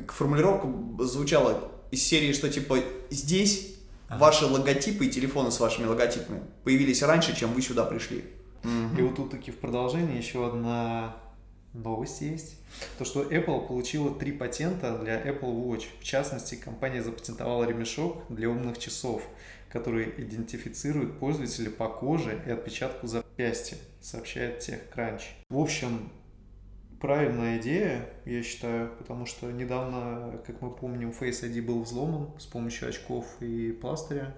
формулировка 0.09 0.67
звучала 1.05 1.71
из 1.93 2.03
серии, 2.03 2.33
что 2.33 2.49
типа 2.49 2.79
здесь 3.11 3.77
ага. 4.09 4.19
ваши 4.19 4.47
логотипы 4.47 5.07
и 5.07 5.11
телефоны 5.11 5.53
с 5.53 5.61
вашими 5.61 5.87
логотипами 5.87 6.43
появились 6.65 7.05
раньше, 7.05 7.37
чем 7.37 7.53
вы 7.53 7.63
сюда 7.63 7.85
пришли. 7.85 8.25
И 8.65 9.03
вот 9.03 9.17
тут 9.17 9.31
таки 9.31 9.51
в 9.51 9.59
продолжении 9.59 10.17
еще 10.17 10.47
одна 10.47 11.17
новость 11.75 12.21
есть. 12.21 12.59
То, 12.99 13.05
что 13.05 13.23
Apple 13.23 13.67
получила 13.67 14.15
три 14.15 14.33
патента 14.33 14.99
для 14.99 15.21
Apple 15.21 15.55
Watch. 15.67 15.85
В 16.01 16.05
частности, 16.05 16.55
компания 16.55 17.03
запатентовала 17.03 17.65
ремешок 17.65 18.25
для 18.29 18.49
умных 18.49 18.79
часов, 18.79 19.27
который 19.71 20.13
идентифицирует 20.19 21.19
пользователя 21.19 21.71
по 21.71 21.89
коже 21.89 22.43
и 22.47 22.51
отпечатку 22.51 23.07
запястья, 23.07 23.79
сообщает 24.01 24.61
TechCrunch. 24.61 25.23
В 25.49 25.59
общем, 25.59 26.11
правильная 27.01 27.59
идея, 27.59 28.09
я 28.27 28.43
считаю, 28.43 28.91
потому 28.99 29.27
что 29.27 29.51
недавно, 29.51 30.41
как 30.47 30.61
мы 30.61 30.71
помним, 30.71 31.11
Face 31.11 31.43
ID 31.43 31.63
был 31.63 31.83
взломан 31.83 32.31
с 32.39 32.47
помощью 32.47 32.89
очков 32.89 33.27
и 33.41 33.73
пластыря. 33.73 34.37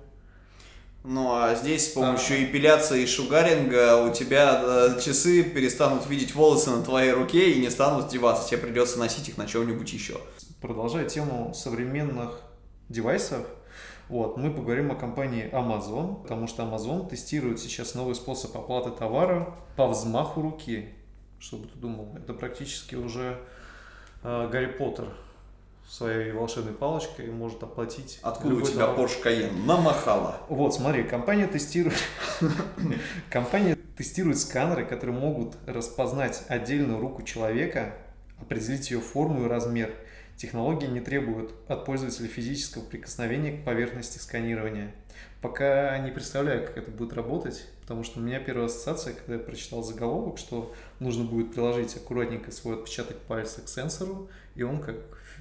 Ну 1.06 1.34
а 1.34 1.54
здесь 1.54 1.90
с 1.90 1.92
помощью 1.92 2.38
а. 2.38 2.44
эпиляции 2.44 3.02
и 3.02 3.06
шугаринга 3.06 4.02
у 4.06 4.10
тебя 4.10 4.62
э, 4.64 5.00
часы 5.02 5.44
перестанут 5.44 6.08
видеть 6.08 6.34
волосы 6.34 6.70
на 6.70 6.82
твоей 6.82 7.12
руке 7.12 7.52
и 7.52 7.60
не 7.60 7.68
станут 7.68 8.08
деваться. 8.08 8.48
Тебе 8.48 8.62
придется 8.62 8.98
носить 8.98 9.28
их 9.28 9.36
на 9.36 9.46
чем-нибудь 9.46 9.92
еще. 9.92 10.18
Продолжая 10.62 11.06
тему 11.06 11.52
современных 11.54 12.40
девайсов, 12.88 13.46
вот, 14.08 14.38
мы 14.38 14.50
поговорим 14.50 14.92
о 14.92 14.94
компании 14.94 15.50
Amazon, 15.52 16.22
потому 16.22 16.46
что 16.46 16.62
Amazon 16.62 17.06
тестирует 17.06 17.60
сейчас 17.60 17.94
новый 17.94 18.14
способ 18.14 18.56
оплаты 18.56 18.90
товара 18.90 19.54
по 19.76 19.86
взмаху 19.88 20.40
руки. 20.40 20.88
Что 21.38 21.58
бы 21.58 21.66
ты 21.66 21.78
думал? 21.78 22.14
Это 22.16 22.32
практически 22.32 22.94
уже 22.94 23.38
э, 24.22 24.48
Гарри 24.50 24.72
Поттер 24.78 25.08
своей 25.88 26.32
волшебной 26.32 26.72
палочкой 26.72 27.26
может 27.26 27.62
оплатить. 27.62 28.18
Откуда 28.22 28.56
у 28.56 28.60
тебя 28.62 28.86
товар. 28.86 29.00
Porsche 29.00 29.22
Cayenne? 29.22 29.64
Намахала. 29.64 30.40
Вот, 30.48 30.74
смотри, 30.74 31.04
компания 31.04 31.46
тестирует, 31.46 31.96
компания 33.30 33.76
тестирует 33.96 34.38
сканеры, 34.38 34.84
которые 34.84 35.16
могут 35.16 35.56
распознать 35.66 36.44
отдельную 36.48 37.00
руку 37.00 37.22
человека, 37.22 37.94
определить 38.40 38.90
ее 38.90 39.00
форму 39.00 39.44
и 39.44 39.48
размер. 39.48 39.94
Технология 40.36 40.88
не 40.88 41.00
требует 41.00 41.52
от 41.68 41.84
пользователя 41.84 42.26
физического 42.26 42.82
прикосновения 42.82 43.58
к 43.58 43.64
поверхности 43.64 44.18
сканирования. 44.18 44.92
Пока 45.40 45.96
не 45.98 46.10
представляю, 46.10 46.66
как 46.66 46.78
это 46.78 46.90
будет 46.90 47.12
работать, 47.12 47.68
потому 47.82 48.02
что 48.02 48.18
у 48.18 48.22
меня 48.22 48.40
первая 48.40 48.66
ассоциация, 48.66 49.14
когда 49.14 49.34
я 49.34 49.38
прочитал 49.38 49.82
заголовок, 49.82 50.38
что 50.38 50.74
нужно 50.98 51.24
будет 51.24 51.52
приложить 51.52 51.94
аккуратненько 51.96 52.50
свой 52.50 52.76
отпечаток 52.76 53.18
пальца 53.18 53.60
к 53.60 53.68
сенсору, 53.68 54.28
и 54.54 54.62
он 54.62 54.80
как 54.80 54.96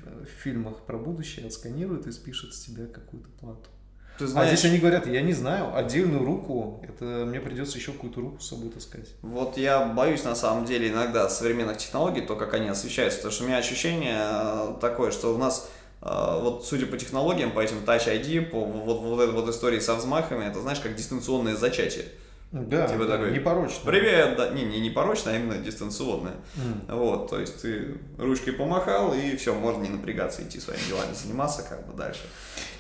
в 0.06 0.42
фильмах 0.42 0.86
про 0.86 0.98
будущее 0.98 1.46
отсканирует 1.46 2.08
и 2.08 2.12
спишет 2.12 2.54
с 2.54 2.66
тебя 2.66 2.86
какую-то 2.88 3.30
плату. 3.40 3.70
Ты 4.18 4.28
знаешь, 4.28 4.52
а 4.52 4.56
здесь 4.56 4.70
они 4.70 4.78
говорят, 4.78 5.08
я 5.08 5.22
не 5.22 5.34
знаю, 5.34 5.76
отдельную 5.76 6.24
руку, 6.24 6.84
это 6.88 7.26
мне 7.28 7.40
придется 7.40 7.80
еще 7.80 7.94
какую-то 7.94 8.22
руку 8.22 8.40
с 8.42 8.48
собой 8.48 8.70
таскать. 8.70 9.10
Вот 9.24 9.58
я 9.58 9.86
боюсь 9.86 10.24
на 10.24 10.36
самом 10.36 10.66
деле 10.66 10.90
иногда 10.90 11.28
современных 11.30 11.78
технологий, 11.78 12.22
то, 12.22 12.36
как 12.36 12.54
они 12.54 12.70
освещаются, 12.70 13.18
потому 13.20 13.34
что 13.34 13.44
у 13.44 13.48
меня 13.48 13.58
ощущение 13.58 14.20
э, 14.22 14.76
такое, 14.80 15.10
что 15.10 15.34
у 15.34 15.38
нас 15.40 15.68
э, 16.02 16.06
вот 16.06 16.64
судя 16.64 16.86
по 16.86 16.96
технологиям, 16.96 17.52
по 17.52 17.60
этим 17.60 17.78
Touch 17.78 18.08
ID, 18.08 18.52
по 18.52 18.64
вот, 18.64 19.02
вот 19.02 19.20
этой 19.20 19.34
вот 19.34 19.50
истории 19.50 19.80
со 19.80 19.96
взмахами, 19.96 20.46
это 20.46 20.62
знаешь, 20.62 20.80
как 20.80 20.96
дистанционное 20.96 21.56
зачатие. 21.56 22.06
Да, 22.54 22.88
типа 22.88 23.06
да, 23.06 23.18
такой, 23.18 23.32
непорочно. 23.32 23.80
Привет, 23.84 24.38
да, 24.38 24.50
не, 24.50 24.64
не 24.64 24.80
непорочно, 24.80 25.32
а 25.32 25.36
именно 25.36 25.58
дистанционное. 25.58 26.36
Mm. 26.56 26.96
Вот, 26.96 27.28
то 27.32 27.40
есть 27.40 27.64
ты 27.64 27.98
ручкой 28.20 28.54
помахал, 28.54 29.12
и 29.16 29.36
все, 29.38 29.56
можно 29.56 29.82
не 29.82 29.90
напрягаться, 29.90 30.44
идти 30.44 30.60
своими 30.60 30.84
делами 30.88 31.14
заниматься 31.16 31.64
как 31.64 31.88
бы 31.88 31.98
дальше. 31.98 32.22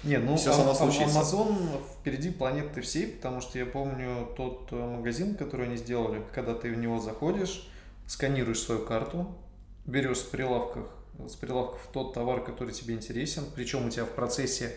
Не, 0.03 0.17
ну, 0.17 0.37
все 0.37 0.53
само 0.53 0.73
а, 0.73 0.75
случится. 0.75 1.17
Amazon 1.17 1.81
впереди 1.99 2.29
планеты 2.29 2.81
всей, 2.81 3.07
потому 3.07 3.41
что 3.41 3.57
я 3.57 3.65
помню 3.65 4.27
тот 4.37 4.67
э, 4.69 4.75
магазин, 4.75 5.33
который 5.33 5.65
они 5.65 5.77
сделали, 5.77 6.21
когда 6.35 6.53
ты 6.53 6.71
в 6.71 6.77
него 6.77 6.99
заходишь, 6.99 7.67
сканируешь 8.05 8.61
свою 8.61 8.85
карту, 8.85 9.35
берешь 9.87 10.19
с 10.19 10.23
прилавков, 10.23 10.85
с 11.27 11.35
прилавков 11.35 11.81
тот 11.91 12.13
товар, 12.13 12.43
который 12.43 12.73
тебе 12.73 12.93
интересен, 12.93 13.45
причем 13.55 13.87
у 13.87 13.89
тебя 13.89 14.05
в 14.05 14.11
процессе 14.11 14.71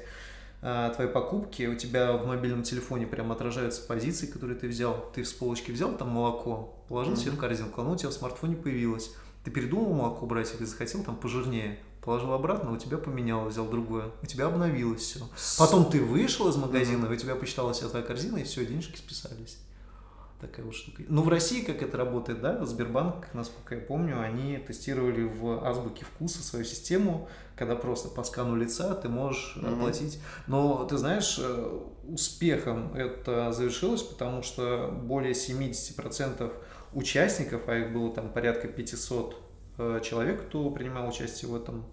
а, 0.62 0.90
твоей 0.90 1.10
покупки, 1.10 1.66
у 1.66 1.74
тебя 1.74 2.12
в 2.16 2.26
мобильном 2.26 2.62
телефоне 2.62 3.06
прям 3.06 3.32
отражаются 3.32 3.82
позиции, 3.82 4.26
которые 4.26 4.58
ты 4.58 4.68
взял. 4.68 5.10
Ты 5.14 5.24
с 5.24 5.32
полочки 5.32 5.70
взял 5.70 5.92
там 5.96 6.08
молоко, 6.08 6.74
положил 6.88 7.14
mm-hmm. 7.14 7.20
себе 7.20 7.30
в 7.32 7.38
корзинку, 7.38 7.80
оно 7.80 7.92
у 7.92 7.96
тебя 7.96 8.10
в 8.10 8.14
смартфоне 8.14 8.56
появилось. 8.56 9.12
Ты 9.44 9.50
передумал 9.50 9.92
молоко 9.92 10.26
брать 10.26 10.52
или 10.58 10.64
захотел 10.64 11.04
там 11.04 11.16
пожирнее, 11.16 11.78
положил 12.02 12.32
обратно, 12.32 12.72
у 12.72 12.76
тебя 12.76 12.98
поменялось, 12.98 13.52
взял 13.52 13.68
другое, 13.68 14.10
у 14.22 14.26
тебя 14.26 14.46
обновилось 14.46 15.02
все. 15.02 15.20
Потом 15.58 15.90
ты 15.90 16.02
вышел 16.02 16.48
из 16.48 16.56
магазина, 16.56 17.06
mm-hmm. 17.06 17.14
у 17.14 17.16
тебя 17.16 17.36
посчиталась 17.36 17.78
вся 17.78 17.88
твоя 17.88 18.04
корзина, 18.04 18.38
и 18.38 18.44
все, 18.44 18.64
денежки 18.64 18.96
списались 18.96 19.58
такая 20.40 20.64
вот 20.64 20.74
штука. 20.74 21.02
Ну, 21.08 21.22
в 21.22 21.28
России 21.28 21.62
как 21.62 21.82
это 21.82 21.96
работает, 21.96 22.40
да, 22.40 22.64
Сбербанк, 22.64 23.28
насколько 23.32 23.74
я 23.74 23.80
помню, 23.80 24.20
они 24.20 24.58
тестировали 24.58 25.22
в 25.22 25.66
азбуке 25.66 26.04
вкуса 26.04 26.42
свою 26.42 26.64
систему, 26.64 27.28
когда 27.56 27.74
просто 27.76 28.08
по 28.08 28.22
скану 28.22 28.56
лица 28.56 28.94
ты 28.94 29.08
можешь 29.08 29.56
mm-hmm. 29.56 29.74
оплатить. 29.74 30.20
Но 30.46 30.84
ты 30.84 30.98
знаешь, 30.98 31.38
э, 31.38 31.80
успехом 32.08 32.94
это 32.94 33.52
завершилось, 33.52 34.02
потому 34.02 34.42
что 34.42 34.90
более 34.92 35.32
70% 35.32 36.52
участников, 36.92 37.68
а 37.68 37.76
их 37.76 37.92
было 37.92 38.12
там 38.12 38.30
порядка 38.30 38.68
500 38.68 39.36
э, 39.78 40.00
человек, 40.02 40.46
кто 40.46 40.70
принимал 40.70 41.08
участие 41.08 41.50
в 41.50 41.56
этом 41.56 41.86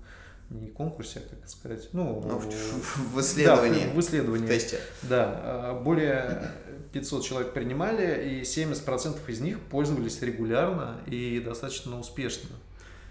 не 0.49 0.67
конкурсе, 0.67 1.19
а 1.19 1.35
как 1.35 1.49
сказать, 1.49 1.89
ну, 1.93 2.21
ну 2.25 2.37
в, 2.37 2.45
в, 2.45 3.15
в 3.15 3.21
исследовании. 3.21 3.85
Да, 3.85 3.91
в, 3.91 3.95
в 3.95 3.99
исследовании. 3.99 4.45
В 4.45 4.49
тесте. 4.49 4.79
Да, 5.03 5.39
а, 5.43 5.81
более 5.81 6.51
500 6.93 7.25
человек 7.25 7.53
принимали, 7.53 8.29
и 8.29 8.41
70% 8.41 9.19
из 9.27 9.39
них 9.41 9.59
пользовались 9.59 10.21
регулярно 10.21 11.01
и 11.07 11.39
достаточно 11.39 11.99
успешно. 11.99 12.49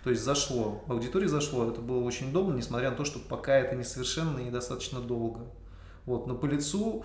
То 0.04 0.10
есть 0.10 0.22
зашло, 0.22 0.82
в 0.86 0.92
аудитории 0.92 1.26
зашло, 1.26 1.68
это 1.68 1.80
было 1.80 2.02
очень 2.02 2.30
удобно, 2.30 2.54
несмотря 2.54 2.90
на 2.90 2.96
то, 2.96 3.04
что 3.04 3.18
пока 3.18 3.56
это 3.56 3.76
несовершенно 3.76 4.38
и 4.38 4.50
достаточно 4.50 5.00
долго. 5.00 5.40
Вот, 6.06 6.26
но 6.26 6.34
по 6.34 6.46
лицу, 6.46 7.04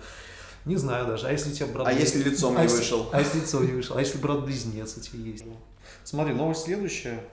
не 0.64 0.76
знаю 0.76 1.06
даже, 1.06 1.26
а 1.26 1.32
если 1.32 1.50
у 1.50 1.52
тебя 1.52 1.66
брат... 1.66 1.86
А 1.86 1.92
если 1.92 2.22
лицом 2.22 2.56
а 2.56 2.60
не 2.60 2.64
если, 2.64 2.78
вышел? 2.78 3.10
А 3.12 3.20
если 3.20 3.40
лицом 3.40 3.66
не 3.66 3.72
вышел? 3.72 3.96
А 3.96 4.00
если 4.00 4.18
брат-близнец 4.18 4.96
у 4.96 5.00
тебя 5.00 5.24
есть? 5.24 5.44
Смотри, 6.04 6.34
новость 6.34 6.64
следующая, 6.64 7.24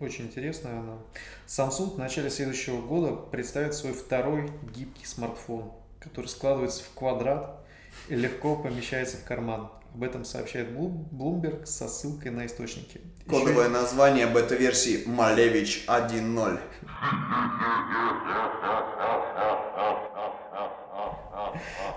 очень 0.00 0.26
интересная 0.26 0.80
она. 0.80 0.98
Samsung 1.46 1.94
в 1.94 1.98
начале 1.98 2.28
следующего 2.30 2.80
года 2.80 3.14
представит 3.14 3.74
свой 3.74 3.92
второй 3.92 4.50
гибкий 4.74 5.06
смартфон, 5.06 5.72
который 6.00 6.26
складывается 6.26 6.82
в 6.82 6.90
квадрат 6.94 7.61
легко 8.08 8.56
помещается 8.56 9.16
в 9.16 9.24
карман. 9.24 9.70
Об 9.94 10.02
этом 10.02 10.24
сообщает 10.24 10.70
Bloomberg 10.70 11.66
со 11.66 11.86
ссылкой 11.86 12.30
на 12.30 12.46
источники. 12.46 13.00
Кодовое 13.28 13.68
Еще... 13.68 13.74
название 13.74 14.26
бета-версии 14.26 15.04
Малевич 15.06 15.84
1.0. 15.86 16.60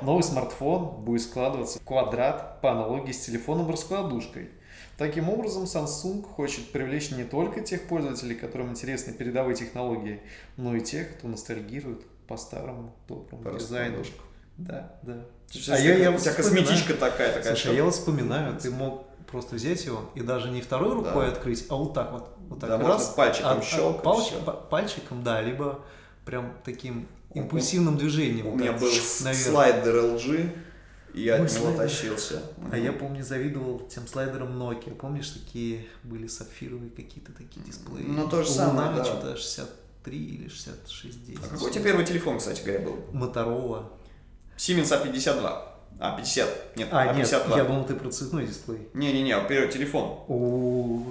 Новый 0.01 0.23
смартфон 0.23 1.03
будет 1.03 1.21
складываться 1.21 1.79
в 1.79 1.83
квадрат 1.83 2.59
по 2.61 2.71
аналогии 2.71 3.13
с 3.13 3.25
телефоном-раскладушкой. 3.25 4.49
Таким 4.97 5.29
образом, 5.29 5.63
Samsung 5.63 6.21
хочет 6.23 6.71
привлечь 6.71 7.11
не 7.11 7.23
только 7.23 7.61
тех 7.61 7.87
пользователей, 7.87 8.35
которым 8.35 8.71
интересны 8.71 9.13
передовые 9.13 9.55
технологии, 9.55 10.21
но 10.57 10.75
и 10.75 10.81
тех, 10.81 11.17
кто 11.17 11.27
ностальгирует 11.27 12.05
по 12.27 12.37
старому 12.37 12.93
доброму 13.07 13.57
дизайну. 13.57 14.03
Да, 14.57 14.93
да. 15.03 15.25
А 15.69 15.77
я, 15.77 15.97
я 15.97 16.11
у 16.11 16.17
тебя 16.17 16.33
косметичка 16.33 16.93
такая, 16.93 17.33
такая. 17.33 17.55
Слушай, 17.55 17.75
я 17.75 17.83
вот 17.83 17.93
вспоминаю, 17.93 18.57
ты 18.57 18.71
мог 18.71 19.07
просто 19.27 19.55
взять 19.55 19.83
его 19.85 20.09
и 20.15 20.21
даже 20.21 20.49
не 20.49 20.61
второй 20.61 20.93
рукой 20.93 21.25
да. 21.25 21.31
открыть, 21.31 21.65
а 21.69 21.75
вот 21.75 21.93
так 21.93 22.11
вот. 22.11 22.29
Вот 22.47 22.59
так 22.59 22.69
да, 22.69 22.77
раз, 22.77 23.13
пальчиком 23.15 23.57
а, 23.57 23.61
щелкать. 23.61 24.03
Палч, 24.03 24.33
пальчиком, 24.69 25.23
да, 25.23 25.41
либо 25.41 25.79
прям 26.25 26.53
таким 26.63 27.07
импульсивным 27.33 27.97
движением. 27.97 28.47
У 28.47 28.55
меня 28.55 28.73
был 28.73 28.87
наверх. 29.21 29.35
слайдер 29.35 29.95
LG, 29.95 30.57
и 31.15 31.21
я 31.23 31.35
от 31.41 31.51
него 31.51 31.75
тащился. 31.75 32.43
А 32.71 32.77
я 32.77 32.91
помню, 32.91 33.23
завидовал 33.23 33.79
тем 33.79 34.07
слайдерам 34.07 34.61
Nokia. 34.61 34.93
Помнишь, 34.93 35.29
такие 35.29 35.87
были 36.03 36.27
сапфировые 36.27 36.91
какие-то 36.91 37.31
такие 37.31 37.65
дисплеи? 37.65 38.05
Ну, 38.05 38.27
то 38.27 38.43
же 38.43 38.49
самое, 38.49 38.95
да. 38.95 39.03
что-то 39.03 39.35
63 39.35 40.17
или 40.17 40.47
66 40.49 41.25
10. 41.25 41.39
А 41.43 41.47
какой 41.47 41.69
у 41.69 41.73
тебя 41.73 41.83
первый 41.83 42.05
телефон, 42.05 42.37
кстати 42.37 42.61
говоря, 42.61 42.79
был? 42.81 42.97
Motorola. 43.11 43.91
Siemens 44.65 44.91
A52. 44.91 45.61
А, 45.99 46.17
50. 46.17 46.75
Нет, 46.75 46.87
а, 46.91 47.13
нет, 47.13 47.31
я 47.55 47.63
думал, 47.63 47.85
ты 47.85 47.93
про 47.93 48.09
цветной 48.09 48.47
дисплей. 48.47 48.89
Не-не-не, 48.93 49.39
первый 49.47 49.71
телефон. 49.71 50.19
О, 50.27 51.03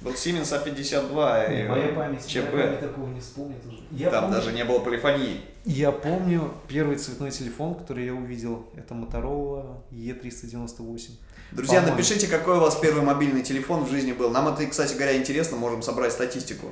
был 0.00 0.12
Siemens 0.12 0.52
A52 0.52 1.64
и 1.64 1.68
Моя 1.68 1.88
память, 1.88 2.26
ЧП. 2.26 2.52
Моя 2.52 2.66
память 2.66 2.80
такого 2.80 3.08
не 3.08 3.20
вспомнит 3.20 3.64
уже. 3.66 3.78
Я 3.90 4.10
Там 4.10 4.24
помню, 4.24 4.36
даже 4.36 4.52
не 4.52 4.64
было 4.64 4.78
полифонии. 4.80 5.40
Я 5.64 5.90
помню 5.90 6.52
первый 6.68 6.96
цветной 6.96 7.30
телефон, 7.30 7.74
который 7.74 8.04
я 8.04 8.14
увидел. 8.14 8.66
Это 8.76 8.94
Motorola 8.94 9.78
E398. 9.90 11.10
Друзья, 11.50 11.76
По-моему. 11.76 11.96
напишите, 11.96 12.26
какой 12.28 12.58
у 12.58 12.60
вас 12.60 12.76
первый 12.76 13.02
мобильный 13.02 13.42
телефон 13.42 13.84
в 13.84 13.90
жизни 13.90 14.12
был. 14.12 14.30
Нам 14.30 14.48
это, 14.48 14.66
кстати 14.66 14.92
говоря, 14.92 15.16
интересно, 15.16 15.56
можем 15.56 15.80
собрать 15.82 16.12
статистику. 16.12 16.68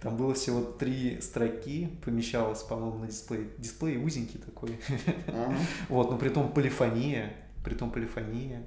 Там 0.00 0.16
было 0.16 0.34
всего 0.34 0.60
три 0.60 1.20
строки, 1.20 1.88
помещалось, 2.04 2.62
по-моему, 2.62 2.98
на 2.98 3.06
дисплее. 3.06 3.48
Дисплей 3.58 3.96
узенький 3.98 4.38
такой. 4.38 4.78
Вот, 5.88 6.10
но 6.10 6.18
при 6.18 6.28
том 6.28 6.52
полифония, 6.52 7.32
при 7.64 7.74
том 7.74 7.90
полифония. 7.90 8.66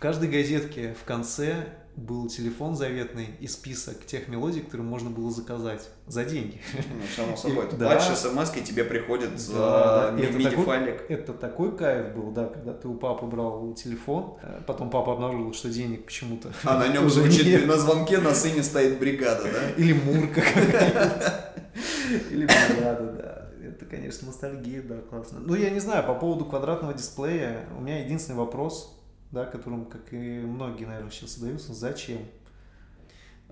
В 0.00 0.02
каждой 0.02 0.30
газетке 0.30 0.96
в 0.98 1.04
конце 1.04 1.56
был 1.94 2.26
телефон 2.26 2.74
заветный 2.74 3.36
и 3.38 3.46
список 3.46 4.06
тех 4.06 4.28
мелодий, 4.28 4.62
которые 4.62 4.86
можно 4.86 5.10
было 5.10 5.30
заказать 5.30 5.90
за 6.06 6.24
деньги. 6.24 6.58
Ну, 6.74 7.02
само 7.14 7.36
собой. 7.36 7.66
Ты 7.68 7.76
да. 7.76 7.90
платишь 7.90 8.16
смс 8.16 8.56
и 8.56 8.62
тебе 8.62 8.84
приходит 8.84 9.38
за 9.38 9.58
да, 9.58 10.14
MIDI-файлик. 10.16 11.04
Это 11.10 11.34
такой 11.34 11.76
кайф 11.76 12.14
был, 12.14 12.30
да, 12.30 12.46
когда 12.46 12.72
ты 12.72 12.88
у 12.88 12.94
папы 12.94 13.26
брал 13.26 13.74
телефон, 13.74 14.38
э, 14.42 14.62
потом 14.66 14.88
папа 14.88 15.12
обнаружил, 15.12 15.52
что 15.52 15.68
денег 15.68 16.06
почему-то 16.06 16.50
А 16.64 16.78
на 16.78 16.88
нем 16.88 17.10
звучит 17.10 17.66
на 17.66 17.76
звонке 17.76 18.20
на 18.20 18.34
сцене 18.34 18.62
стоит 18.62 18.98
бригада, 18.98 19.42
да? 19.52 19.70
Или 19.76 19.92
Мурка. 19.92 20.40
Или 22.30 22.46
бригада, 22.46 23.12
да. 23.18 23.50
Это, 23.68 23.84
конечно, 23.84 24.28
ностальгия, 24.28 24.80
да, 24.80 24.96
классно. 25.10 25.40
Ну, 25.40 25.54
я 25.54 25.68
не 25.68 25.80
знаю, 25.80 26.06
по 26.06 26.14
поводу 26.14 26.46
квадратного 26.46 26.94
дисплея, 26.94 27.66
у 27.76 27.82
меня 27.82 28.02
единственный 28.02 28.36
вопрос– 28.36 28.96
да, 29.32 29.44
которым, 29.44 29.86
как 29.86 30.12
и 30.12 30.16
многие, 30.16 30.84
наверное, 30.84 31.10
сейчас 31.10 31.36
задаются, 31.36 31.72
зачем? 31.74 32.18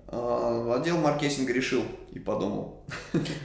А, 0.07 0.75
отдел 0.79 0.97
маркетинга 0.97 1.53
решил 1.53 1.83
и 2.11 2.19
подумал. 2.19 2.83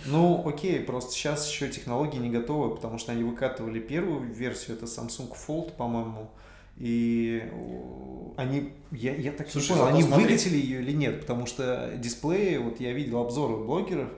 Ну, 0.07 0.47
окей, 0.49 0.81
просто 0.81 1.13
сейчас 1.13 1.49
еще 1.49 1.69
технологии 1.69 2.19
не 2.19 2.31
готовы, 2.31 2.75
потому 2.75 2.99
что 2.99 3.13
они 3.13 3.23
выкатывали 3.23 3.81
первую 3.81 4.33
версию, 4.33 4.77
это 4.77 4.87
Samsung 4.87 5.35
Fold, 5.47 5.73
по-моему, 5.73 6.31
и 6.77 7.43
они, 8.37 8.73
я, 8.91 9.15
я 9.15 9.33
так 9.33 9.49
Слушай, 9.49 9.73
не 9.73 9.79
понял, 9.79 9.87
они 9.87 10.03
посмотри. 10.03 10.25
вылетели 10.25 10.57
ее 10.57 10.81
или 10.81 10.93
нет, 10.93 11.21
потому 11.21 11.47
что 11.47 11.93
дисплеи, 11.99 12.57
вот 12.57 12.81
я 12.81 12.93
видел 12.93 13.19
обзоры 13.19 13.63
блогеров, 13.63 14.09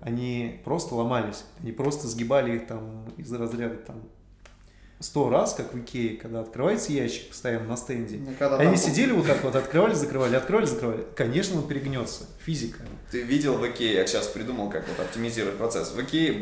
они 0.00 0.60
просто 0.64 0.94
ломались, 0.94 1.44
они 1.60 1.72
просто 1.72 2.08
сгибали 2.08 2.56
их 2.56 2.66
там 2.66 3.04
из 3.16 3.32
разряда 3.32 3.76
там 3.76 4.02
сто 5.00 5.30
раз, 5.30 5.54
как 5.54 5.72
в 5.72 5.78
Икее, 5.78 6.16
когда 6.18 6.40
открывается 6.40 6.92
ящик 6.92 7.30
постоянно 7.30 7.66
на 7.66 7.76
стенде. 7.76 8.18
Ну, 8.18 8.56
Они 8.56 8.66
там... 8.66 8.76
сидели 8.76 9.12
вот 9.12 9.26
так 9.26 9.42
вот, 9.42 9.56
открывали, 9.56 9.94
закрывали, 9.94 10.36
открывали, 10.36 10.66
закрывали. 10.66 11.06
Конечно, 11.16 11.58
он 11.58 11.66
перегнется. 11.66 12.26
Физика. 12.44 12.80
Ты 13.10 13.22
видел 13.22 13.54
в 13.54 13.66
Икее, 13.66 13.94
я 13.94 14.06
сейчас 14.06 14.26
придумал, 14.28 14.68
как 14.68 14.86
вот 14.88 15.00
оптимизировать 15.00 15.56
процесс. 15.56 15.92
В 15.92 16.00
Икее 16.02 16.32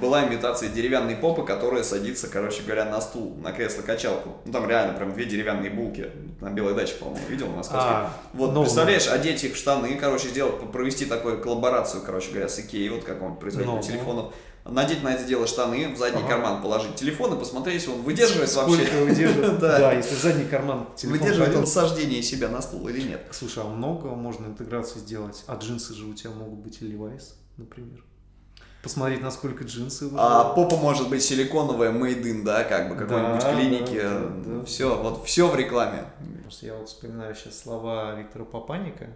была 0.00 0.28
имитация 0.28 0.68
деревянной 0.68 1.16
попы, 1.16 1.44
которая 1.44 1.82
садится, 1.82 2.28
короче 2.28 2.62
говоря, 2.62 2.84
на 2.84 3.00
стул, 3.00 3.36
на 3.42 3.50
кресло-качалку. 3.50 4.36
Ну 4.44 4.52
там 4.52 4.68
реально 4.68 4.94
прям 4.94 5.12
две 5.12 5.24
деревянные 5.24 5.70
булки 5.70 6.10
на 6.40 6.50
Белой 6.50 6.74
даче, 6.74 6.94
по-моему, 6.94 7.26
видел 7.28 7.48
на 7.48 7.56
Московской. 7.56 7.90
А, 7.90 8.12
вот, 8.32 8.52
ну, 8.52 8.62
представляешь, 8.62 9.08
одеть 9.08 9.42
их 9.42 9.54
в 9.54 9.56
штаны, 9.56 9.96
короче, 9.96 10.28
сделать, 10.28 10.70
провести 10.70 11.04
такую 11.06 11.40
коллаборацию, 11.40 12.02
короче 12.04 12.30
говоря, 12.30 12.48
с 12.48 12.60
Икеей, 12.60 12.90
вот 12.90 13.02
какого-нибудь 13.02 13.40
производителя 13.40 13.76
ну, 13.76 13.82
телефонов 13.82 14.34
надеть 14.64 15.02
на 15.02 15.14
это 15.14 15.24
дело 15.24 15.46
штаны, 15.46 15.94
в 15.94 15.98
задний 15.98 16.22
ага. 16.22 16.28
карман 16.28 16.62
положить 16.62 16.94
телефон 16.94 17.34
и 17.34 17.38
посмотреть, 17.38 17.82
если 17.82 17.90
он 17.90 18.02
выдерживает 18.02 18.50
Сколько 18.50 18.70
вообще. 18.70 19.04
выдерживает. 19.04 19.58
да. 19.60 19.78
да, 19.78 19.92
если 19.92 20.14
в 20.14 20.18
задний 20.18 20.46
карман 20.46 20.86
телефон 20.96 21.18
Выдерживает 21.18 21.56
он 21.56 21.66
сождение 21.66 22.22
себя 22.22 22.48
на 22.48 22.62
стул 22.62 22.88
или 22.88 23.02
нет. 23.02 23.26
Слушай, 23.30 23.64
а 23.64 23.66
много 23.66 24.08
можно 24.10 24.46
интеграции 24.46 24.98
сделать? 24.98 25.44
А 25.46 25.56
джинсы 25.56 25.94
же 25.94 26.06
у 26.06 26.14
тебя 26.14 26.30
могут 26.30 26.60
быть 26.60 26.80
и 26.80 26.86
Levi's, 26.86 27.34
например. 27.56 28.02
Посмотреть, 28.82 29.22
насколько 29.22 29.64
джинсы 29.64 30.04
выживают. 30.04 30.46
А 30.46 30.54
попа 30.54 30.76
может 30.76 31.08
быть 31.08 31.22
силиконовая, 31.22 31.90
made 31.90 32.22
in, 32.22 32.42
да, 32.42 32.64
как 32.64 32.90
бы 32.90 32.96
какой-нибудь 32.96 33.40
да, 33.40 33.54
клиники. 33.54 34.00
Да, 34.02 34.18
да, 34.18 34.58
да. 34.58 34.64
Все, 34.66 34.94
вот 34.96 35.24
все 35.24 35.48
в 35.48 35.56
рекламе. 35.56 36.04
Я 36.60 36.76
вот 36.76 36.88
вспоминаю 36.88 37.34
сейчас 37.34 37.58
слова 37.58 38.14
Виктора 38.14 38.44
Папаника, 38.44 39.08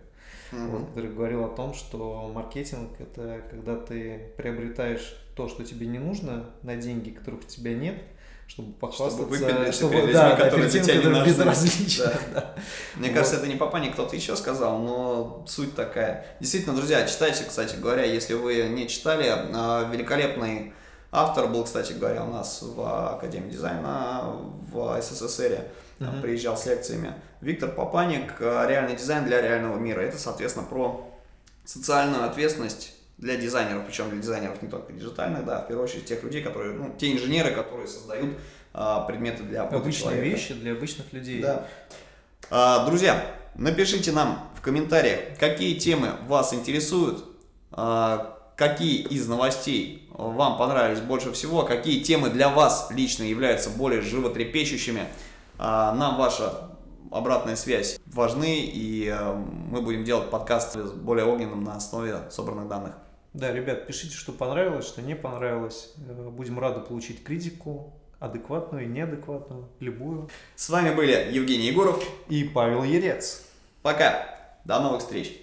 mm-hmm. 0.53 0.71
вот, 0.71 0.89
который 0.89 1.13
говорил 1.13 1.45
о 1.45 1.49
том, 1.49 1.75
что 1.75 2.31
маркетинг 2.35 2.93
это 2.99 3.43
когда 3.51 3.77
ты 3.77 4.33
приобретаешь 4.39 5.17
то, 5.39 5.49
что 5.49 5.65
тебе 5.65 5.87
не 5.87 6.01
нужно, 6.01 6.47
на 6.65 6.75
деньги, 6.75 7.11
которых 7.11 7.43
у 7.43 7.45
тебя 7.45 7.73
нет, 7.73 8.03
чтобы 8.49 8.73
похвастаться, 8.73 9.19
чтобы, 9.19 9.37
выпендриться 9.37 9.73
чтобы 9.73 9.95
перед 9.95 10.13
да, 10.13 10.35
которые 10.35 10.69
тебя 10.69 10.97
не 10.97 11.25
безразличны. 11.25 12.07
Да. 12.07 12.21
Да. 12.35 12.55
Мне 12.97 13.11
вот. 13.11 13.15
кажется, 13.15 13.37
это 13.37 13.47
не 13.47 13.55
Папани, 13.55 13.91
кто-то 13.91 14.17
еще 14.17 14.35
сказал, 14.35 14.81
но 14.81 15.45
суть 15.47 15.77
такая. 15.77 16.27
Действительно, 16.41 16.75
друзья, 16.75 17.07
читайте, 17.07 17.45
кстати 17.45 17.77
говоря, 17.77 18.03
если 18.05 18.35
вы 18.35 18.69
не 18.69 18.89
читали, 18.89 19.27
а, 19.29 19.89
великолепный 19.93 20.73
автор 21.13 21.47
был, 21.47 21.63
кстати 21.63 21.93
говоря, 21.93 22.25
у 22.25 22.33
нас 22.33 22.61
в 22.63 23.15
Академии 23.15 23.51
дизайна 23.51 24.25
в 24.73 25.01
СССР, 25.01 25.67
uh-huh. 26.01 26.21
приезжал 26.21 26.57
с 26.57 26.67
лекциями. 26.67 27.15
Виктор 27.41 27.71
Папаник 27.71 28.41
«Реальный 28.41 28.97
дизайн 28.97 29.25
для 29.25 29.41
реального 29.41 29.79
мира». 29.79 30.01
Это, 30.01 30.19
соответственно, 30.19 30.67
про 30.67 31.09
социальную 31.65 32.25
ответственность 32.25 32.98
для 33.19 33.37
дизайнеров, 33.37 33.85
причем 33.87 34.11
для 34.11 34.21
дизайнеров 34.21 34.63
не 34.63 34.69
только 34.69 34.93
диджитальных, 34.93 35.45
да, 35.45 35.61
в 35.61 35.69
первую 35.69 35.85
очередь 35.85 36.07
тех 36.07 36.23
людей, 36.23 36.43
которые, 36.43 36.75
ну, 36.75 36.95
те 36.97 37.13
инженеры, 37.13 37.51
которые 37.51 37.89
создают 37.89 38.37
а, 38.73 39.01
предметы 39.03 39.43
для 39.43 39.63
обычные 39.63 39.93
человека. 39.93 40.25
вещи 40.25 40.55
для 40.55 40.73
обычных 40.73 41.13
людей. 41.13 41.43
Да. 41.43 41.67
А, 42.51 42.87
друзья, 42.87 43.35
напишите 43.57 44.13
нам 44.13 44.49
в 44.57 44.61
комментариях, 44.61 45.37
какие 45.39 45.77
темы 45.77 46.13
вас 46.29 46.55
интересуют, 46.55 47.25
а, 47.73 48.39
какие 48.57 49.03
из 49.03 49.27
новостей 49.27 50.09
вам 50.11 50.57
понравились 50.57 51.01
больше 51.01 51.33
всего, 51.33 51.65
какие 51.65 52.03
темы 52.03 52.31
для 52.31 52.49
вас 52.49 52.89
лично 52.91 53.25
являются 53.25 53.71
более 53.71 54.01
животрепещущими. 54.01 55.03
А, 55.59 55.93
нам 55.95 56.17
ваша 56.19 56.71
обратная 57.11 57.57
связь 57.57 57.99
важны, 58.07 58.61
и 58.61 59.09
а, 59.09 59.35
мы 59.35 59.83
будем 59.83 60.05
делать 60.05 60.31
подкаст 60.31 60.77
более 60.77 61.25
огненным 61.25 61.65
на 61.65 61.75
основе 61.75 62.23
собранных 62.31 62.69
данных. 62.69 62.95
Да, 63.39 63.53
ребят, 63.53 63.87
пишите, 63.87 64.17
что 64.17 64.33
понравилось, 64.33 64.89
что 64.89 65.01
не 65.01 65.15
понравилось. 65.15 65.95
Э, 66.09 66.29
будем 66.29 66.59
рады 66.59 66.81
получить 66.81 67.23
критику, 67.23 67.93
адекватную 68.19 68.83
и 68.83 68.89
неадекватную, 68.89 69.69
любую. 69.79 70.29
С 70.57 70.69
вами 70.69 70.93
были 70.93 71.13
Евгений 71.31 71.69
Егоров 71.69 72.03
и 72.29 72.43
Павел 72.43 72.83
Ерец. 72.83 73.47
Пока. 73.83 74.59
До 74.65 74.81
новых 74.81 75.03
встреч. 75.03 75.41